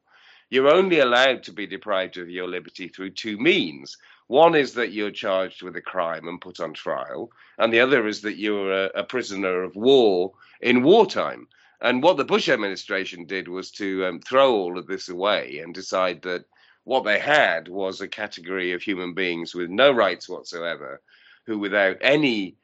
you're 0.49 0.73
only 0.73 0.99
allowed 0.99 1.43
to 1.43 1.51
be 1.51 1.67
deprived 1.67 2.15
of 2.15 2.29
your 2.29 2.47
liberty 2.47 2.87
through 2.87 3.09
two 3.09 3.37
means. 3.37 3.97
One 4.27 4.55
is 4.55 4.75
that 4.75 4.93
you're 4.93 5.11
charged 5.11 5.61
with 5.61 5.75
a 5.75 5.81
crime 5.81 6.29
and 6.29 6.39
put 6.39 6.61
on 6.61 6.73
trial, 6.73 7.31
and 7.57 7.73
the 7.73 7.81
other 7.81 8.07
is 8.07 8.21
that 8.21 8.37
you're 8.37 8.85
a, 8.85 8.91
a 8.95 9.03
prisoner 9.03 9.61
of 9.61 9.75
war 9.75 10.31
in 10.61 10.81
wartime. 10.81 11.49
And 11.81 12.01
what 12.01 12.15
the 12.15 12.23
Bush 12.23 12.47
administration 12.47 13.25
did 13.25 13.49
was 13.49 13.71
to 13.71 14.05
um, 14.05 14.21
throw 14.21 14.53
all 14.53 14.77
of 14.77 14.87
this 14.87 15.09
away 15.09 15.59
and 15.61 15.73
decide 15.73 16.21
that 16.21 16.45
what 16.85 17.03
they 17.03 17.19
had 17.19 17.67
was 17.67 17.99
a 17.99 18.07
category 18.07 18.71
of 18.71 18.81
human 18.81 19.13
beings 19.13 19.53
with 19.53 19.69
no 19.69 19.91
rights 19.91 20.29
whatsoever, 20.29 21.01
who, 21.45 21.59
without 21.59 21.97
any 21.99 22.55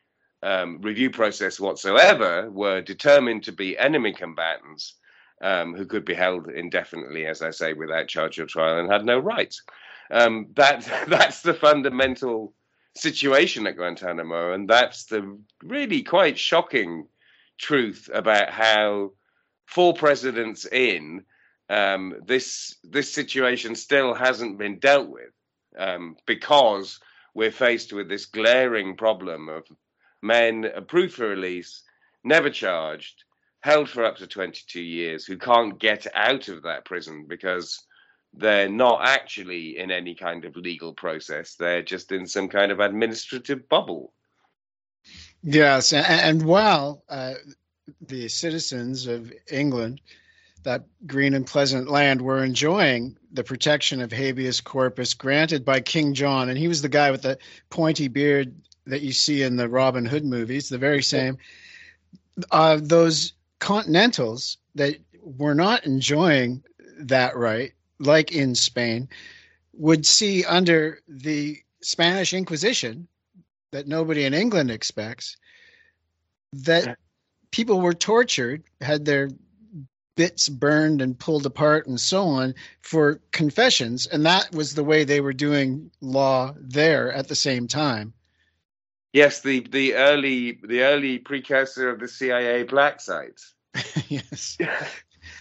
um, 0.44 0.82
review 0.82 1.10
process 1.10 1.60
whatsoever 1.60 2.50
were 2.50 2.82
determined 2.82 3.44
to 3.44 3.52
be 3.52 3.78
enemy 3.78 4.14
combatants 4.14 4.96
um, 5.42 5.76
who 5.76 5.86
could 5.86 6.06
be 6.06 6.14
held 6.14 6.50
indefinitely, 6.50 7.26
as 7.26 7.42
I 7.42 7.52
say, 7.52 7.74
without 7.74 8.08
charge 8.08 8.40
or 8.40 8.46
trial 8.46 8.80
and 8.80 8.92
had 8.92 9.06
no 9.06 9.20
rights. 9.20 9.64
Um, 10.12 10.48
that 10.56 10.90
that's 11.08 11.42
the 11.42 11.54
fundamental 11.54 12.54
situation 12.96 13.68
at 13.68 13.76
Guantanamo, 13.78 14.54
and 14.54 14.68
that's 14.68 15.06
the 15.06 15.38
really 15.64 16.04
quite 16.04 16.38
shocking 16.38 17.08
truth 17.58 18.10
about 18.14 18.50
how 18.50 19.12
four 19.66 19.94
presidents 19.94 20.66
in 20.66 21.24
um, 21.70 22.16
this 22.26 22.78
this 22.84 23.14
situation 23.14 23.76
still 23.76 24.14
hasn't 24.14 24.58
been 24.58 24.80
dealt 24.80 25.10
with 25.10 25.32
um, 25.78 26.16
because 26.26 27.00
we're 27.34 27.52
faced 27.52 27.94
with 27.94 28.10
this 28.10 28.26
glaring 28.26 28.96
problem 28.96 29.50
of 29.50 29.64
men 30.28 30.66
approved 30.66 31.16
for 31.16 31.28
release, 31.28 31.84
never 32.24 32.50
charged, 32.50 33.24
held 33.62 33.90
for 33.90 34.04
up 34.04 34.18
to 34.18 34.28
22 34.28 34.82
years, 34.82 35.26
who 35.26 35.38
can't 35.38 35.80
get 35.80 36.06
out 36.14 36.48
of 36.50 36.64
that 36.64 36.86
prison 36.86 37.26
because 37.28 37.84
they're 38.34 38.70
not 38.70 39.00
actually 39.04 39.78
in 39.78 39.90
any 39.90 40.14
kind 40.14 40.46
of 40.46 40.56
legal 40.56 40.94
process. 40.94 41.56
They're 41.56 41.82
just 41.82 42.12
in 42.12 42.28
some 42.28 42.50
kind 42.50 42.72
of 42.72 42.80
administrative 42.80 43.68
bubble. 43.70 44.14
Yes, 45.42 45.94
and, 45.94 46.06
and 46.06 46.44
while 46.44 47.04
uh, 47.10 47.36
the 48.02 48.28
citizens 48.28 49.08
of 49.08 49.32
England 49.50 50.02
that 50.64 50.84
green 51.06 51.34
and 51.34 51.48
pleasant 51.48 51.90
land 51.90 52.22
were 52.22 52.44
enjoying 52.44 53.18
the 53.32 53.44
protection 53.44 54.02
of 54.02 54.12
habeas 54.12 54.60
corpus 54.60 55.14
granted 55.14 55.64
by 55.64 55.80
King 55.80 56.14
John. 56.14 56.50
And 56.50 56.58
he 56.58 56.68
was 56.68 56.82
the 56.82 56.90
guy 56.90 57.10
with 57.10 57.22
the 57.22 57.38
pointy 57.70 58.10
beard 58.10 58.54
that 58.88 59.02
you 59.02 59.12
see 59.12 59.44
in 59.44 59.56
the 59.56 59.70
Robin 59.70 60.06
Hood 60.06 60.26
movies, 60.26 60.70
the 60.70 60.78
very 60.78 61.04
same. 61.04 61.38
Uh, 62.52 62.80
those 62.82 63.34
continentals 63.60 64.58
that 64.76 64.96
were 65.22 65.56
not 65.56 65.86
enjoying 65.86 66.64
that 67.00 67.36
right, 67.36 67.74
like 68.00 68.32
in 68.32 68.56
Spain, 68.56 69.10
would 69.74 70.06
see 70.06 70.46
under 70.46 71.00
the 71.08 71.58
Spanish 71.82 72.34
Inquisition 72.34 73.08
that 73.72 73.88
nobody 73.88 74.26
in 74.26 74.34
England 74.34 74.72
expects 74.72 75.38
that 76.54 76.98
people 77.52 77.82
were 77.82 77.94
tortured, 77.94 78.64
had 78.82 79.06
their 79.06 79.30
bits 80.16 80.50
burned 80.50 81.02
and 81.02 81.20
pulled 81.20 81.46
apart 81.46 81.86
and 81.86 82.00
so 82.00 82.24
on 82.24 82.56
for 82.82 83.22
confessions 83.32 84.08
and 84.08 84.26
that 84.26 84.52
was 84.52 84.74
the 84.74 84.84
way 84.84 85.04
they 85.04 85.22
were 85.22 85.32
doing 85.32 85.92
law 86.02 86.52
there 86.60 87.14
at 87.14 87.28
the 87.28 87.36
same 87.36 87.68
time 87.68 88.12
yes 89.18 89.42
the 89.42 89.60
the 89.72 89.96
early 89.96 90.60
the 90.64 90.82
early 90.82 91.18
precursor 91.18 91.90
of 91.90 92.00
the 92.00 92.08
cia 92.08 92.64
black 92.64 93.02
sites 93.02 93.54
yes 94.08 94.58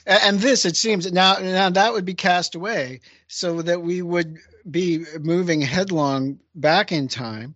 and 0.06 0.40
this 0.40 0.64
it 0.64 0.76
seems 0.76 1.10
now 1.12 1.36
now 1.38 1.70
that 1.70 1.92
would 1.92 2.04
be 2.04 2.14
cast 2.14 2.54
away 2.54 3.00
so 3.28 3.62
that 3.62 3.82
we 3.82 4.02
would 4.02 4.38
be 4.70 5.04
moving 5.20 5.60
headlong 5.60 6.38
back 6.54 6.90
in 6.90 7.06
time 7.06 7.54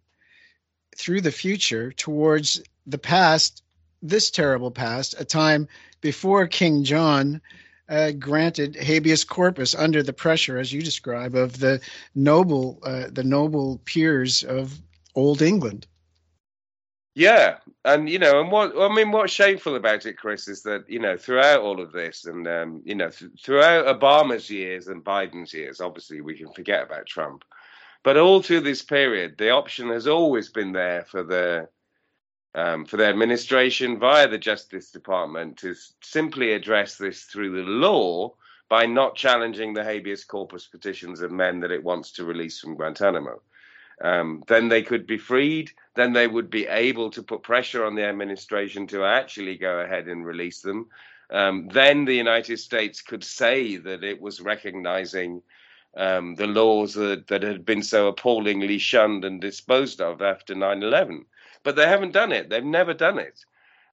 through 0.96 1.20
the 1.20 1.32
future 1.32 1.90
towards 1.92 2.62
the 2.86 2.98
past 2.98 3.62
this 4.02 4.30
terrible 4.30 4.70
past 4.70 5.14
a 5.18 5.24
time 5.24 5.68
before 6.00 6.46
King 6.46 6.84
John 6.84 7.40
uh, 7.88 8.12
granted 8.12 8.76
habeas 8.76 9.24
corpus 9.24 9.74
under 9.74 10.02
the 10.02 10.12
pressure, 10.12 10.58
as 10.58 10.72
you 10.72 10.80
describe, 10.80 11.34
of 11.34 11.58
the 11.58 11.80
noble 12.14 12.78
uh, 12.84 13.06
the 13.10 13.24
noble 13.24 13.80
peers 13.84 14.44
of 14.44 14.80
old 15.14 15.42
England. 15.42 15.86
Yeah, 17.14 17.58
and 17.84 18.08
you 18.08 18.20
know, 18.20 18.40
and 18.40 18.52
what 18.52 18.72
I 18.78 18.94
mean, 18.94 19.10
what's 19.10 19.32
shameful 19.32 19.76
about 19.76 20.06
it, 20.06 20.16
Chris, 20.16 20.48
is 20.48 20.62
that 20.62 20.88
you 20.88 21.00
know, 21.00 21.16
throughout 21.16 21.60
all 21.60 21.80
of 21.80 21.92
this, 21.92 22.24
and 22.24 22.46
um, 22.46 22.82
you 22.84 22.94
know, 22.94 23.10
th- 23.10 23.32
throughout 23.42 23.86
Obama's 24.00 24.48
years 24.48 24.86
and 24.88 25.04
Biden's 25.04 25.52
years, 25.52 25.80
obviously 25.80 26.20
we 26.20 26.36
can 26.38 26.52
forget 26.52 26.84
about 26.84 27.06
Trump, 27.06 27.44
but 28.04 28.16
all 28.16 28.42
through 28.42 28.60
this 28.60 28.82
period, 28.82 29.36
the 29.38 29.50
option 29.50 29.90
has 29.90 30.06
always 30.06 30.50
been 30.50 30.72
there 30.72 31.04
for 31.04 31.24
the 31.24 31.68
um, 32.54 32.84
for 32.84 32.96
the 32.96 33.06
administration 33.06 33.98
via 33.98 34.28
the 34.28 34.38
Justice 34.38 34.90
Department 34.92 35.58
to 35.58 35.74
simply 36.02 36.52
address 36.52 36.96
this 36.96 37.24
through 37.24 37.56
the 37.56 37.70
law 37.70 38.34
by 38.68 38.86
not 38.86 39.16
challenging 39.16 39.74
the 39.74 39.84
habeas 39.84 40.24
corpus 40.24 40.68
petitions 40.68 41.20
of 41.22 41.32
men 41.32 41.60
that 41.60 41.72
it 41.72 41.82
wants 41.82 42.12
to 42.12 42.24
release 42.24 42.60
from 42.60 42.76
Guantanamo. 42.76 43.42
Um, 44.00 44.42
then 44.46 44.68
they 44.68 44.82
could 44.82 45.06
be 45.06 45.18
freed. 45.18 45.72
Then 45.94 46.12
they 46.12 46.26
would 46.26 46.50
be 46.50 46.66
able 46.66 47.10
to 47.10 47.22
put 47.22 47.42
pressure 47.42 47.84
on 47.84 47.94
the 47.94 48.04
administration 48.04 48.86
to 48.88 49.04
actually 49.04 49.56
go 49.56 49.80
ahead 49.80 50.08
and 50.08 50.24
release 50.24 50.60
them. 50.60 50.88
Um, 51.30 51.68
then 51.68 52.04
the 52.04 52.14
United 52.16 52.58
States 52.58 53.02
could 53.02 53.22
say 53.22 53.76
that 53.76 54.02
it 54.02 54.20
was 54.20 54.40
recognizing 54.40 55.42
um, 55.96 56.34
the 56.34 56.46
laws 56.46 56.94
that, 56.94 57.26
that 57.28 57.42
had 57.42 57.64
been 57.64 57.82
so 57.82 58.08
appallingly 58.08 58.78
shunned 58.78 59.24
and 59.24 59.40
disposed 59.40 60.00
of 60.00 60.22
after 60.22 60.54
9 60.54 60.82
11 60.82 61.26
but 61.62 61.76
they 61.76 61.86
haven't 61.86 62.12
done 62.12 62.32
it. 62.32 62.48
They've 62.48 62.64
never 62.64 62.94
done 62.94 63.18
it. 63.18 63.44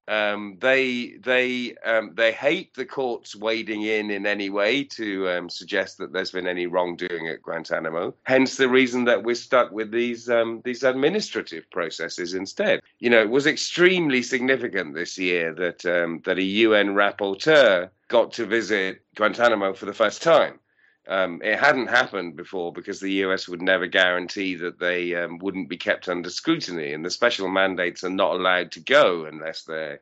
Um, 0.07 0.57
they 0.59 1.17
they 1.19 1.75
um, 1.85 2.13
they 2.15 2.31
hate 2.31 2.73
the 2.73 2.85
courts 2.85 3.35
wading 3.35 3.81
in 3.81 4.09
in 4.09 4.25
any 4.25 4.49
way 4.49 4.83
to 4.83 5.29
um, 5.29 5.49
suggest 5.49 5.97
that 5.97 6.13
there's 6.13 6.31
been 6.31 6.47
any 6.47 6.65
wrongdoing 6.65 7.27
at 7.27 7.43
Guantanamo. 7.43 8.13
Hence 8.23 8.55
the 8.55 8.69
reason 8.69 9.05
that 9.05 9.23
we're 9.23 9.35
stuck 9.35 9.71
with 9.71 9.91
these 9.91 10.29
um, 10.29 10.61
these 10.63 10.83
administrative 10.83 11.69
processes 11.71 12.33
instead. 12.33 12.81
You 12.99 13.09
know, 13.09 13.21
it 13.21 13.29
was 13.29 13.47
extremely 13.47 14.23
significant 14.23 14.93
this 14.93 15.17
year 15.17 15.53
that 15.55 15.85
um, 15.85 16.21
that 16.25 16.37
a 16.37 16.43
UN 16.43 16.95
rapporteur 16.95 17.89
got 18.07 18.31
to 18.33 18.45
visit 18.45 19.01
Guantanamo 19.15 19.73
for 19.73 19.85
the 19.85 19.93
first 19.93 20.21
time. 20.21 20.59
Um, 21.07 21.41
it 21.41 21.57
hadn't 21.57 21.87
happened 21.87 22.35
before 22.35 22.73
because 22.73 22.99
the 22.99 23.23
US 23.23 23.47
would 23.47 23.61
never 23.61 23.87
guarantee 23.87 24.55
that 24.55 24.77
they 24.77 25.15
um, 25.15 25.37
wouldn't 25.37 25.69
be 25.69 25.77
kept 25.77 26.09
under 26.09 26.29
scrutiny, 26.29 26.91
and 26.91 27.05
the 27.05 27.09
special 27.09 27.47
mandates 27.47 28.03
are 28.03 28.09
not 28.09 28.35
allowed 28.35 28.73
to 28.73 28.81
go 28.81 29.25
unless 29.25 29.63
they're 29.63 30.01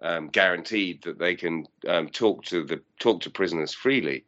um, 0.00 0.28
guaranteed 0.28 1.02
that 1.02 1.18
they 1.18 1.34
can 1.34 1.66
um, 1.88 2.08
talk 2.08 2.44
to 2.44 2.64
the 2.64 2.80
talk 3.00 3.22
to 3.22 3.30
prisoners 3.30 3.74
freely. 3.74 4.24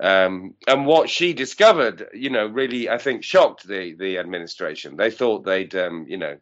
Um, 0.00 0.54
and 0.66 0.86
what 0.86 1.10
she 1.10 1.32
discovered, 1.32 2.08
you 2.12 2.30
know, 2.30 2.46
really 2.46 2.90
I 2.90 2.98
think 2.98 3.24
shocked 3.24 3.66
the 3.66 3.94
the 3.94 4.18
administration. 4.18 4.96
They 4.96 5.10
thought 5.10 5.44
they'd, 5.44 5.74
um, 5.74 6.06
you 6.06 6.18
know, 6.18 6.36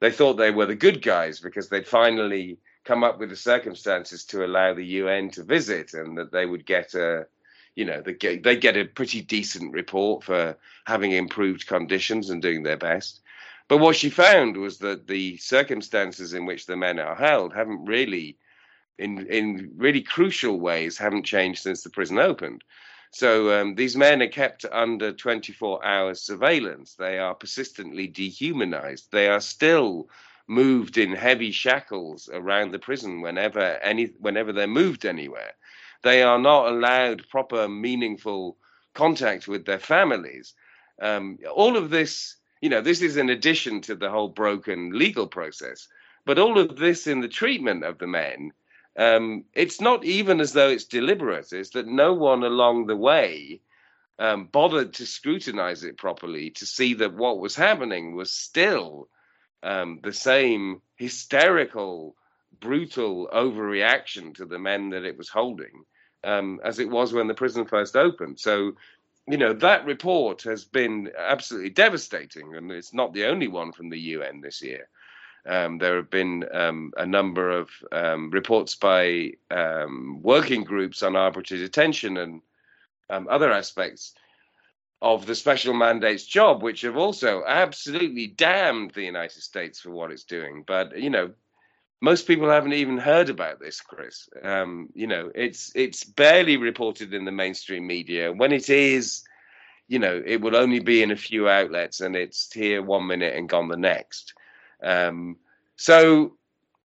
they 0.00 0.12
thought 0.12 0.34
they 0.34 0.50
were 0.52 0.66
the 0.66 0.74
good 0.76 1.02
guys 1.02 1.40
because 1.40 1.68
they'd 1.68 1.86
finally 1.86 2.58
come 2.84 3.02
up 3.02 3.18
with 3.18 3.30
the 3.30 3.36
circumstances 3.36 4.24
to 4.26 4.44
allow 4.44 4.72
the 4.74 4.84
UN 4.84 5.30
to 5.30 5.42
visit, 5.42 5.94
and 5.94 6.16
that 6.18 6.30
they 6.30 6.46
would 6.46 6.64
get 6.64 6.94
a 6.94 7.26
you 7.76 7.84
know 7.84 8.00
they 8.00 8.14
get 8.14 8.42
they 8.42 8.56
get 8.56 8.76
a 8.76 8.84
pretty 8.84 9.22
decent 9.22 9.72
report 9.72 10.24
for 10.24 10.56
having 10.86 11.12
improved 11.12 11.66
conditions 11.66 12.30
and 12.30 12.42
doing 12.42 12.62
their 12.64 12.76
best. 12.76 13.20
But 13.68 13.78
what 13.78 13.96
she 13.96 14.10
found 14.10 14.56
was 14.56 14.78
that 14.78 15.06
the 15.06 15.36
circumstances 15.36 16.32
in 16.34 16.46
which 16.46 16.66
the 16.66 16.76
men 16.76 16.98
are 16.98 17.14
held 17.16 17.54
haven't 17.54 17.84
really, 17.84 18.38
in 18.98 19.26
in 19.26 19.72
really 19.76 20.02
crucial 20.02 20.58
ways, 20.58 20.98
haven't 20.98 21.24
changed 21.24 21.62
since 21.62 21.82
the 21.82 21.90
prison 21.90 22.18
opened. 22.18 22.64
So 23.10 23.60
um, 23.60 23.74
these 23.76 23.96
men 23.96 24.22
are 24.22 24.28
kept 24.28 24.64
under 24.72 25.12
24 25.12 25.84
hours 25.84 26.20
surveillance. 26.20 26.94
They 26.94 27.18
are 27.18 27.34
persistently 27.34 28.06
dehumanized. 28.08 29.10
They 29.10 29.28
are 29.28 29.40
still 29.40 30.08
moved 30.48 30.98
in 30.98 31.12
heavy 31.12 31.50
shackles 31.50 32.28
around 32.32 32.70
the 32.72 32.78
prison 32.78 33.20
whenever 33.20 33.60
any 33.60 34.06
whenever 34.18 34.52
they're 34.52 34.66
moved 34.66 35.04
anywhere. 35.04 35.52
They 36.02 36.22
are 36.22 36.38
not 36.38 36.68
allowed 36.68 37.28
proper, 37.28 37.68
meaningful 37.68 38.58
contact 38.94 39.48
with 39.48 39.64
their 39.64 39.78
families. 39.78 40.54
Um, 41.00 41.38
all 41.54 41.76
of 41.76 41.90
this, 41.90 42.36
you 42.60 42.70
know, 42.70 42.80
this 42.80 43.02
is 43.02 43.16
in 43.16 43.30
addition 43.30 43.80
to 43.82 43.94
the 43.94 44.10
whole 44.10 44.28
broken 44.28 44.98
legal 44.98 45.26
process. 45.26 45.88
But 46.24 46.38
all 46.38 46.58
of 46.58 46.76
this 46.76 47.06
in 47.06 47.20
the 47.20 47.28
treatment 47.28 47.84
of 47.84 47.98
the 47.98 48.06
men, 48.06 48.52
um, 48.98 49.44
it's 49.54 49.80
not 49.80 50.04
even 50.04 50.40
as 50.40 50.52
though 50.52 50.68
it's 50.70 50.84
deliberate. 50.84 51.52
It's 51.52 51.70
that 51.70 51.86
no 51.86 52.14
one 52.14 52.42
along 52.42 52.86
the 52.86 52.96
way 52.96 53.60
um, 54.18 54.46
bothered 54.46 54.94
to 54.94 55.06
scrutinize 55.06 55.84
it 55.84 55.98
properly 55.98 56.50
to 56.50 56.66
see 56.66 56.94
that 56.94 57.14
what 57.14 57.38
was 57.38 57.54
happening 57.54 58.16
was 58.16 58.32
still 58.32 59.08
um, 59.62 60.00
the 60.02 60.12
same 60.12 60.80
hysterical, 60.96 62.16
brutal 62.60 63.28
overreaction 63.32 64.34
to 64.36 64.44
the 64.44 64.58
men 64.58 64.90
that 64.90 65.04
it 65.04 65.16
was 65.16 65.28
holding 65.28 65.84
um, 66.24 66.60
as 66.64 66.78
it 66.78 66.90
was 66.90 67.12
when 67.12 67.28
the 67.28 67.34
prison 67.34 67.64
first 67.64 67.96
opened. 67.96 68.38
So, 68.38 68.72
you 69.28 69.36
know, 69.36 69.52
that 69.54 69.86
report 69.86 70.42
has 70.42 70.64
been 70.64 71.10
absolutely 71.16 71.70
devastating, 71.70 72.54
and 72.56 72.70
it's 72.70 72.92
not 72.92 73.12
the 73.12 73.26
only 73.26 73.48
one 73.48 73.72
from 73.72 73.88
the 73.90 73.98
UN 73.98 74.40
this 74.40 74.62
year. 74.62 74.88
Um, 75.48 75.78
there 75.78 75.96
have 75.96 76.10
been 76.10 76.44
um, 76.52 76.92
a 76.96 77.06
number 77.06 77.50
of 77.50 77.70
um, 77.92 78.30
reports 78.30 78.74
by 78.74 79.32
um, 79.50 80.20
working 80.22 80.64
groups 80.64 81.02
on 81.04 81.14
arbitrary 81.14 81.62
detention 81.62 82.16
and 82.16 82.42
um, 83.08 83.28
other 83.30 83.52
aspects 83.52 84.14
of 85.00 85.26
the 85.26 85.34
special 85.34 85.74
mandates 85.74 86.24
job, 86.24 86.62
which 86.62 86.80
have 86.80 86.96
also 86.96 87.44
absolutely 87.46 88.26
damned 88.26 88.90
the 88.92 89.04
United 89.04 89.42
States 89.42 89.78
for 89.78 89.90
what 89.90 90.10
it's 90.10 90.24
doing. 90.24 90.64
But 90.66 90.98
you 90.98 91.10
know, 91.10 91.32
most 92.00 92.26
people 92.26 92.48
haven't 92.50 92.74
even 92.74 92.98
heard 92.98 93.30
about 93.30 93.58
this, 93.58 93.80
Chris. 93.80 94.28
Um, 94.42 94.88
you 94.94 95.06
know, 95.06 95.30
it's 95.34 95.72
it's 95.74 96.04
barely 96.04 96.56
reported 96.56 97.14
in 97.14 97.24
the 97.24 97.32
mainstream 97.32 97.86
media. 97.86 98.32
When 98.32 98.52
it 98.52 98.68
is, 98.68 99.24
you 99.88 99.98
know, 99.98 100.22
it 100.24 100.40
will 100.40 100.56
only 100.56 100.80
be 100.80 101.02
in 101.02 101.10
a 101.10 101.16
few 101.16 101.48
outlets, 101.48 102.00
and 102.00 102.14
it's 102.14 102.52
here 102.52 102.82
one 102.82 103.06
minute 103.06 103.34
and 103.34 103.48
gone 103.48 103.68
the 103.68 103.76
next. 103.76 104.34
Um, 104.82 105.36
so, 105.76 106.36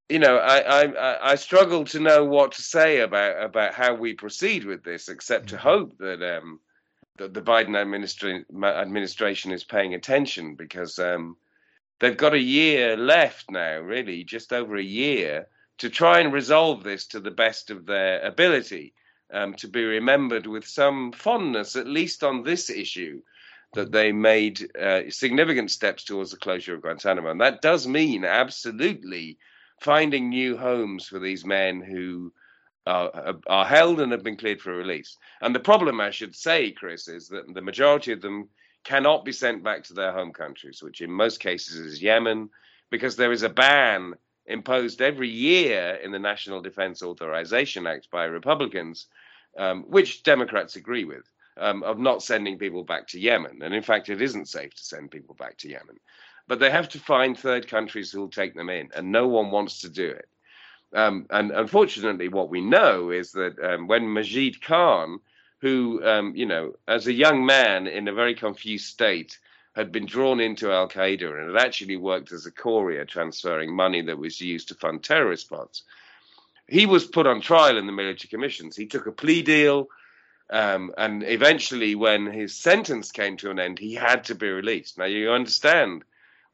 you 0.08 0.20
know, 0.20 0.36
I, 0.36 0.84
I 0.84 1.32
I 1.32 1.34
struggle 1.34 1.84
to 1.86 2.00
know 2.00 2.24
what 2.24 2.52
to 2.52 2.62
say 2.62 3.00
about 3.00 3.42
about 3.42 3.74
how 3.74 3.94
we 3.94 4.14
proceed 4.14 4.64
with 4.64 4.84
this, 4.84 5.08
except 5.08 5.48
to 5.48 5.56
mm-hmm. 5.56 5.68
hope 5.68 5.98
that 5.98 6.22
um, 6.36 6.60
that 7.16 7.34
the 7.34 7.42
Biden 7.42 7.70
administra- 7.70 8.44
administration 8.64 9.50
is 9.50 9.64
paying 9.64 9.94
attention 9.94 10.54
because. 10.54 10.98
Um, 10.98 11.36
they've 12.00 12.16
got 12.16 12.34
a 12.34 12.38
year 12.38 12.96
left 12.96 13.50
now, 13.50 13.78
really, 13.78 14.24
just 14.24 14.52
over 14.52 14.76
a 14.76 14.82
year, 14.82 15.46
to 15.78 15.88
try 15.88 16.20
and 16.20 16.32
resolve 16.32 16.82
this 16.82 17.06
to 17.06 17.20
the 17.20 17.30
best 17.30 17.70
of 17.70 17.86
their 17.86 18.20
ability, 18.22 18.92
um, 19.32 19.54
to 19.54 19.68
be 19.68 19.84
remembered 19.84 20.46
with 20.46 20.66
some 20.66 21.12
fondness, 21.12 21.76
at 21.76 21.86
least 21.86 22.24
on 22.24 22.42
this 22.42 22.68
issue, 22.68 23.22
that 23.74 23.92
they 23.92 24.10
made 24.10 24.76
uh, 24.76 25.02
significant 25.08 25.70
steps 25.70 26.04
towards 26.04 26.32
the 26.32 26.36
closure 26.36 26.74
of 26.74 26.82
Guantanamo. 26.82 27.30
And 27.30 27.40
that 27.40 27.62
does 27.62 27.86
mean 27.86 28.24
absolutely 28.24 29.38
finding 29.80 30.28
new 30.28 30.56
homes 30.56 31.06
for 31.06 31.18
these 31.18 31.44
men 31.44 31.80
who 31.80 32.32
are, 32.86 33.34
are 33.46 33.64
held 33.64 34.00
and 34.00 34.10
have 34.12 34.24
been 34.24 34.36
cleared 34.36 34.60
for 34.60 34.74
release. 34.74 35.16
And 35.40 35.54
the 35.54 35.60
problem, 35.60 36.00
I 36.00 36.10
should 36.10 36.34
say, 36.34 36.72
Chris, 36.72 37.08
is 37.08 37.28
that 37.28 37.54
the 37.54 37.62
majority 37.62 38.12
of 38.12 38.20
them 38.20 38.48
cannot 38.84 39.24
be 39.24 39.32
sent 39.32 39.62
back 39.62 39.84
to 39.84 39.94
their 39.94 40.12
home 40.12 40.32
countries, 40.32 40.82
which 40.82 41.00
in 41.00 41.10
most 41.10 41.40
cases 41.40 41.76
is 41.78 42.02
Yemen, 42.02 42.50
because 42.90 43.16
there 43.16 43.32
is 43.32 43.42
a 43.42 43.48
ban 43.48 44.14
imposed 44.46 45.00
every 45.00 45.28
year 45.28 45.98
in 46.02 46.12
the 46.12 46.18
National 46.18 46.60
Defense 46.60 47.02
Authorization 47.02 47.86
Act 47.86 48.10
by 48.10 48.24
Republicans, 48.24 49.06
um, 49.58 49.84
which 49.84 50.22
Democrats 50.22 50.76
agree 50.76 51.04
with, 51.04 51.28
um, 51.56 51.82
of 51.82 51.98
not 51.98 52.22
sending 52.22 52.58
people 52.58 52.82
back 52.82 53.06
to 53.08 53.20
Yemen. 53.20 53.62
And 53.62 53.74
in 53.74 53.82
fact, 53.82 54.08
it 54.08 54.20
isn't 54.20 54.48
safe 54.48 54.74
to 54.74 54.82
send 54.82 55.10
people 55.10 55.34
back 55.34 55.58
to 55.58 55.68
Yemen. 55.68 55.98
But 56.48 56.58
they 56.58 56.70
have 56.70 56.88
to 56.90 56.98
find 56.98 57.38
third 57.38 57.68
countries 57.68 58.10
who 58.10 58.20
will 58.20 58.30
take 58.30 58.54
them 58.54 58.70
in, 58.70 58.90
and 58.94 59.12
no 59.12 59.28
one 59.28 59.50
wants 59.50 59.82
to 59.82 59.88
do 59.88 60.08
it. 60.08 60.28
Um, 60.92 61.26
and 61.30 61.52
unfortunately, 61.52 62.28
what 62.28 62.48
we 62.48 62.60
know 62.60 63.10
is 63.10 63.30
that 63.32 63.56
um, 63.62 63.86
when 63.86 64.12
Majid 64.12 64.60
Khan, 64.60 65.20
who, 65.60 66.04
um, 66.04 66.34
you 66.34 66.46
know, 66.46 66.74
as 66.88 67.06
a 67.06 67.12
young 67.12 67.44
man 67.44 67.86
in 67.86 68.08
a 68.08 68.14
very 68.14 68.34
confused 68.34 68.86
state, 68.86 69.38
had 69.76 69.92
been 69.92 70.06
drawn 70.06 70.40
into 70.40 70.72
Al 70.72 70.88
Qaeda 70.88 71.38
and 71.38 71.54
had 71.54 71.64
actually 71.64 71.96
worked 71.96 72.32
as 72.32 72.46
a 72.46 72.50
courier 72.50 73.04
transferring 73.04 73.74
money 73.74 74.02
that 74.02 74.18
was 74.18 74.40
used 74.40 74.68
to 74.68 74.74
fund 74.74 75.02
terrorist 75.02 75.48
plots. 75.48 75.84
He 76.66 76.86
was 76.86 77.06
put 77.06 77.26
on 77.26 77.40
trial 77.40 77.78
in 77.78 77.86
the 77.86 77.92
military 77.92 78.28
commissions. 78.28 78.76
He 78.76 78.86
took 78.86 79.06
a 79.06 79.12
plea 79.12 79.42
deal, 79.42 79.88
um, 80.50 80.92
and 80.98 81.22
eventually, 81.22 81.94
when 81.94 82.26
his 82.26 82.56
sentence 82.56 83.12
came 83.12 83.36
to 83.38 83.50
an 83.50 83.60
end, 83.60 83.78
he 83.78 83.94
had 83.94 84.24
to 84.24 84.34
be 84.34 84.48
released. 84.48 84.98
Now, 84.98 85.04
you 85.04 85.30
understand 85.30 86.04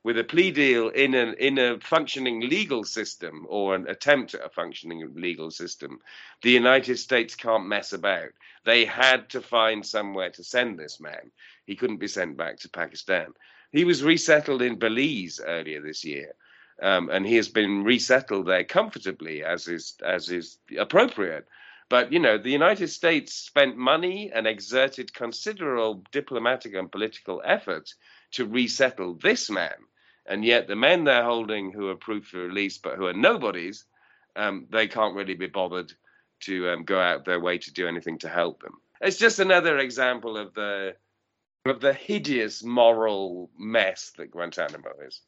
with 0.06 0.16
a 0.16 0.22
plea 0.22 0.52
deal 0.52 0.88
in 0.90 1.14
an 1.14 1.34
in 1.34 1.58
a 1.58 1.80
functioning 1.80 2.38
legal 2.38 2.84
system 2.84 3.44
or 3.48 3.74
an 3.74 3.88
attempt 3.88 4.34
at 4.34 4.46
a 4.46 4.48
functioning 4.48 5.02
legal 5.16 5.50
system, 5.50 5.98
the 6.42 6.50
United 6.52 6.96
States 6.96 7.34
can't 7.34 7.66
mess 7.66 7.92
about. 7.92 8.30
They 8.64 8.84
had 8.84 9.28
to 9.30 9.40
find 9.40 9.84
somewhere 9.84 10.30
to 10.30 10.44
send 10.44 10.78
this 10.78 11.00
man. 11.00 11.32
He 11.64 11.74
couldn't 11.74 11.96
be 11.96 12.06
sent 12.06 12.36
back 12.36 12.58
to 12.58 12.68
Pakistan. 12.68 13.34
He 13.72 13.84
was 13.84 14.04
resettled 14.04 14.62
in 14.62 14.78
Belize 14.78 15.40
earlier 15.44 15.82
this 15.82 16.04
year. 16.04 16.36
Um, 16.80 17.10
and 17.10 17.26
he 17.26 17.34
has 17.34 17.48
been 17.48 17.82
resettled 17.82 18.46
there 18.46 18.62
comfortably, 18.62 19.42
as 19.42 19.66
is 19.66 19.96
as 20.04 20.30
is 20.30 20.58
appropriate. 20.78 21.48
But 21.88 22.12
you 22.12 22.20
know, 22.20 22.38
the 22.38 22.52
United 22.60 22.90
States 22.90 23.34
spent 23.34 23.76
money 23.76 24.30
and 24.32 24.46
exerted 24.46 25.12
considerable 25.12 26.04
diplomatic 26.12 26.74
and 26.74 26.92
political 26.92 27.42
effort 27.44 27.92
to 28.34 28.46
resettle 28.46 29.14
this 29.14 29.50
man 29.50 29.74
and 30.28 30.44
yet 30.44 30.66
the 30.66 30.76
men 30.76 31.04
they're 31.04 31.24
holding 31.24 31.72
who 31.72 31.88
are 31.88 31.92
approved 31.92 32.28
for 32.28 32.38
release 32.38 32.78
but 32.78 32.96
who 32.96 33.06
are 33.06 33.12
nobodies, 33.12 33.84
um, 34.34 34.66
they 34.70 34.86
can't 34.86 35.14
really 35.14 35.34
be 35.34 35.46
bothered 35.46 35.92
to 36.40 36.68
um, 36.70 36.84
go 36.84 37.00
out 37.00 37.24
their 37.24 37.40
way 37.40 37.58
to 37.58 37.72
do 37.72 37.88
anything 37.88 38.18
to 38.18 38.28
help 38.28 38.62
them. 38.62 38.74
It's 39.00 39.16
just 39.16 39.38
another 39.38 39.78
example 39.78 40.36
of 40.36 40.54
the 40.54 40.96
of 41.64 41.80
the 41.80 41.92
hideous 41.92 42.62
moral 42.62 43.50
mess 43.58 44.12
that 44.16 44.30
Guantanamo 44.30 44.90
is. 45.06 45.20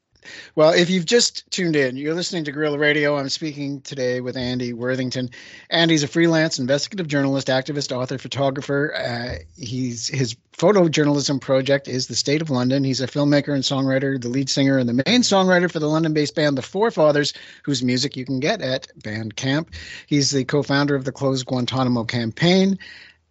Well, 0.55 0.71
if 0.71 0.91
you've 0.91 1.07
just 1.07 1.51
tuned 1.51 1.77
in, 1.77 1.97
you're 1.97 2.15
listening 2.15 2.45
to 2.45 2.53
Gorilla 2.53 2.79
Radio. 2.79 3.17
I'm 3.17 3.29
speaking 3.29 3.81
today 3.81 4.21
with 4.21 4.37
Andy 4.37 4.73
Worthington. 4.73 5.31
Andy's 5.71 6.03
a 6.03 6.09
freelance 6.09 6.59
investigative 6.59 7.09
journalist, 7.09 7.49
activist, 7.49 7.97
author, 7.97 8.19
photographer. 8.19 8.95
Uh, 8.95 9.45
he's 9.57 10.09
his 10.09 10.37
photojournalism 10.59 11.41
project 11.41 11.87
is 11.87 12.09
the 12.09 12.17
State 12.17 12.43
of 12.43 12.51
London. 12.51 12.83
He's 12.83 13.01
a 13.01 13.07
filmmaker 13.07 13.55
and 13.55 13.63
songwriter, 13.63 14.21
the 14.21 14.29
lead 14.29 14.51
singer 14.51 14.77
and 14.77 14.89
the 14.89 15.05
main 15.07 15.23
songwriter 15.23 15.71
for 15.71 15.79
the 15.79 15.89
London-based 15.89 16.35
band 16.35 16.59
The 16.59 16.63
Four 16.63 16.91
Fathers, 16.91 17.33
whose 17.63 17.83
music 17.83 18.17
you 18.17 18.25
can 18.25 18.41
get 18.41 18.61
at 18.61 18.89
Bandcamp. 18.99 19.69
He's 20.07 20.33
the 20.33 20.45
co-founder 20.45 20.97
of 20.97 21.05
the 21.05 21.13
Closed 21.13 21.47
Guantanamo 21.47 22.05
campaign 22.05 22.79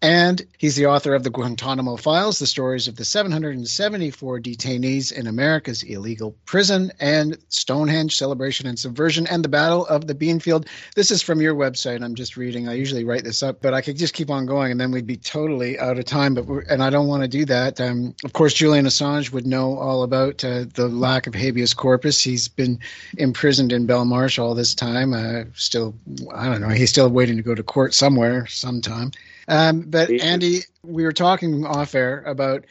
and 0.02 0.46
he's 0.60 0.76
the 0.76 0.86
author 0.86 1.16
of 1.16 1.24
the 1.24 1.32
Guantanamo 1.32 1.96
Files, 1.96 2.38
the 2.38 2.46
stories 2.46 2.88
of 2.88 2.98
the 2.98 3.06
774 3.06 4.40
detainees 4.40 5.12
in 5.12 5.26
America's 5.26 5.82
illegal 5.82 6.36
prison, 6.46 6.92
and 7.00 7.36
Stonehenge 7.50 8.16
Celebration 8.16 8.68
and 8.68 8.78
Subversion, 8.78 9.26
and 9.26 9.44
the 9.44 9.50
Battle 9.50 9.88
of 9.88 10.06
the 10.06 10.14
Beanfield. 10.14 10.68
This 10.96 11.10
is 11.10 11.24
from 11.24 11.42
your 11.42 11.56
website. 11.56 12.04
I'm 12.04 12.14
just 12.14 12.38
reading. 12.38 12.70
I 12.70 12.74
usually 12.74 13.06
write 13.06 13.24
this 13.24 13.42
up, 13.42 13.60
but 13.62 13.74
I 13.74 13.82
could 13.82 13.98
just 13.98 14.14
keep 14.14 14.30
on 14.30 14.46
going, 14.46 14.72
and 14.72 14.80
then 14.80 14.92
we'd 14.92 15.08
be 15.08 15.18
totally 15.18 15.80
out 15.80 15.98
of 15.98 16.06
time. 16.06 16.36
But 16.36 16.46
and 16.70 16.84
I 16.84 16.92
don't 16.92 17.08
want 17.08 17.24
to 17.24 17.28
do 17.28 17.46
that. 17.46 17.82
Um, 17.82 18.14
of 18.24 18.34
course, 18.34 18.54
Julian 18.54 18.86
Assange 18.86 19.32
would 19.32 19.48
know 19.48 19.80
all 19.80 20.04
about 20.04 20.44
uh, 20.46 20.66
the 20.76 20.90
lack 20.90 21.26
of 21.26 21.34
habeas 21.34 21.74
corpus. 21.74 22.22
He's 22.22 22.48
been 22.48 22.80
imprisoned 23.18 23.72
in 23.72 23.88
Belmarsh 23.88 24.38
all 24.38 24.54
this 24.54 24.76
time. 24.76 25.14
Uh, 25.14 25.46
still, 25.56 25.96
I 26.36 26.46
don't 26.50 26.62
know. 26.62 26.70
He's 26.70 26.92
still 26.92 27.10
waiting 27.10 27.38
to 27.38 27.44
go 27.44 27.56
to 27.56 27.64
court 27.64 27.96
somewhere, 27.96 28.46
sometime. 28.46 29.12
Um, 29.48 29.82
but 29.82 30.10
Andy, 30.10 30.62
we 30.84 31.04
were 31.04 31.14
talking 31.14 31.66
off 31.66 31.96
air 31.96 32.24
about 32.24 32.66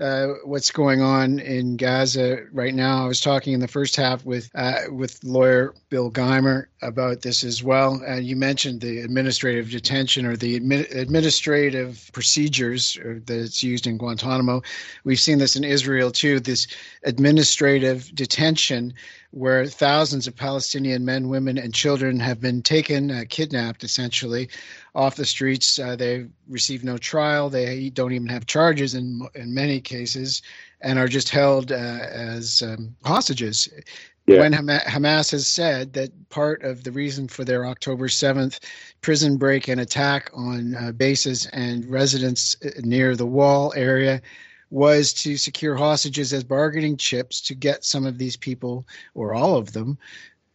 uh, 0.00 0.28
what's 0.44 0.70
going 0.70 1.02
on 1.02 1.38
in 1.40 1.76
Gaza 1.76 2.46
right 2.52 2.74
now. 2.74 3.04
I 3.04 3.06
was 3.06 3.20
talking 3.20 3.52
in 3.52 3.60
the 3.60 3.68
first 3.68 3.96
half 3.96 4.24
with 4.24 4.50
uh, 4.54 4.84
with 4.90 5.22
lawyer 5.22 5.74
Bill 5.90 6.10
Geimer 6.10 6.66
about 6.80 7.20
this 7.20 7.44
as 7.44 7.62
well. 7.62 8.00
And 8.06 8.24
you 8.24 8.34
mentioned 8.34 8.80
the 8.80 9.00
administrative 9.00 9.70
detention 9.70 10.24
or 10.24 10.36
the 10.36 10.58
admi- 10.58 10.90
administrative 10.94 12.10
procedures 12.14 12.98
uh, 13.04 13.18
that's 13.26 13.62
used 13.62 13.86
in 13.86 13.98
Guantanamo. 13.98 14.62
We've 15.04 15.20
seen 15.20 15.36
this 15.36 15.54
in 15.54 15.64
Israel 15.64 16.10
too. 16.10 16.40
This 16.40 16.66
administrative 17.04 18.14
detention 18.14 18.94
where 19.32 19.66
thousands 19.66 20.26
of 20.26 20.34
Palestinian 20.34 21.04
men, 21.04 21.28
women, 21.28 21.56
and 21.56 21.72
children 21.72 22.18
have 22.18 22.40
been 22.40 22.62
taken, 22.62 23.10
uh, 23.10 23.24
kidnapped 23.28 23.84
essentially, 23.84 24.48
off 24.94 25.16
the 25.16 25.24
streets. 25.24 25.78
Uh, 25.78 25.96
they 25.96 26.26
receive 26.48 26.84
no 26.84 26.98
trial. 26.98 27.48
They 27.50 27.90
don't 27.90 28.12
even 28.12 28.28
have 28.28 28.46
charges 28.46 28.94
in 28.94 29.26
in 29.34 29.54
many 29.54 29.80
cases, 29.80 30.42
and 30.80 30.98
are 30.98 31.08
just 31.08 31.28
held 31.28 31.72
uh, 31.72 31.74
as 31.74 32.62
um, 32.62 32.94
hostages. 33.04 33.68
Yeah. 34.26 34.40
When 34.40 34.52
Hamas 34.52 35.32
has 35.32 35.48
said 35.48 35.92
that 35.94 36.12
part 36.28 36.62
of 36.62 36.84
the 36.84 36.92
reason 36.92 37.26
for 37.26 37.44
their 37.44 37.66
October 37.66 38.06
7th 38.06 38.60
prison 39.00 39.38
break 39.38 39.66
and 39.66 39.80
attack 39.80 40.30
on 40.32 40.76
uh, 40.76 40.92
bases 40.92 41.46
and 41.46 41.84
residents 41.86 42.54
uh, 42.64 42.68
near 42.82 43.16
the 43.16 43.26
wall 43.26 43.72
area 43.74 44.20
was 44.70 45.12
to 45.12 45.36
secure 45.36 45.74
hostages 45.74 46.32
as 46.32 46.44
bargaining 46.44 46.96
chips 46.96 47.40
to 47.40 47.54
get 47.54 47.84
some 47.84 48.06
of 48.06 48.18
these 48.18 48.36
people, 48.36 48.86
or 49.14 49.34
all 49.34 49.56
of 49.56 49.72
them, 49.72 49.98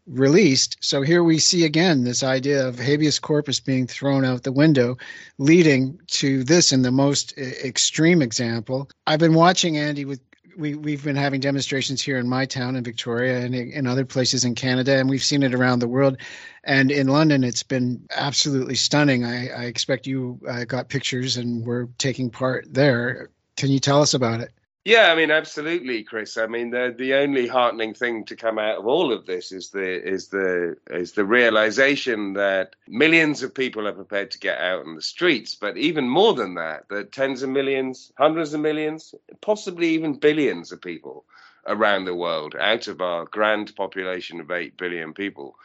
released. 0.07 0.77
So 0.81 1.01
here 1.01 1.23
we 1.23 1.39
see 1.39 1.65
again 1.65 2.03
this 2.03 2.23
idea 2.23 2.67
of 2.67 2.79
habeas 2.79 3.19
corpus 3.19 3.59
being 3.59 3.87
thrown 3.87 4.23
out 4.23 4.43
the 4.43 4.51
window, 4.51 4.97
leading 5.37 5.99
to 6.07 6.43
this 6.43 6.71
in 6.71 6.81
the 6.81 6.91
most 6.91 7.37
extreme 7.37 8.21
example. 8.21 8.89
I've 9.07 9.19
been 9.19 9.33
watching 9.33 9.77
Andy 9.77 10.05
with. 10.05 10.21
We, 10.57 10.73
we've 10.73 11.03
been 11.03 11.17
having 11.17 11.41
demonstrations 11.41 12.01
here 12.01 12.17
in 12.17 12.29
my 12.29 12.45
town 12.45 12.77
in 12.77 12.83
Victoria 12.85 13.39
and 13.39 13.53
in 13.53 13.85
other 13.85 14.05
places 14.05 14.45
in 14.45 14.55
Canada, 14.55 14.97
and 14.97 15.09
we've 15.09 15.21
seen 15.21 15.43
it 15.43 15.53
around 15.53 15.79
the 15.79 15.87
world. 15.89 16.17
And 16.63 16.91
in 16.91 17.09
London, 17.09 17.43
it's 17.43 17.61
been 17.63 18.07
absolutely 18.15 18.75
stunning. 18.75 19.25
I, 19.25 19.49
I 19.49 19.63
expect 19.65 20.07
you 20.07 20.39
uh, 20.47 20.63
got 20.63 20.87
pictures 20.87 21.35
and 21.35 21.65
were 21.65 21.89
taking 21.97 22.29
part 22.29 22.73
there. 22.73 23.31
Can 23.57 23.69
you 23.69 23.79
tell 23.79 24.01
us 24.01 24.13
about 24.13 24.39
it? 24.39 24.53
Yeah, 24.86 25.11
I 25.11 25.15
mean, 25.15 25.31
absolutely, 25.31 26.03
Chris. 26.03 26.38
I 26.38 26.47
mean, 26.47 26.69
the 26.71 26.93
the 26.97 27.15
only 27.15 27.47
heartening 27.47 27.95
thing 27.95 28.25
to 28.25 28.36
come 28.36 28.59
out 28.59 28.77
of 28.79 28.88
all 28.88 29.13
of 29.13 29.25
this 29.27 29.51
is 29.51 29.71
the 29.71 30.03
is 30.07 30.29
the 30.29 30.77
is 30.91 31.13
the 31.13 31.25
realization 31.25 32.33
that 32.33 32.75
millions 32.88 33.43
of 33.43 33.55
people 33.55 33.88
are 33.88 33.93
prepared 33.93 34.31
to 34.31 34.39
get 34.39 34.59
out 34.59 34.86
on 34.86 34.95
the 34.95 35.01
streets, 35.03 35.55
but 35.55 35.77
even 35.77 36.09
more 36.09 36.33
than 36.36 36.55
that, 36.55 36.89
that 36.89 37.11
tens 37.11 37.43
of 37.43 37.49
millions, 37.49 38.11
hundreds 38.17 38.53
of 38.55 38.61
millions, 38.61 39.15
possibly 39.41 39.89
even 39.89 40.15
billions 40.19 40.71
of 40.71 40.81
people 40.81 41.25
around 41.67 42.05
the 42.05 42.15
world, 42.15 42.55
out 42.59 42.88
of 42.88 43.01
our 43.01 43.25
grand 43.25 43.75
population 43.75 44.39
of 44.39 44.51
eight 44.51 44.77
billion 44.77 45.13
people, 45.13 45.55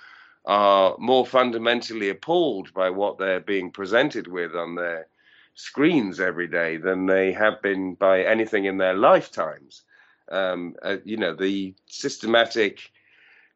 are 0.47 0.97
more 0.99 1.27
fundamentally 1.27 2.11
appalled 2.11 2.73
by 2.75 2.91
what 2.91 3.19
they're 3.19 3.41
being 3.41 3.71
presented 3.71 4.29
with 4.29 4.55
on 4.57 4.75
their 4.77 5.09
screens 5.55 6.21
every 6.21 6.49
day 6.49 6.77
than 6.77 7.07
they 7.07 7.33
have 7.33 7.61
been 7.63 7.95
by 7.95 8.23
anything 8.23 8.65
in 8.65 8.79
their 8.79 8.95
lifetimes. 8.95 9.83
Um, 10.31 10.77
uh, 10.83 10.97
you 11.05 11.17
know, 11.17 11.35
the 11.35 11.75
systematic 11.87 12.91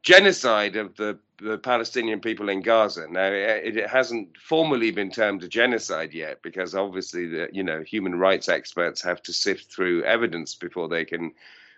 genocide 0.02 0.76
of 0.76 0.94
the, 0.96 1.18
the 1.40 1.58
Palestinian 1.58 2.20
people 2.20 2.48
in 2.48 2.60
Gaza. 2.60 3.06
Now, 3.08 3.26
it, 3.32 3.76
it, 3.76 3.88
hasn't 3.88 4.36
formally 4.36 4.90
been 4.90 5.10
termed 5.10 5.42
a 5.42 5.48
genocide 5.48 6.12
yet 6.12 6.42
because 6.42 6.74
obviously, 6.74 7.26
the, 7.26 7.48
you 7.52 7.62
know, 7.62 7.82
human 7.82 8.16
rights 8.16 8.48
experts 8.48 9.02
have 9.02 9.22
to 9.22 9.32
sift 9.32 9.72
through 9.72 10.04
evidence 10.04 10.54
before 10.54 10.88
they 10.88 11.04
can 11.04 11.32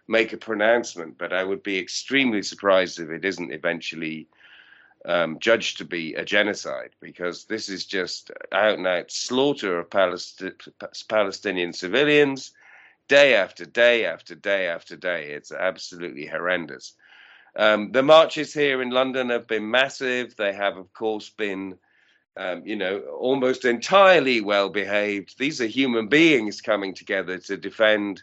make 0.08 0.32
a 0.32 0.38
pronouncement. 0.38 1.18
But 1.18 1.32
I 1.32 1.44
would 1.44 1.62
be 1.62 1.78
extremely 1.78 2.42
surprised 2.42 2.98
if 2.98 3.10
it 3.10 3.24
isn't 3.24 3.52
eventually 3.52 4.28
um, 5.06 5.38
judged 5.38 5.78
to 5.78 5.84
be 5.84 6.14
a 6.14 6.24
genocide 6.24 6.90
because 7.00 7.44
this 7.44 7.68
is 7.68 7.86
just 7.86 8.30
out 8.52 8.76
and 8.76 8.86
out 8.86 9.10
slaughter 9.10 9.78
of 9.78 9.90
Palest- 9.90 10.42
Palestinian 11.08 11.72
civilians 11.72 12.52
day 13.08 13.34
after 13.34 13.64
day 13.64 14.04
after 14.04 14.34
day 14.34 14.68
after 14.68 14.96
day. 14.96 15.30
It's 15.30 15.52
absolutely 15.52 16.26
horrendous. 16.26 16.94
Um, 17.56 17.92
the 17.92 18.02
marches 18.02 18.52
here 18.52 18.82
in 18.82 18.90
London 18.90 19.30
have 19.30 19.46
been 19.46 19.70
massive. 19.70 20.36
They 20.36 20.52
have, 20.52 20.76
of 20.76 20.92
course, 20.92 21.30
been 21.30 21.78
um, 22.36 22.62
you 22.66 22.76
know, 22.76 23.00
almost 23.18 23.64
entirely 23.64 24.40
well 24.40 24.68
behaved. 24.68 25.38
These 25.38 25.60
are 25.62 25.66
human 25.66 26.08
beings 26.08 26.60
coming 26.60 26.94
together 26.94 27.38
to 27.38 27.56
defend 27.56 28.22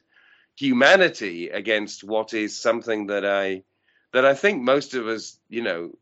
humanity 0.55 1.49
against 1.49 2.03
what 2.03 2.33
is 2.33 2.59
something 2.59 3.07
that 3.07 3.25
I 3.25 3.63
that 4.11 4.25
I 4.25 4.35
think 4.35 4.61
most 4.61 4.93
of 4.93 5.07
us, 5.07 5.39
you 5.49 5.63
know, 5.63 5.97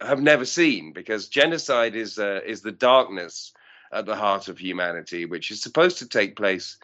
have 0.00 0.20
never 0.20 0.44
seen 0.44 0.92
because 0.92 1.28
genocide 1.28 1.96
is 1.96 2.18
uh, 2.18 2.40
is 2.46 2.62
the 2.62 2.72
darkness 2.72 3.52
at 3.92 4.06
the 4.06 4.16
heart 4.16 4.48
of 4.48 4.58
humanity, 4.58 5.24
which 5.24 5.50
is 5.50 5.60
supposed 5.62 5.98
to 5.98 6.08
take 6.08 6.36
place 6.36 6.78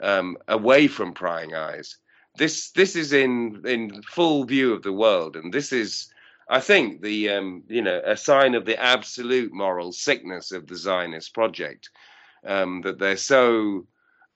um, 0.00 0.36
away 0.48 0.86
from 0.86 1.14
prying 1.14 1.54
eyes. 1.54 1.96
This 2.36 2.70
this 2.70 2.96
is 2.96 3.12
in 3.12 3.62
in 3.64 4.02
full 4.02 4.44
view 4.44 4.72
of 4.72 4.82
the 4.82 4.92
world, 4.92 5.36
and 5.36 5.52
this 5.52 5.72
is, 5.72 6.12
I 6.48 6.60
think, 6.60 7.00
the 7.00 7.30
um, 7.30 7.62
you 7.68 7.82
know 7.82 8.00
a 8.04 8.16
sign 8.16 8.54
of 8.54 8.64
the 8.64 8.80
absolute 8.80 9.52
moral 9.52 9.92
sickness 9.92 10.52
of 10.52 10.66
the 10.66 10.76
Zionist 10.76 11.32
project 11.34 11.90
um, 12.44 12.82
that 12.82 12.98
they're 12.98 13.16
so 13.16 13.86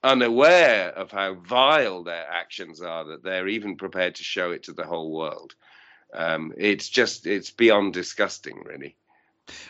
unaware 0.01 0.89
of 0.89 1.11
how 1.11 1.35
vile 1.35 2.03
their 2.03 2.25
actions 2.31 2.81
are 2.81 3.03
that 3.03 3.21
they're 3.21 3.49
even 3.49 3.75
prepared 3.75 4.15
to 4.15 4.23
show 4.23 4.51
it 4.51 4.63
to 4.63 4.73
the 4.73 4.85
whole 4.85 5.11
world. 5.11 5.55
Um, 6.13 6.53
it's 6.57 6.89
just 6.89 7.27
it's 7.27 7.51
beyond 7.51 7.93
disgusting, 7.93 8.63
really. 8.65 8.95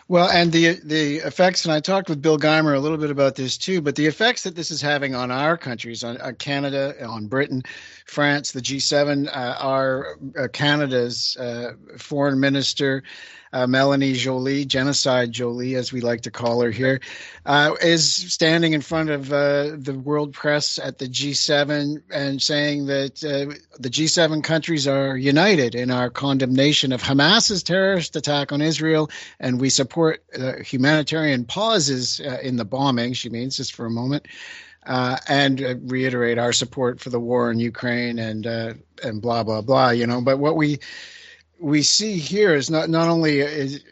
Well, 0.08 0.30
and 0.30 0.52
the 0.52 0.80
the 0.84 1.18
effects, 1.18 1.66
and 1.66 1.74
I 1.74 1.80
talked 1.80 2.10
with 2.10 2.22
Bill 2.22 2.38
Geimer 2.38 2.76
a 2.76 2.80
little 2.80 2.98
bit 2.98 3.12
about 3.12 3.36
this 3.36 3.58
too, 3.58 3.82
but 3.82 3.96
the 3.96 4.08
effects 4.08 4.44
that 4.44 4.56
this 4.56 4.72
is 4.72 4.82
having 4.82 5.16
on 5.16 5.32
our 5.32 5.58
countries, 5.58 6.04
on, 6.04 6.20
on 6.20 6.36
Canada, 6.36 6.96
on 7.06 7.28
Britain, 7.28 7.64
France, 8.06 8.52
the 8.52 8.62
G7, 8.62 9.28
uh, 9.28 9.56
our 9.60 10.18
uh, 10.38 10.48
Canada's 10.52 11.38
uh, 11.38 11.74
foreign 11.98 12.40
minister 12.40 13.04
uh, 13.54 13.68
Melanie 13.68 14.14
Joly, 14.14 14.66
Genocide 14.66 15.32
Joly, 15.32 15.76
as 15.76 15.92
we 15.92 16.02
like 16.02 16.22
to 16.22 16.32
call 16.32 16.62
her 16.62 16.72
here, 16.72 17.00
uh, 17.46 17.76
is 17.82 18.14
standing 18.14 18.74
in 18.74 18.82
front 18.82 19.10
of 19.10 19.32
uh, 19.32 19.72
the 19.76 20.00
world 20.04 20.34
press 20.34 20.80
at 20.80 20.98
the 20.98 21.08
G7 21.08 22.02
and 22.12 22.42
saying 22.42 22.86
that 22.88 23.24
uh, 23.24 23.54
the 23.80 23.90
G7 23.90 24.44
countries 24.44 24.88
are 24.88 25.18
united 25.18 25.76
in 25.76 25.92
our 25.92 26.10
condemnation 26.10 26.92
of 26.92 27.02
Hamas's 27.02 27.64
terrorist 27.64 28.16
attack 28.16 28.52
on 28.52 28.62
Israel, 28.62 29.10
and 29.40 29.60
we 29.60 29.70
support 29.70 30.24
humanitarian 30.64 31.46
pauses 31.46 32.20
uh, 32.20 32.38
in 32.42 32.56
the 32.56 32.66
bombing. 32.66 33.14
She 33.14 33.30
means 33.30 33.58
just 33.58 33.74
for 33.74 33.86
a 33.86 33.92
moment. 33.92 34.28
Uh, 34.86 35.18
and 35.28 35.62
uh, 35.62 35.76
reiterate 35.84 36.40
our 36.40 36.54
support 36.54 37.00
for 37.00 37.10
the 37.10 37.20
war 37.20 37.52
in 37.52 37.60
Ukraine 37.60 38.18
and 38.18 38.48
uh, 38.48 38.74
and 39.04 39.22
blah 39.22 39.44
blah 39.44 39.62
blah. 39.62 39.90
You 39.90 40.08
know, 40.08 40.22
but 40.22 40.40
what 40.40 40.56
we 40.56 40.80
we 41.60 41.82
see 41.82 42.18
here 42.18 42.56
is 42.56 42.70
not 42.70 42.90
not 42.90 43.08
only 43.08 43.40
is 43.40 43.84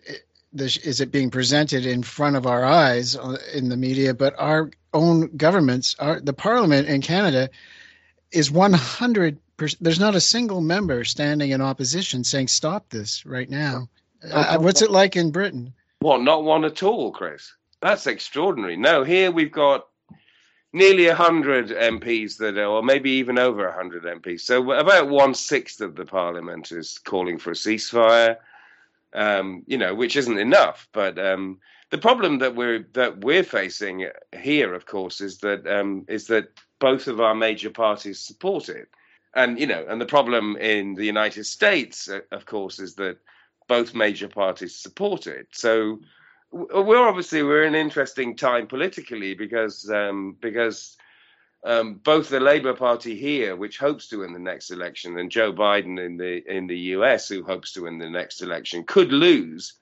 is 0.54 1.02
it 1.02 1.12
being 1.12 1.30
presented 1.30 1.86
in 1.86 2.02
front 2.02 2.36
of 2.36 2.48
our 2.48 2.64
eyes 2.64 3.16
in 3.54 3.70
the 3.70 3.78
media, 3.78 4.14
but 4.14 4.34
our 4.40 4.72
own 4.94 5.36
governments, 5.38 5.96
our, 6.00 6.20
the 6.20 6.34
Parliament 6.34 6.88
in 6.88 7.02
Canada, 7.02 7.50
is 8.32 8.50
one 8.50 8.74
hundred. 8.74 9.38
There's 9.82 10.00
not 10.00 10.16
a 10.16 10.22
single 10.22 10.62
member 10.62 11.04
standing 11.04 11.52
in 11.52 11.62
opposition 11.62 12.24
saying 12.24 12.48
stop 12.48 12.90
this 12.90 13.26
right 13.26 13.50
now. 13.50 13.90
Uh, 14.32 14.58
what's 14.60 14.82
it 14.82 14.92
like 14.92 15.16
in 15.16 15.32
Britain? 15.32 15.74
Well, 16.02 16.20
not 16.20 16.44
one 16.44 16.64
at 16.64 16.84
all, 16.84 17.12
Chris. 17.12 17.54
That's 17.82 18.08
extraordinary. 18.08 18.78
No, 18.78 19.04
here 19.04 19.32
we've 19.32 19.52
got 19.52 19.87
nearly 20.78 21.08
100 21.08 21.70
MPs 21.70 22.38
that 22.38 22.58
are, 22.58 22.66
or 22.66 22.84
maybe 22.84 23.12
even 23.12 23.38
over 23.38 23.66
100 23.66 24.04
MPs. 24.04 24.42
So 24.42 24.72
about 24.72 25.10
one 25.10 25.34
sixth 25.34 25.82
of 25.82 25.96
the 25.96 26.06
parliament 26.06 26.72
is 26.72 27.00
calling 27.00 27.38
for 27.38 27.52
a 27.52 27.56
ceasefire, 27.56 28.38
um, 29.14 29.64
you 29.68 29.78
know, 29.78 29.94
which 29.96 30.16
isn't 30.16 30.38
enough. 30.38 30.88
But 30.94 31.18
um, 31.20 31.60
the 31.90 31.98
problem 31.98 32.40
that 32.40 32.56
we're 32.56 32.86
that 32.94 33.24
we're 33.24 33.44
facing 33.44 34.10
here, 34.38 34.74
of 34.74 34.86
course, 34.86 35.22
is 35.22 35.40
that 35.40 35.66
um, 35.68 36.06
is 36.08 36.28
that 36.28 36.50
both 36.80 37.08
of 37.08 37.20
our 37.20 37.36
major 37.36 37.70
parties 37.70 38.20
support 38.20 38.70
it, 38.70 38.90
and 39.34 39.60
you 39.60 39.68
know, 39.68 39.86
and 39.88 40.00
the 40.00 40.06
problem 40.06 40.58
in 40.58 40.96
the 40.96 41.06
United 41.06 41.46
States, 41.46 42.10
uh, 42.10 42.20
of 42.32 42.46
course, 42.46 42.80
is 42.80 42.96
that 42.96 43.18
both 43.68 43.94
major 43.94 44.28
parties 44.28 44.76
support 44.76 45.28
it. 45.28 45.48
So 45.52 46.00
we're 46.52 47.08
obviously 47.08 47.44
we're 47.44 47.64
in 47.64 47.76
an 47.76 47.82
interesting 47.82 48.36
time 48.36 48.68
politically 48.68 49.34
because 49.34 49.90
um, 49.90 50.38
because 50.40 50.98
um, 51.66 51.96
both 51.96 52.30
the 52.30 52.40
Labour 52.40 52.74
Party 52.74 53.16
here, 53.18 53.56
which 53.56 53.78
hopes 53.78 54.08
to 54.10 54.20
win 54.20 54.34
the 54.34 54.40
next 54.40 54.72
election, 54.72 55.18
and 55.18 55.32
Joe 55.32 55.52
Biden 55.52 56.04
in 56.04 56.18
the 56.18 56.44
in 56.48 56.68
the 56.68 56.78
US, 56.96 57.28
who 57.28 57.44
hopes 57.44 57.74
to 57.74 57.84
win 57.84 57.98
the 57.98 58.10
next 58.10 58.42
election, 58.42 58.84
could 58.84 59.12
lose 59.12 59.74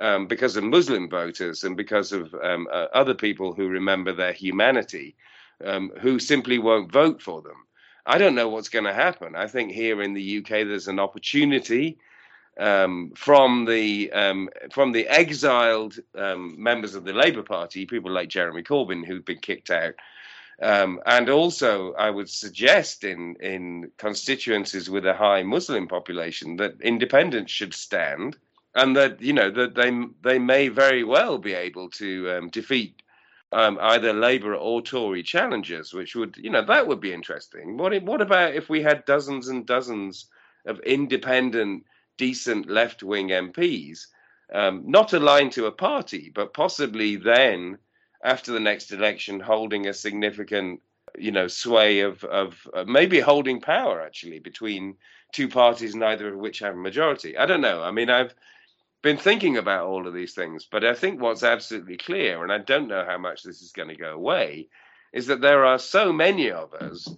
um, 0.00 0.26
because 0.26 0.56
of 0.56 0.64
Muslim 0.64 1.08
voters 1.08 1.64
and 1.64 1.76
because 1.76 2.12
of 2.12 2.34
um, 2.34 2.68
uh, 2.72 2.86
other 2.92 3.14
people 3.14 3.52
who 3.52 3.68
remember 3.68 4.12
their 4.12 4.32
humanity, 4.32 5.16
um, 5.64 5.92
who 6.00 6.18
simply 6.18 6.58
won't 6.58 6.92
vote 6.92 7.22
for 7.22 7.42
them. 7.42 7.66
I 8.06 8.18
don't 8.18 8.34
know 8.34 8.48
what's 8.48 8.70
going 8.70 8.86
to 8.86 8.94
happen. 8.94 9.36
I 9.36 9.48
think 9.48 9.70
here 9.70 10.02
in 10.02 10.14
the 10.14 10.38
UK, 10.38 10.48
there's 10.48 10.88
an 10.88 10.98
opportunity 10.98 11.98
um, 12.58 13.12
from 13.14 13.64
the 13.64 14.12
um, 14.12 14.48
from 14.72 14.92
the 14.92 15.06
exiled 15.06 15.98
um, 16.16 16.60
members 16.60 16.94
of 16.94 17.04
the 17.04 17.12
Labour 17.12 17.42
Party, 17.42 17.86
people 17.86 18.10
like 18.10 18.28
Jeremy 18.28 18.62
Corbyn 18.62 19.06
who've 19.06 19.24
been 19.24 19.38
kicked 19.38 19.70
out, 19.70 19.94
um, 20.60 21.00
and 21.06 21.30
also 21.30 21.92
I 21.94 22.10
would 22.10 22.28
suggest 22.28 23.04
in 23.04 23.36
in 23.40 23.92
constituencies 23.96 24.90
with 24.90 25.06
a 25.06 25.14
high 25.14 25.42
Muslim 25.42 25.86
population 25.86 26.56
that 26.56 26.80
independents 26.80 27.52
should 27.52 27.74
stand, 27.74 28.36
and 28.74 28.96
that 28.96 29.20
you 29.22 29.32
know 29.32 29.50
that 29.50 29.74
they 29.74 29.92
they 30.22 30.38
may 30.38 30.68
very 30.68 31.04
well 31.04 31.38
be 31.38 31.54
able 31.54 31.90
to 31.90 32.30
um, 32.32 32.48
defeat. 32.48 33.02
Um, 33.50 33.78
either 33.80 34.12
Labour 34.12 34.54
or 34.54 34.82
Tory 34.82 35.22
challengers, 35.22 35.94
which 35.94 36.14
would, 36.14 36.36
you 36.36 36.50
know, 36.50 36.62
that 36.66 36.86
would 36.86 37.00
be 37.00 37.14
interesting. 37.14 37.78
What 37.78 37.98
what 38.02 38.20
about 38.20 38.52
if 38.54 38.68
we 38.68 38.82
had 38.82 39.06
dozens 39.06 39.48
and 39.48 39.64
dozens 39.64 40.26
of 40.66 40.78
independent 40.80 41.84
decent 42.18 42.68
left 42.68 43.02
wing 43.02 43.28
MPs, 43.28 44.06
um, 44.52 44.82
not 44.86 45.14
aligned 45.14 45.52
to 45.52 45.66
a 45.66 45.72
party, 45.72 46.30
but 46.34 46.52
possibly 46.52 47.16
then, 47.16 47.78
after 48.22 48.52
the 48.52 48.60
next 48.60 48.92
election, 48.92 49.40
holding 49.40 49.86
a 49.86 49.94
significant 49.94 50.82
you 51.16 51.32
know 51.32 51.48
sway 51.48 52.00
of 52.00 52.22
of 52.24 52.68
uh, 52.74 52.84
maybe 52.84 53.18
holding 53.18 53.60
power 53.60 54.02
actually 54.02 54.38
between 54.38 54.94
two 55.32 55.48
parties 55.48 55.94
neither 55.94 56.28
of 56.28 56.38
which 56.38 56.58
have 56.58 56.74
a 56.74 56.78
majority. 56.78 57.38
I 57.38 57.46
don't 57.46 57.62
know. 57.62 57.82
I 57.82 57.90
mean 57.90 58.10
i've 58.10 58.34
been 59.02 59.16
thinking 59.16 59.56
about 59.56 59.86
all 59.86 60.06
of 60.06 60.14
these 60.14 60.34
things 60.34 60.66
but 60.70 60.84
i 60.84 60.92
think 60.92 61.20
what's 61.20 61.42
absolutely 61.42 61.96
clear 61.96 62.42
and 62.42 62.52
i 62.52 62.58
don't 62.58 62.88
know 62.88 63.04
how 63.04 63.18
much 63.18 63.42
this 63.42 63.62
is 63.62 63.72
going 63.72 63.88
to 63.88 63.94
go 63.94 64.12
away 64.12 64.68
is 65.12 65.26
that 65.28 65.40
there 65.40 65.64
are 65.64 65.78
so 65.78 66.12
many 66.12 66.50
of 66.50 66.74
us 66.74 67.08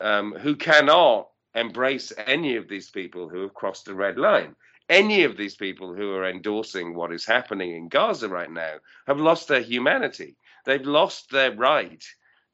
um, 0.00 0.32
who 0.32 0.56
cannot 0.56 1.28
embrace 1.54 2.12
any 2.26 2.56
of 2.56 2.68
these 2.68 2.90
people 2.90 3.28
who 3.28 3.42
have 3.42 3.54
crossed 3.54 3.84
the 3.84 3.94
red 3.94 4.18
line. 4.18 4.54
Any 4.88 5.24
of 5.24 5.36
these 5.36 5.54
people 5.54 5.94
who 5.94 6.12
are 6.12 6.28
endorsing 6.28 6.94
what 6.94 7.12
is 7.12 7.24
happening 7.24 7.74
in 7.74 7.88
Gaza 7.88 8.28
right 8.28 8.50
now 8.50 8.74
have 9.06 9.20
lost 9.20 9.48
their 9.48 9.60
humanity. 9.60 10.36
They've 10.64 10.84
lost 10.84 11.30
their 11.30 11.54
right 11.54 12.04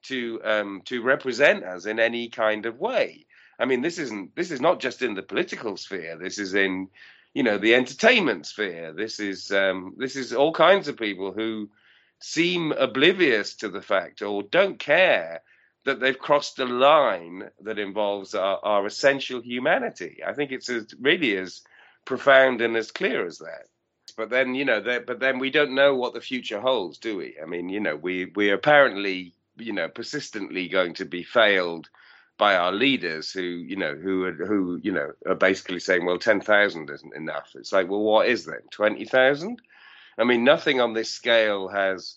to 0.04 0.40
um, 0.44 0.82
to 0.84 1.02
represent 1.02 1.64
us 1.64 1.86
in 1.86 1.98
any 1.98 2.28
kind 2.28 2.66
of 2.66 2.78
way. 2.78 3.26
I 3.58 3.64
mean, 3.64 3.82
this 3.82 3.98
isn't 3.98 4.36
this 4.36 4.50
is 4.50 4.60
not 4.60 4.80
just 4.80 5.02
in 5.02 5.14
the 5.14 5.22
political 5.22 5.76
sphere. 5.76 6.16
This 6.16 6.38
is 6.38 6.54
in 6.54 6.88
you 7.34 7.42
know 7.42 7.58
the 7.58 7.74
entertainment 7.74 8.46
sphere. 8.46 8.92
This 8.92 9.20
is 9.20 9.50
um, 9.50 9.94
this 9.96 10.16
is 10.16 10.32
all 10.32 10.52
kinds 10.52 10.88
of 10.88 10.96
people 10.96 11.32
who 11.32 11.68
seem 12.20 12.72
oblivious 12.72 13.54
to 13.56 13.68
the 13.68 13.82
fact 13.82 14.22
or 14.22 14.42
don't 14.42 14.78
care 14.78 15.42
that 15.88 16.00
they've 16.00 16.18
crossed 16.18 16.58
a 16.58 16.66
line 16.66 17.50
that 17.62 17.78
involves 17.78 18.34
our, 18.34 18.58
our 18.62 18.86
essential 18.86 19.40
humanity. 19.40 20.20
I 20.26 20.34
think 20.34 20.52
it's 20.52 20.68
as, 20.68 20.94
really 21.00 21.36
as 21.36 21.62
profound 22.04 22.60
and 22.60 22.76
as 22.76 22.90
clear 22.90 23.26
as 23.26 23.38
that. 23.38 23.66
But 24.16 24.30
then, 24.30 24.54
you 24.54 24.64
know, 24.64 24.80
but 25.06 25.20
then 25.20 25.38
we 25.38 25.50
don't 25.50 25.74
know 25.74 25.94
what 25.94 26.12
the 26.12 26.20
future 26.20 26.60
holds, 26.60 26.98
do 26.98 27.16
we? 27.16 27.36
I 27.42 27.46
mean, 27.46 27.68
you 27.68 27.80
know, 27.80 27.96
we 27.96 28.32
we 28.36 28.50
are 28.50 28.54
apparently, 28.54 29.32
you 29.56 29.72
know, 29.72 29.88
persistently 29.88 30.68
going 30.68 30.94
to 30.94 31.04
be 31.04 31.22
failed 31.22 31.88
by 32.36 32.56
our 32.56 32.72
leaders 32.72 33.32
who, 33.32 33.42
you 33.42 33.76
know, 33.76 33.94
who 33.94 34.24
are, 34.24 34.32
who, 34.32 34.80
you 34.82 34.92
know, 34.92 35.12
are 35.26 35.34
basically 35.34 35.80
saying, 35.80 36.04
well, 36.04 36.18
ten 36.18 36.40
thousand 36.40 36.90
isn't 36.90 37.16
enough. 37.16 37.50
It's 37.54 37.72
like, 37.72 37.88
well, 37.88 38.02
what 38.02 38.28
is 38.28 38.44
then? 38.44 38.62
Twenty 38.70 39.04
thousand? 39.04 39.60
I 40.18 40.24
mean, 40.24 40.42
nothing 40.42 40.80
on 40.80 40.94
this 40.94 41.10
scale 41.10 41.68
has 41.68 42.16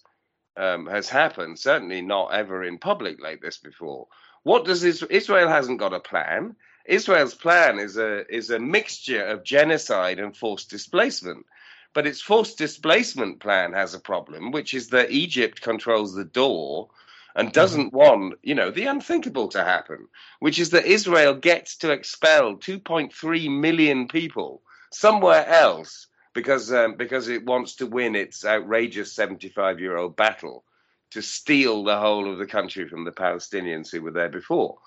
um, 0.58 0.86
has 0.88 1.10
happened. 1.10 1.60
Certainly 1.60 2.02
not 2.02 2.34
ever 2.34 2.64
in 2.64 2.78
public 2.78 3.22
like 3.22 3.42
this 3.42 3.58
before. 3.58 4.08
What 4.44 4.66
does 4.66 4.84
Israel? 4.84 5.12
Israel 5.12 5.48
hasn't 5.50 5.80
got 5.80 5.94
a 5.94 6.00
plan. 6.00 6.56
Israel's 6.86 7.36
plan 7.36 7.80
is 7.80 7.98
a 7.98 8.26
is 8.34 8.50
a 8.50 8.60
mixture 8.60 9.24
of 9.24 9.44
genocide 9.44 10.20
and 10.20 10.36
forced 10.36 10.70
displacement. 10.70 11.46
But 11.94 12.08
its 12.08 12.22
forced 12.22 12.58
displacement 12.58 13.42
plan 13.42 13.74
has 13.74 13.94
a 13.94 14.00
problem, 14.00 14.52
which 14.52 14.74
is 14.74 14.90
that 14.90 15.12
Egypt 15.12 15.62
controls 15.62 16.16
the 16.16 16.24
door 16.24 16.90
and 17.36 17.48
mm-hmm. 17.48 17.54
doesn't 17.54 17.94
want, 17.94 18.36
you 18.44 18.56
know, 18.56 18.72
the 18.72 18.86
unthinkable 18.86 19.50
to 19.50 19.64
happen, 19.64 20.08
which 20.40 20.58
is 20.58 20.70
that 20.72 20.86
Israel 20.86 21.34
gets 21.34 21.78
to 21.78 21.92
expel 21.92 22.56
2.3 22.56 23.60
million 23.60 24.08
people 24.08 24.62
somewhere 24.92 25.46
else 25.48 26.08
because 26.34 26.72
um, 26.72 26.96
because 26.96 27.28
it 27.28 27.46
wants 27.46 27.76
to 27.76 27.88
win 27.88 28.16
its 28.16 28.46
outrageous 28.46 29.14
75 29.14 29.80
year 29.80 29.98
old 29.98 30.16
battle 30.16 30.64
to 31.12 31.22
steal 31.22 31.84
the 31.84 32.00
whole 32.00 32.32
of 32.32 32.38
the 32.38 32.46
country 32.46 32.88
from 32.88 33.04
the 33.04 33.12
Palestinians 33.12 33.92
who 33.92 34.02
were 34.02 34.12
there 34.12 34.30
before. 34.30 34.78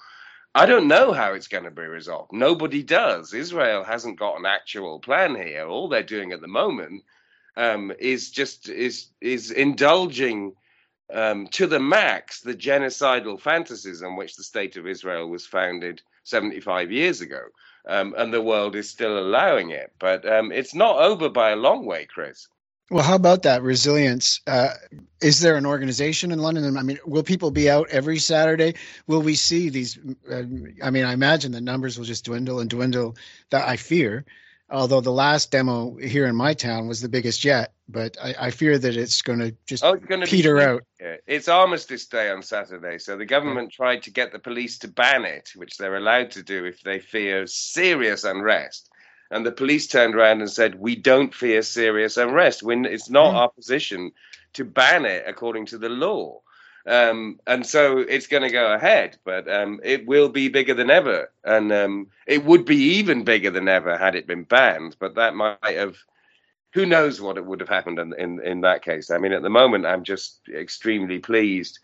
I 0.56 0.66
don't 0.66 0.86
know 0.86 1.12
how 1.12 1.34
it's 1.34 1.48
going 1.48 1.64
to 1.64 1.70
be 1.70 1.82
resolved. 1.82 2.32
Nobody 2.32 2.82
does. 2.84 3.34
Israel 3.34 3.82
hasn't 3.82 4.20
got 4.20 4.38
an 4.38 4.46
actual 4.46 5.00
plan 5.00 5.34
here. 5.34 5.66
All 5.66 5.88
they're 5.88 6.04
doing 6.04 6.32
at 6.32 6.40
the 6.40 6.46
moment 6.48 7.02
um, 7.56 7.92
is 7.98 8.30
just 8.30 8.68
is 8.68 9.08
is 9.20 9.50
indulging 9.50 10.54
um, 11.12 11.48
to 11.48 11.66
the 11.66 11.80
max 11.80 12.40
the 12.40 12.54
genocidal 12.54 13.40
fantasies 13.40 14.02
on 14.02 14.16
which 14.16 14.36
the 14.36 14.44
state 14.44 14.76
of 14.76 14.86
Israel 14.86 15.28
was 15.28 15.46
founded 15.46 16.00
75 16.22 16.90
years 16.90 17.20
ago. 17.20 17.40
Um, 17.86 18.14
and 18.16 18.32
the 18.32 18.40
world 18.40 18.76
is 18.76 18.88
still 18.88 19.18
allowing 19.18 19.70
it. 19.70 19.92
But 19.98 20.26
um, 20.30 20.52
it's 20.52 20.74
not 20.74 20.98
over 20.98 21.28
by 21.28 21.50
a 21.50 21.56
long 21.56 21.84
way, 21.84 22.06
Chris. 22.06 22.48
Well, 22.90 23.02
how 23.02 23.14
about 23.14 23.42
that 23.42 23.62
resilience? 23.62 24.40
Uh, 24.46 24.70
is 25.20 25.40
there 25.40 25.56
an 25.56 25.66
organization 25.66 26.32
in 26.32 26.38
London? 26.38 26.76
I 26.76 26.82
mean, 26.82 26.98
will 27.06 27.22
people 27.22 27.50
be 27.50 27.68
out 27.70 27.88
every 27.90 28.18
Saturday? 28.18 28.74
Will 29.06 29.22
we 29.22 29.34
see 29.34 29.70
these? 29.70 29.98
Uh, 30.30 30.42
I 30.82 30.90
mean, 30.90 31.04
I 31.04 31.12
imagine 31.12 31.52
the 31.52 31.60
numbers 31.60 31.98
will 31.98 32.04
just 32.04 32.24
dwindle 32.24 32.60
and 32.60 32.68
dwindle. 32.68 33.16
That 33.50 33.68
I 33.68 33.76
fear 33.76 34.24
although 34.70 35.00
the 35.00 35.12
last 35.12 35.50
demo 35.50 35.96
here 35.96 36.26
in 36.26 36.36
my 36.36 36.54
town 36.54 36.88
was 36.88 37.00
the 37.00 37.08
biggest 37.08 37.44
yet. 37.44 37.73
But 37.86 38.16
I, 38.22 38.34
I 38.40 38.50
fear 38.50 38.78
that 38.78 38.96
it's 38.96 39.20
going 39.20 39.40
to 39.40 39.54
just 39.66 39.84
oh, 39.84 39.96
to 39.96 40.26
peter 40.26 40.56
be, 40.56 40.62
out. 40.62 40.82
It's 41.26 41.48
Armistice 41.48 42.06
Day 42.06 42.30
on 42.30 42.42
Saturday, 42.42 42.98
so 42.98 43.16
the 43.16 43.26
government 43.26 43.72
tried 43.72 44.02
to 44.04 44.10
get 44.10 44.32
the 44.32 44.38
police 44.38 44.78
to 44.78 44.88
ban 44.88 45.24
it, 45.24 45.50
which 45.54 45.76
they're 45.76 45.96
allowed 45.96 46.30
to 46.32 46.42
do 46.42 46.64
if 46.64 46.82
they 46.82 46.98
fear 46.98 47.46
serious 47.46 48.24
unrest. 48.24 48.90
And 49.30 49.44
the 49.44 49.52
police 49.52 49.86
turned 49.86 50.14
around 50.14 50.40
and 50.40 50.50
said, 50.50 50.80
"We 50.80 50.96
don't 50.96 51.34
fear 51.34 51.60
serious 51.60 52.16
unrest. 52.16 52.62
When 52.62 52.86
it's 52.86 53.10
not 53.10 53.34
mm. 53.34 53.36
our 53.36 53.48
position 53.50 54.12
to 54.54 54.64
ban 54.64 55.04
it 55.04 55.24
according 55.26 55.66
to 55.66 55.78
the 55.78 55.90
law." 55.90 56.40
Um, 56.86 57.40
and 57.46 57.64
so 57.64 57.98
it's 57.98 58.26
going 58.26 58.42
to 58.42 58.50
go 58.50 58.72
ahead, 58.74 59.16
but 59.24 59.50
um, 59.50 59.80
it 59.82 60.06
will 60.06 60.28
be 60.28 60.48
bigger 60.48 60.74
than 60.74 60.90
ever, 60.90 61.30
and 61.42 61.72
um, 61.72 62.08
it 62.26 62.44
would 62.44 62.66
be 62.66 62.76
even 62.98 63.24
bigger 63.24 63.50
than 63.50 63.68
ever 63.68 63.96
had 63.96 64.14
it 64.14 64.26
been 64.26 64.44
banned. 64.44 64.96
But 64.98 65.14
that 65.14 65.34
might 65.34 65.58
have, 65.62 65.96
who 66.74 66.84
knows 66.84 67.20
what 67.20 67.38
it 67.38 67.46
would 67.46 67.60
have 67.60 67.68
happened 67.68 68.00
in, 68.00 68.12
in, 68.18 68.40
in 68.44 68.60
that 68.62 68.82
case. 68.82 69.10
I 69.10 69.18
mean, 69.18 69.32
at 69.32 69.42
the 69.42 69.48
moment, 69.48 69.86
I'm 69.86 70.02
just 70.02 70.40
extremely 70.52 71.20
pleased 71.20 71.78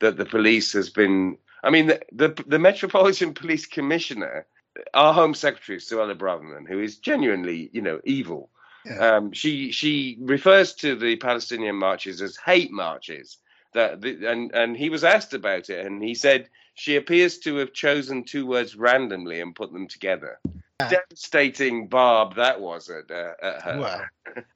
that 0.00 0.18
the 0.18 0.26
police 0.26 0.74
has 0.74 0.90
been. 0.90 1.38
I 1.64 1.70
mean, 1.70 1.86
the 1.86 2.02
the, 2.12 2.44
the 2.46 2.58
Metropolitan 2.58 3.32
Police 3.42 3.66
Commissioner, 3.66 4.46
our 4.92 5.14
Home 5.14 5.34
Secretary 5.34 5.78
Suella 5.78 6.16
Braverman, 6.16 6.68
who 6.68 6.78
is 6.78 6.98
genuinely, 6.98 7.70
you 7.72 7.80
know, 7.80 8.00
evil. 8.04 8.50
Yeah. 8.84 9.16
Um, 9.16 9.32
she 9.32 9.72
she 9.72 10.18
refers 10.20 10.74
to 10.74 10.94
the 10.94 11.16
Palestinian 11.16 11.76
marches 11.76 12.20
as 12.20 12.36
hate 12.36 12.70
marches 12.70 13.38
that 13.72 14.02
the, 14.02 14.26
and 14.30 14.54
and 14.54 14.76
he 14.76 14.90
was 14.90 15.04
asked 15.04 15.32
about 15.32 15.70
it, 15.70 15.86
and 15.86 16.02
he 16.02 16.14
said 16.14 16.50
she 16.74 16.96
appears 16.96 17.38
to 17.38 17.56
have 17.56 17.72
chosen 17.72 18.24
two 18.24 18.46
words 18.46 18.76
randomly 18.76 19.40
and 19.40 19.54
put 19.54 19.72
them 19.72 19.88
together. 19.88 20.38
Yeah. 20.80 20.90
Devastating 20.90 21.86
barb 21.86 22.34
that 22.34 22.60
was 22.60 22.90
at, 22.90 23.08
uh, 23.08 23.34
at 23.40 23.62
her. 23.62 23.80
Well, 23.80 24.04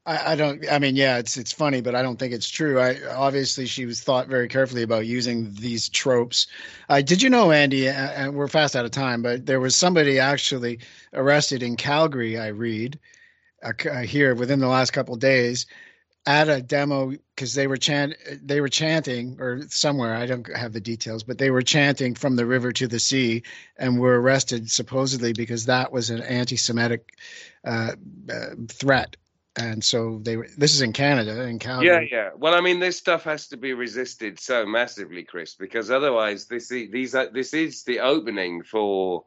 I, 0.04 0.32
I, 0.32 0.36
don't. 0.36 0.64
I 0.70 0.80
mean, 0.80 0.96
yeah, 0.96 1.18
it's 1.18 1.36
it's 1.36 1.52
funny, 1.52 1.80
but 1.80 1.94
I 1.94 2.02
don't 2.02 2.18
think 2.18 2.32
it's 2.32 2.48
true. 2.48 2.80
I 2.80 2.96
obviously 3.14 3.66
she 3.66 3.86
was 3.86 4.00
thought 4.00 4.26
very 4.26 4.48
carefully 4.48 4.82
about 4.82 5.06
using 5.06 5.54
these 5.54 5.88
tropes. 5.88 6.48
Uh, 6.88 7.02
did 7.02 7.22
you 7.22 7.30
know, 7.30 7.52
Andy? 7.52 7.88
And 7.88 8.34
we're 8.34 8.48
fast 8.48 8.74
out 8.74 8.84
of 8.84 8.90
time, 8.90 9.22
but 9.22 9.46
there 9.46 9.60
was 9.60 9.76
somebody 9.76 10.18
actually 10.18 10.80
arrested 11.12 11.62
in 11.62 11.76
Calgary. 11.76 12.36
I 12.36 12.48
read 12.48 12.98
uh, 13.62 14.00
here 14.00 14.34
within 14.34 14.58
the 14.58 14.66
last 14.66 14.90
couple 14.90 15.14
days 15.14 15.66
at 16.28 16.50
a 16.50 16.60
demo 16.60 17.14
because 17.34 17.54
they 17.54 17.66
were 17.66 17.78
chant 17.78 18.14
they 18.42 18.60
were 18.60 18.68
chanting 18.68 19.40
or 19.40 19.62
somewhere 19.70 20.14
I 20.14 20.26
don't 20.26 20.46
have 20.54 20.74
the 20.74 20.80
details, 20.80 21.22
but 21.22 21.38
they 21.38 21.50
were 21.50 21.62
chanting 21.62 22.14
from 22.14 22.36
the 22.36 22.44
river 22.44 22.70
to 22.70 22.86
the 22.86 22.98
sea 22.98 23.44
and 23.78 23.98
were 23.98 24.20
arrested 24.20 24.70
supposedly 24.70 25.32
because 25.32 25.64
that 25.64 25.90
was 25.90 26.10
an 26.10 26.20
anti-Semitic 26.20 27.14
uh, 27.64 27.92
uh, 28.30 28.54
threat. 28.68 29.16
And 29.56 29.82
so 29.82 30.20
they 30.22 30.36
were. 30.36 30.48
This 30.56 30.74
is 30.74 30.82
in 30.82 30.92
Canada, 30.92 31.42
in 31.44 31.58
Calgary. 31.58 31.86
Yeah, 31.88 32.00
yeah. 32.00 32.30
Well, 32.36 32.54
I 32.54 32.60
mean, 32.60 32.78
this 32.78 32.98
stuff 32.98 33.24
has 33.24 33.48
to 33.48 33.56
be 33.56 33.72
resisted 33.72 34.38
so 34.38 34.66
massively, 34.66 35.24
Chris, 35.24 35.54
because 35.54 35.90
otherwise, 35.90 36.44
this 36.44 36.68
these 36.68 37.14
are, 37.14 37.28
this 37.32 37.54
is 37.54 37.82
the 37.82 38.00
opening 38.00 38.62
for 38.62 39.24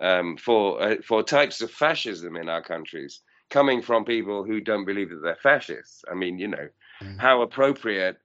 um, 0.00 0.36
for 0.36 0.82
uh, 0.82 0.96
for 1.02 1.22
types 1.22 1.62
of 1.62 1.70
fascism 1.70 2.36
in 2.36 2.48
our 2.48 2.60
countries 2.60 3.20
coming 3.50 3.82
from 3.82 4.04
people 4.04 4.44
who 4.44 4.60
don't 4.60 4.84
believe 4.84 5.10
that 5.10 5.20
they're 5.22 5.36
fascists. 5.36 6.04
I 6.10 6.14
mean, 6.14 6.38
you 6.38 6.48
know, 6.48 6.68
mm. 7.02 7.18
how 7.18 7.42
appropriate 7.42 8.16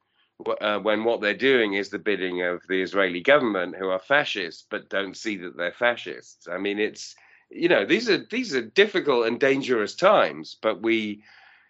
uh, 0.61 0.79
when 0.79 1.03
what 1.03 1.21
they're 1.21 1.33
doing 1.33 1.73
is 1.73 1.89
the 1.89 1.99
bidding 1.99 2.41
of 2.41 2.61
the 2.67 2.81
Israeli 2.81 3.21
government, 3.21 3.75
who 3.75 3.89
are 3.89 3.99
fascists 3.99 4.65
but 4.69 4.89
don't 4.89 5.17
see 5.17 5.37
that 5.37 5.57
they're 5.57 5.71
fascists. 5.71 6.47
I 6.47 6.57
mean, 6.57 6.79
it's 6.79 7.15
you 7.49 7.69
know 7.69 7.85
these 7.85 8.09
are 8.09 8.25
these 8.29 8.55
are 8.55 8.61
difficult 8.61 9.27
and 9.27 9.39
dangerous 9.39 9.95
times, 9.95 10.57
but 10.61 10.81
we. 10.81 11.23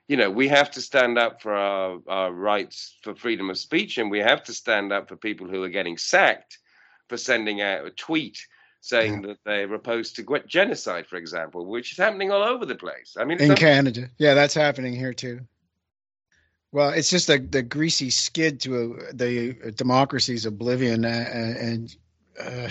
You 0.07 0.17
know, 0.17 0.29
we 0.29 0.47
have 0.49 0.69
to 0.69 0.81
stand 0.81 1.17
up 1.17 1.41
for 1.41 1.55
our, 1.55 1.97
our 2.07 2.31
rights 2.31 2.95
for 3.01 3.15
freedom 3.15 3.49
of 3.49 3.57
speech, 3.57 3.97
and 3.97 4.11
we 4.11 4.19
have 4.19 4.43
to 4.43 4.53
stand 4.53 4.93
up 4.93 5.09
for 5.09 5.15
people 5.15 5.47
who 5.47 5.63
are 5.63 5.69
getting 5.69 5.97
sacked 5.97 6.59
for 7.09 7.17
sending 7.17 7.59
out 7.59 7.87
a 7.87 7.89
tweet 7.89 8.37
saying 8.85 9.21
yeah. 9.21 9.27
that 9.27 9.37
they're 9.43 9.73
opposed 9.73 10.15
to 10.15 10.23
genocide, 10.45 11.07
for 11.07 11.15
example, 11.15 11.65
which 11.65 11.91
is 11.91 11.97
happening 11.97 12.31
all 12.31 12.43
over 12.43 12.65
the 12.65 12.75
place. 12.75 13.17
I 13.19 13.25
mean, 13.25 13.41
in 13.41 13.55
Canada, 13.55 14.09
yeah, 14.17 14.35
that's 14.35 14.53
happening 14.53 14.93
here 14.93 15.13
too. 15.13 15.41
Well, 16.71 16.91
it's 16.91 17.09
just 17.09 17.27
the 17.27 17.39
the 17.39 17.63
greasy 17.63 18.11
skid 18.11 18.61
to 18.61 18.75
a, 18.75 19.13
the 19.13 19.73
democracy's 19.75 20.45
oblivion, 20.45 21.03
uh, 21.03 21.07
and 21.07 21.93
uh, 22.39 22.69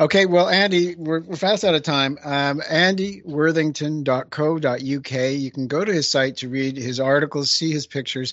okay, 0.00 0.26
well, 0.26 0.48
Andy, 0.48 0.96
we're, 0.96 1.20
we're 1.20 1.36
fast 1.36 1.64
out 1.64 1.74
of 1.74 1.82
time. 1.82 2.18
Um, 2.24 2.60
AndyWorthington.co.uk. 2.60 5.32
You 5.32 5.50
can 5.50 5.66
go 5.66 5.84
to 5.84 5.92
his 5.92 6.08
site 6.08 6.38
to 6.38 6.48
read 6.48 6.76
his 6.76 6.98
articles, 6.98 7.50
see 7.50 7.70
his 7.70 7.86
pictures 7.86 8.32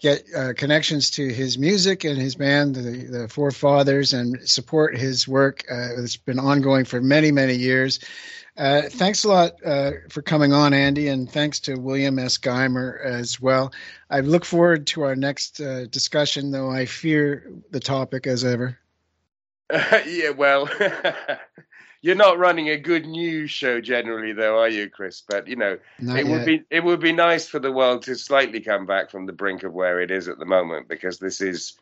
get 0.00 0.24
uh, 0.36 0.52
connections 0.54 1.10
to 1.10 1.28
his 1.28 1.58
music 1.58 2.04
and 2.04 2.18
his 2.18 2.34
band, 2.34 2.74
the, 2.74 2.80
the 3.04 3.28
Four 3.28 3.50
Fathers, 3.50 4.12
and 4.12 4.48
support 4.48 4.96
his 4.96 5.26
work. 5.26 5.64
Uh, 5.70 6.02
it's 6.02 6.16
been 6.16 6.38
ongoing 6.38 6.84
for 6.84 7.00
many, 7.00 7.30
many 7.30 7.54
years. 7.54 8.00
Uh, 8.56 8.82
thanks 8.82 9.24
a 9.24 9.28
lot 9.28 9.52
uh, 9.64 9.92
for 10.08 10.22
coming 10.22 10.52
on, 10.52 10.72
Andy, 10.72 11.08
and 11.08 11.30
thanks 11.30 11.58
to 11.60 11.74
William 11.74 12.18
S. 12.18 12.38
Geimer 12.38 13.00
as 13.02 13.40
well. 13.40 13.72
I 14.10 14.20
look 14.20 14.44
forward 14.44 14.86
to 14.88 15.02
our 15.02 15.16
next 15.16 15.60
uh, 15.60 15.86
discussion, 15.86 16.52
though 16.52 16.70
I 16.70 16.86
fear 16.86 17.50
the 17.70 17.80
topic 17.80 18.28
as 18.28 18.44
ever. 18.44 18.78
yeah, 20.06 20.30
well, 20.30 20.68
you're 22.04 22.14
not 22.14 22.38
running 22.38 22.68
a 22.68 22.76
good 22.76 23.06
news 23.06 23.50
show 23.50 23.80
generally, 23.80 24.34
though, 24.34 24.58
are 24.58 24.68
you, 24.68 24.90
Chris? 24.90 25.22
But 25.26 25.48
you 25.48 25.56
know, 25.56 25.78
not 25.98 26.18
it 26.18 26.26
yet. 26.26 26.32
would 26.32 26.44
be 26.44 26.62
it 26.68 26.84
would 26.84 27.00
be 27.00 27.12
nice 27.12 27.48
for 27.48 27.58
the 27.58 27.72
world 27.72 28.02
to 28.02 28.14
slightly 28.14 28.60
come 28.60 28.84
back 28.84 29.10
from 29.10 29.24
the 29.24 29.32
brink 29.32 29.62
of 29.62 29.72
where 29.72 30.02
it 30.02 30.10
is 30.10 30.28
at 30.28 30.38
the 30.38 30.44
moment, 30.44 30.86
because 30.86 31.18
this 31.18 31.40
is 31.40 31.78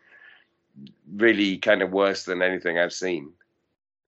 really 1.13 1.59
kind 1.59 1.83
of 1.83 1.91
worse 1.91 2.25
than 2.25 2.41
anything 2.41 2.79
I've 2.79 2.93
seen. 2.93 3.33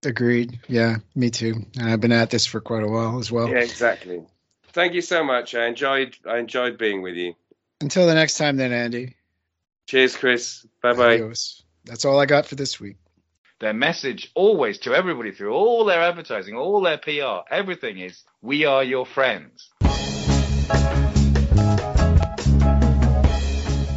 Agreed. 0.04 0.60
Yeah, 0.68 0.98
me 1.16 1.30
too. 1.30 1.66
And 1.76 1.90
I've 1.90 2.00
been 2.00 2.12
at 2.12 2.30
this 2.30 2.46
for 2.46 2.60
quite 2.60 2.84
a 2.84 2.88
while 2.88 3.18
as 3.18 3.32
well. 3.32 3.48
Yeah, 3.48 3.58
exactly. 3.58 4.22
Thank 4.68 4.94
you 4.94 5.02
so 5.02 5.24
much. 5.24 5.56
I 5.56 5.66
enjoyed 5.66 6.16
I 6.24 6.38
enjoyed 6.38 6.78
being 6.78 7.02
with 7.02 7.16
you. 7.16 7.34
Until 7.80 8.06
the 8.06 8.14
next 8.14 8.38
time, 8.38 8.56
then, 8.56 8.70
Andy. 8.72 9.16
Cheers, 9.88 10.16
Chris. 10.16 10.64
Bye 10.80 10.92
bye. 10.92 11.32
That's 11.86 12.04
all 12.04 12.20
I 12.20 12.26
got 12.26 12.46
for 12.46 12.54
this 12.54 12.78
week 12.78 12.98
their 13.64 13.72
message 13.72 14.30
always 14.34 14.76
to 14.76 14.94
everybody 14.94 15.32
through 15.32 15.54
all 15.54 15.86
their 15.86 16.02
advertising, 16.02 16.54
all 16.54 16.82
their 16.82 16.98
PR, 16.98 17.48
everything 17.50 17.98
is, 17.98 18.22
we 18.42 18.66
are 18.66 18.84
your 18.84 19.06
friends. 19.06 19.70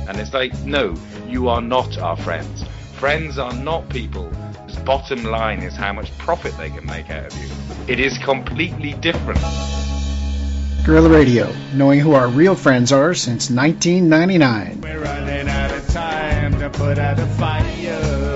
And 0.07 0.17
it's 0.17 0.33
like, 0.33 0.57
no, 0.63 0.95
you 1.27 1.49
are 1.49 1.59
not 1.59 1.97
our 1.97 2.15
friends. 2.15 2.63
Friends 2.97 3.37
are 3.37 3.51
not 3.51 3.89
people 3.89 4.29
whose 4.29 4.77
bottom 4.77 5.25
line 5.25 5.61
is 5.61 5.75
how 5.75 5.91
much 5.91 6.17
profit 6.17 6.57
they 6.57 6.69
can 6.69 6.85
make 6.85 7.09
out 7.09 7.25
of 7.25 7.37
you. 7.37 7.49
It 7.89 7.99
is 7.99 8.17
completely 8.19 8.93
different. 8.93 9.41
Gorilla 10.85 11.09
Radio, 11.09 11.53
knowing 11.73 11.99
who 11.99 12.13
our 12.13 12.29
real 12.29 12.55
friends 12.55 12.93
are 12.93 13.13
since 13.13 13.51
1999. 13.51 14.79
We're 14.79 15.03
running 15.03 15.49
out 15.49 15.71
of 15.71 15.85
time 15.89 16.57
to 16.57 16.69
put 16.69 16.97
out 16.97 17.19
a 17.19 17.25
fire. 17.25 18.26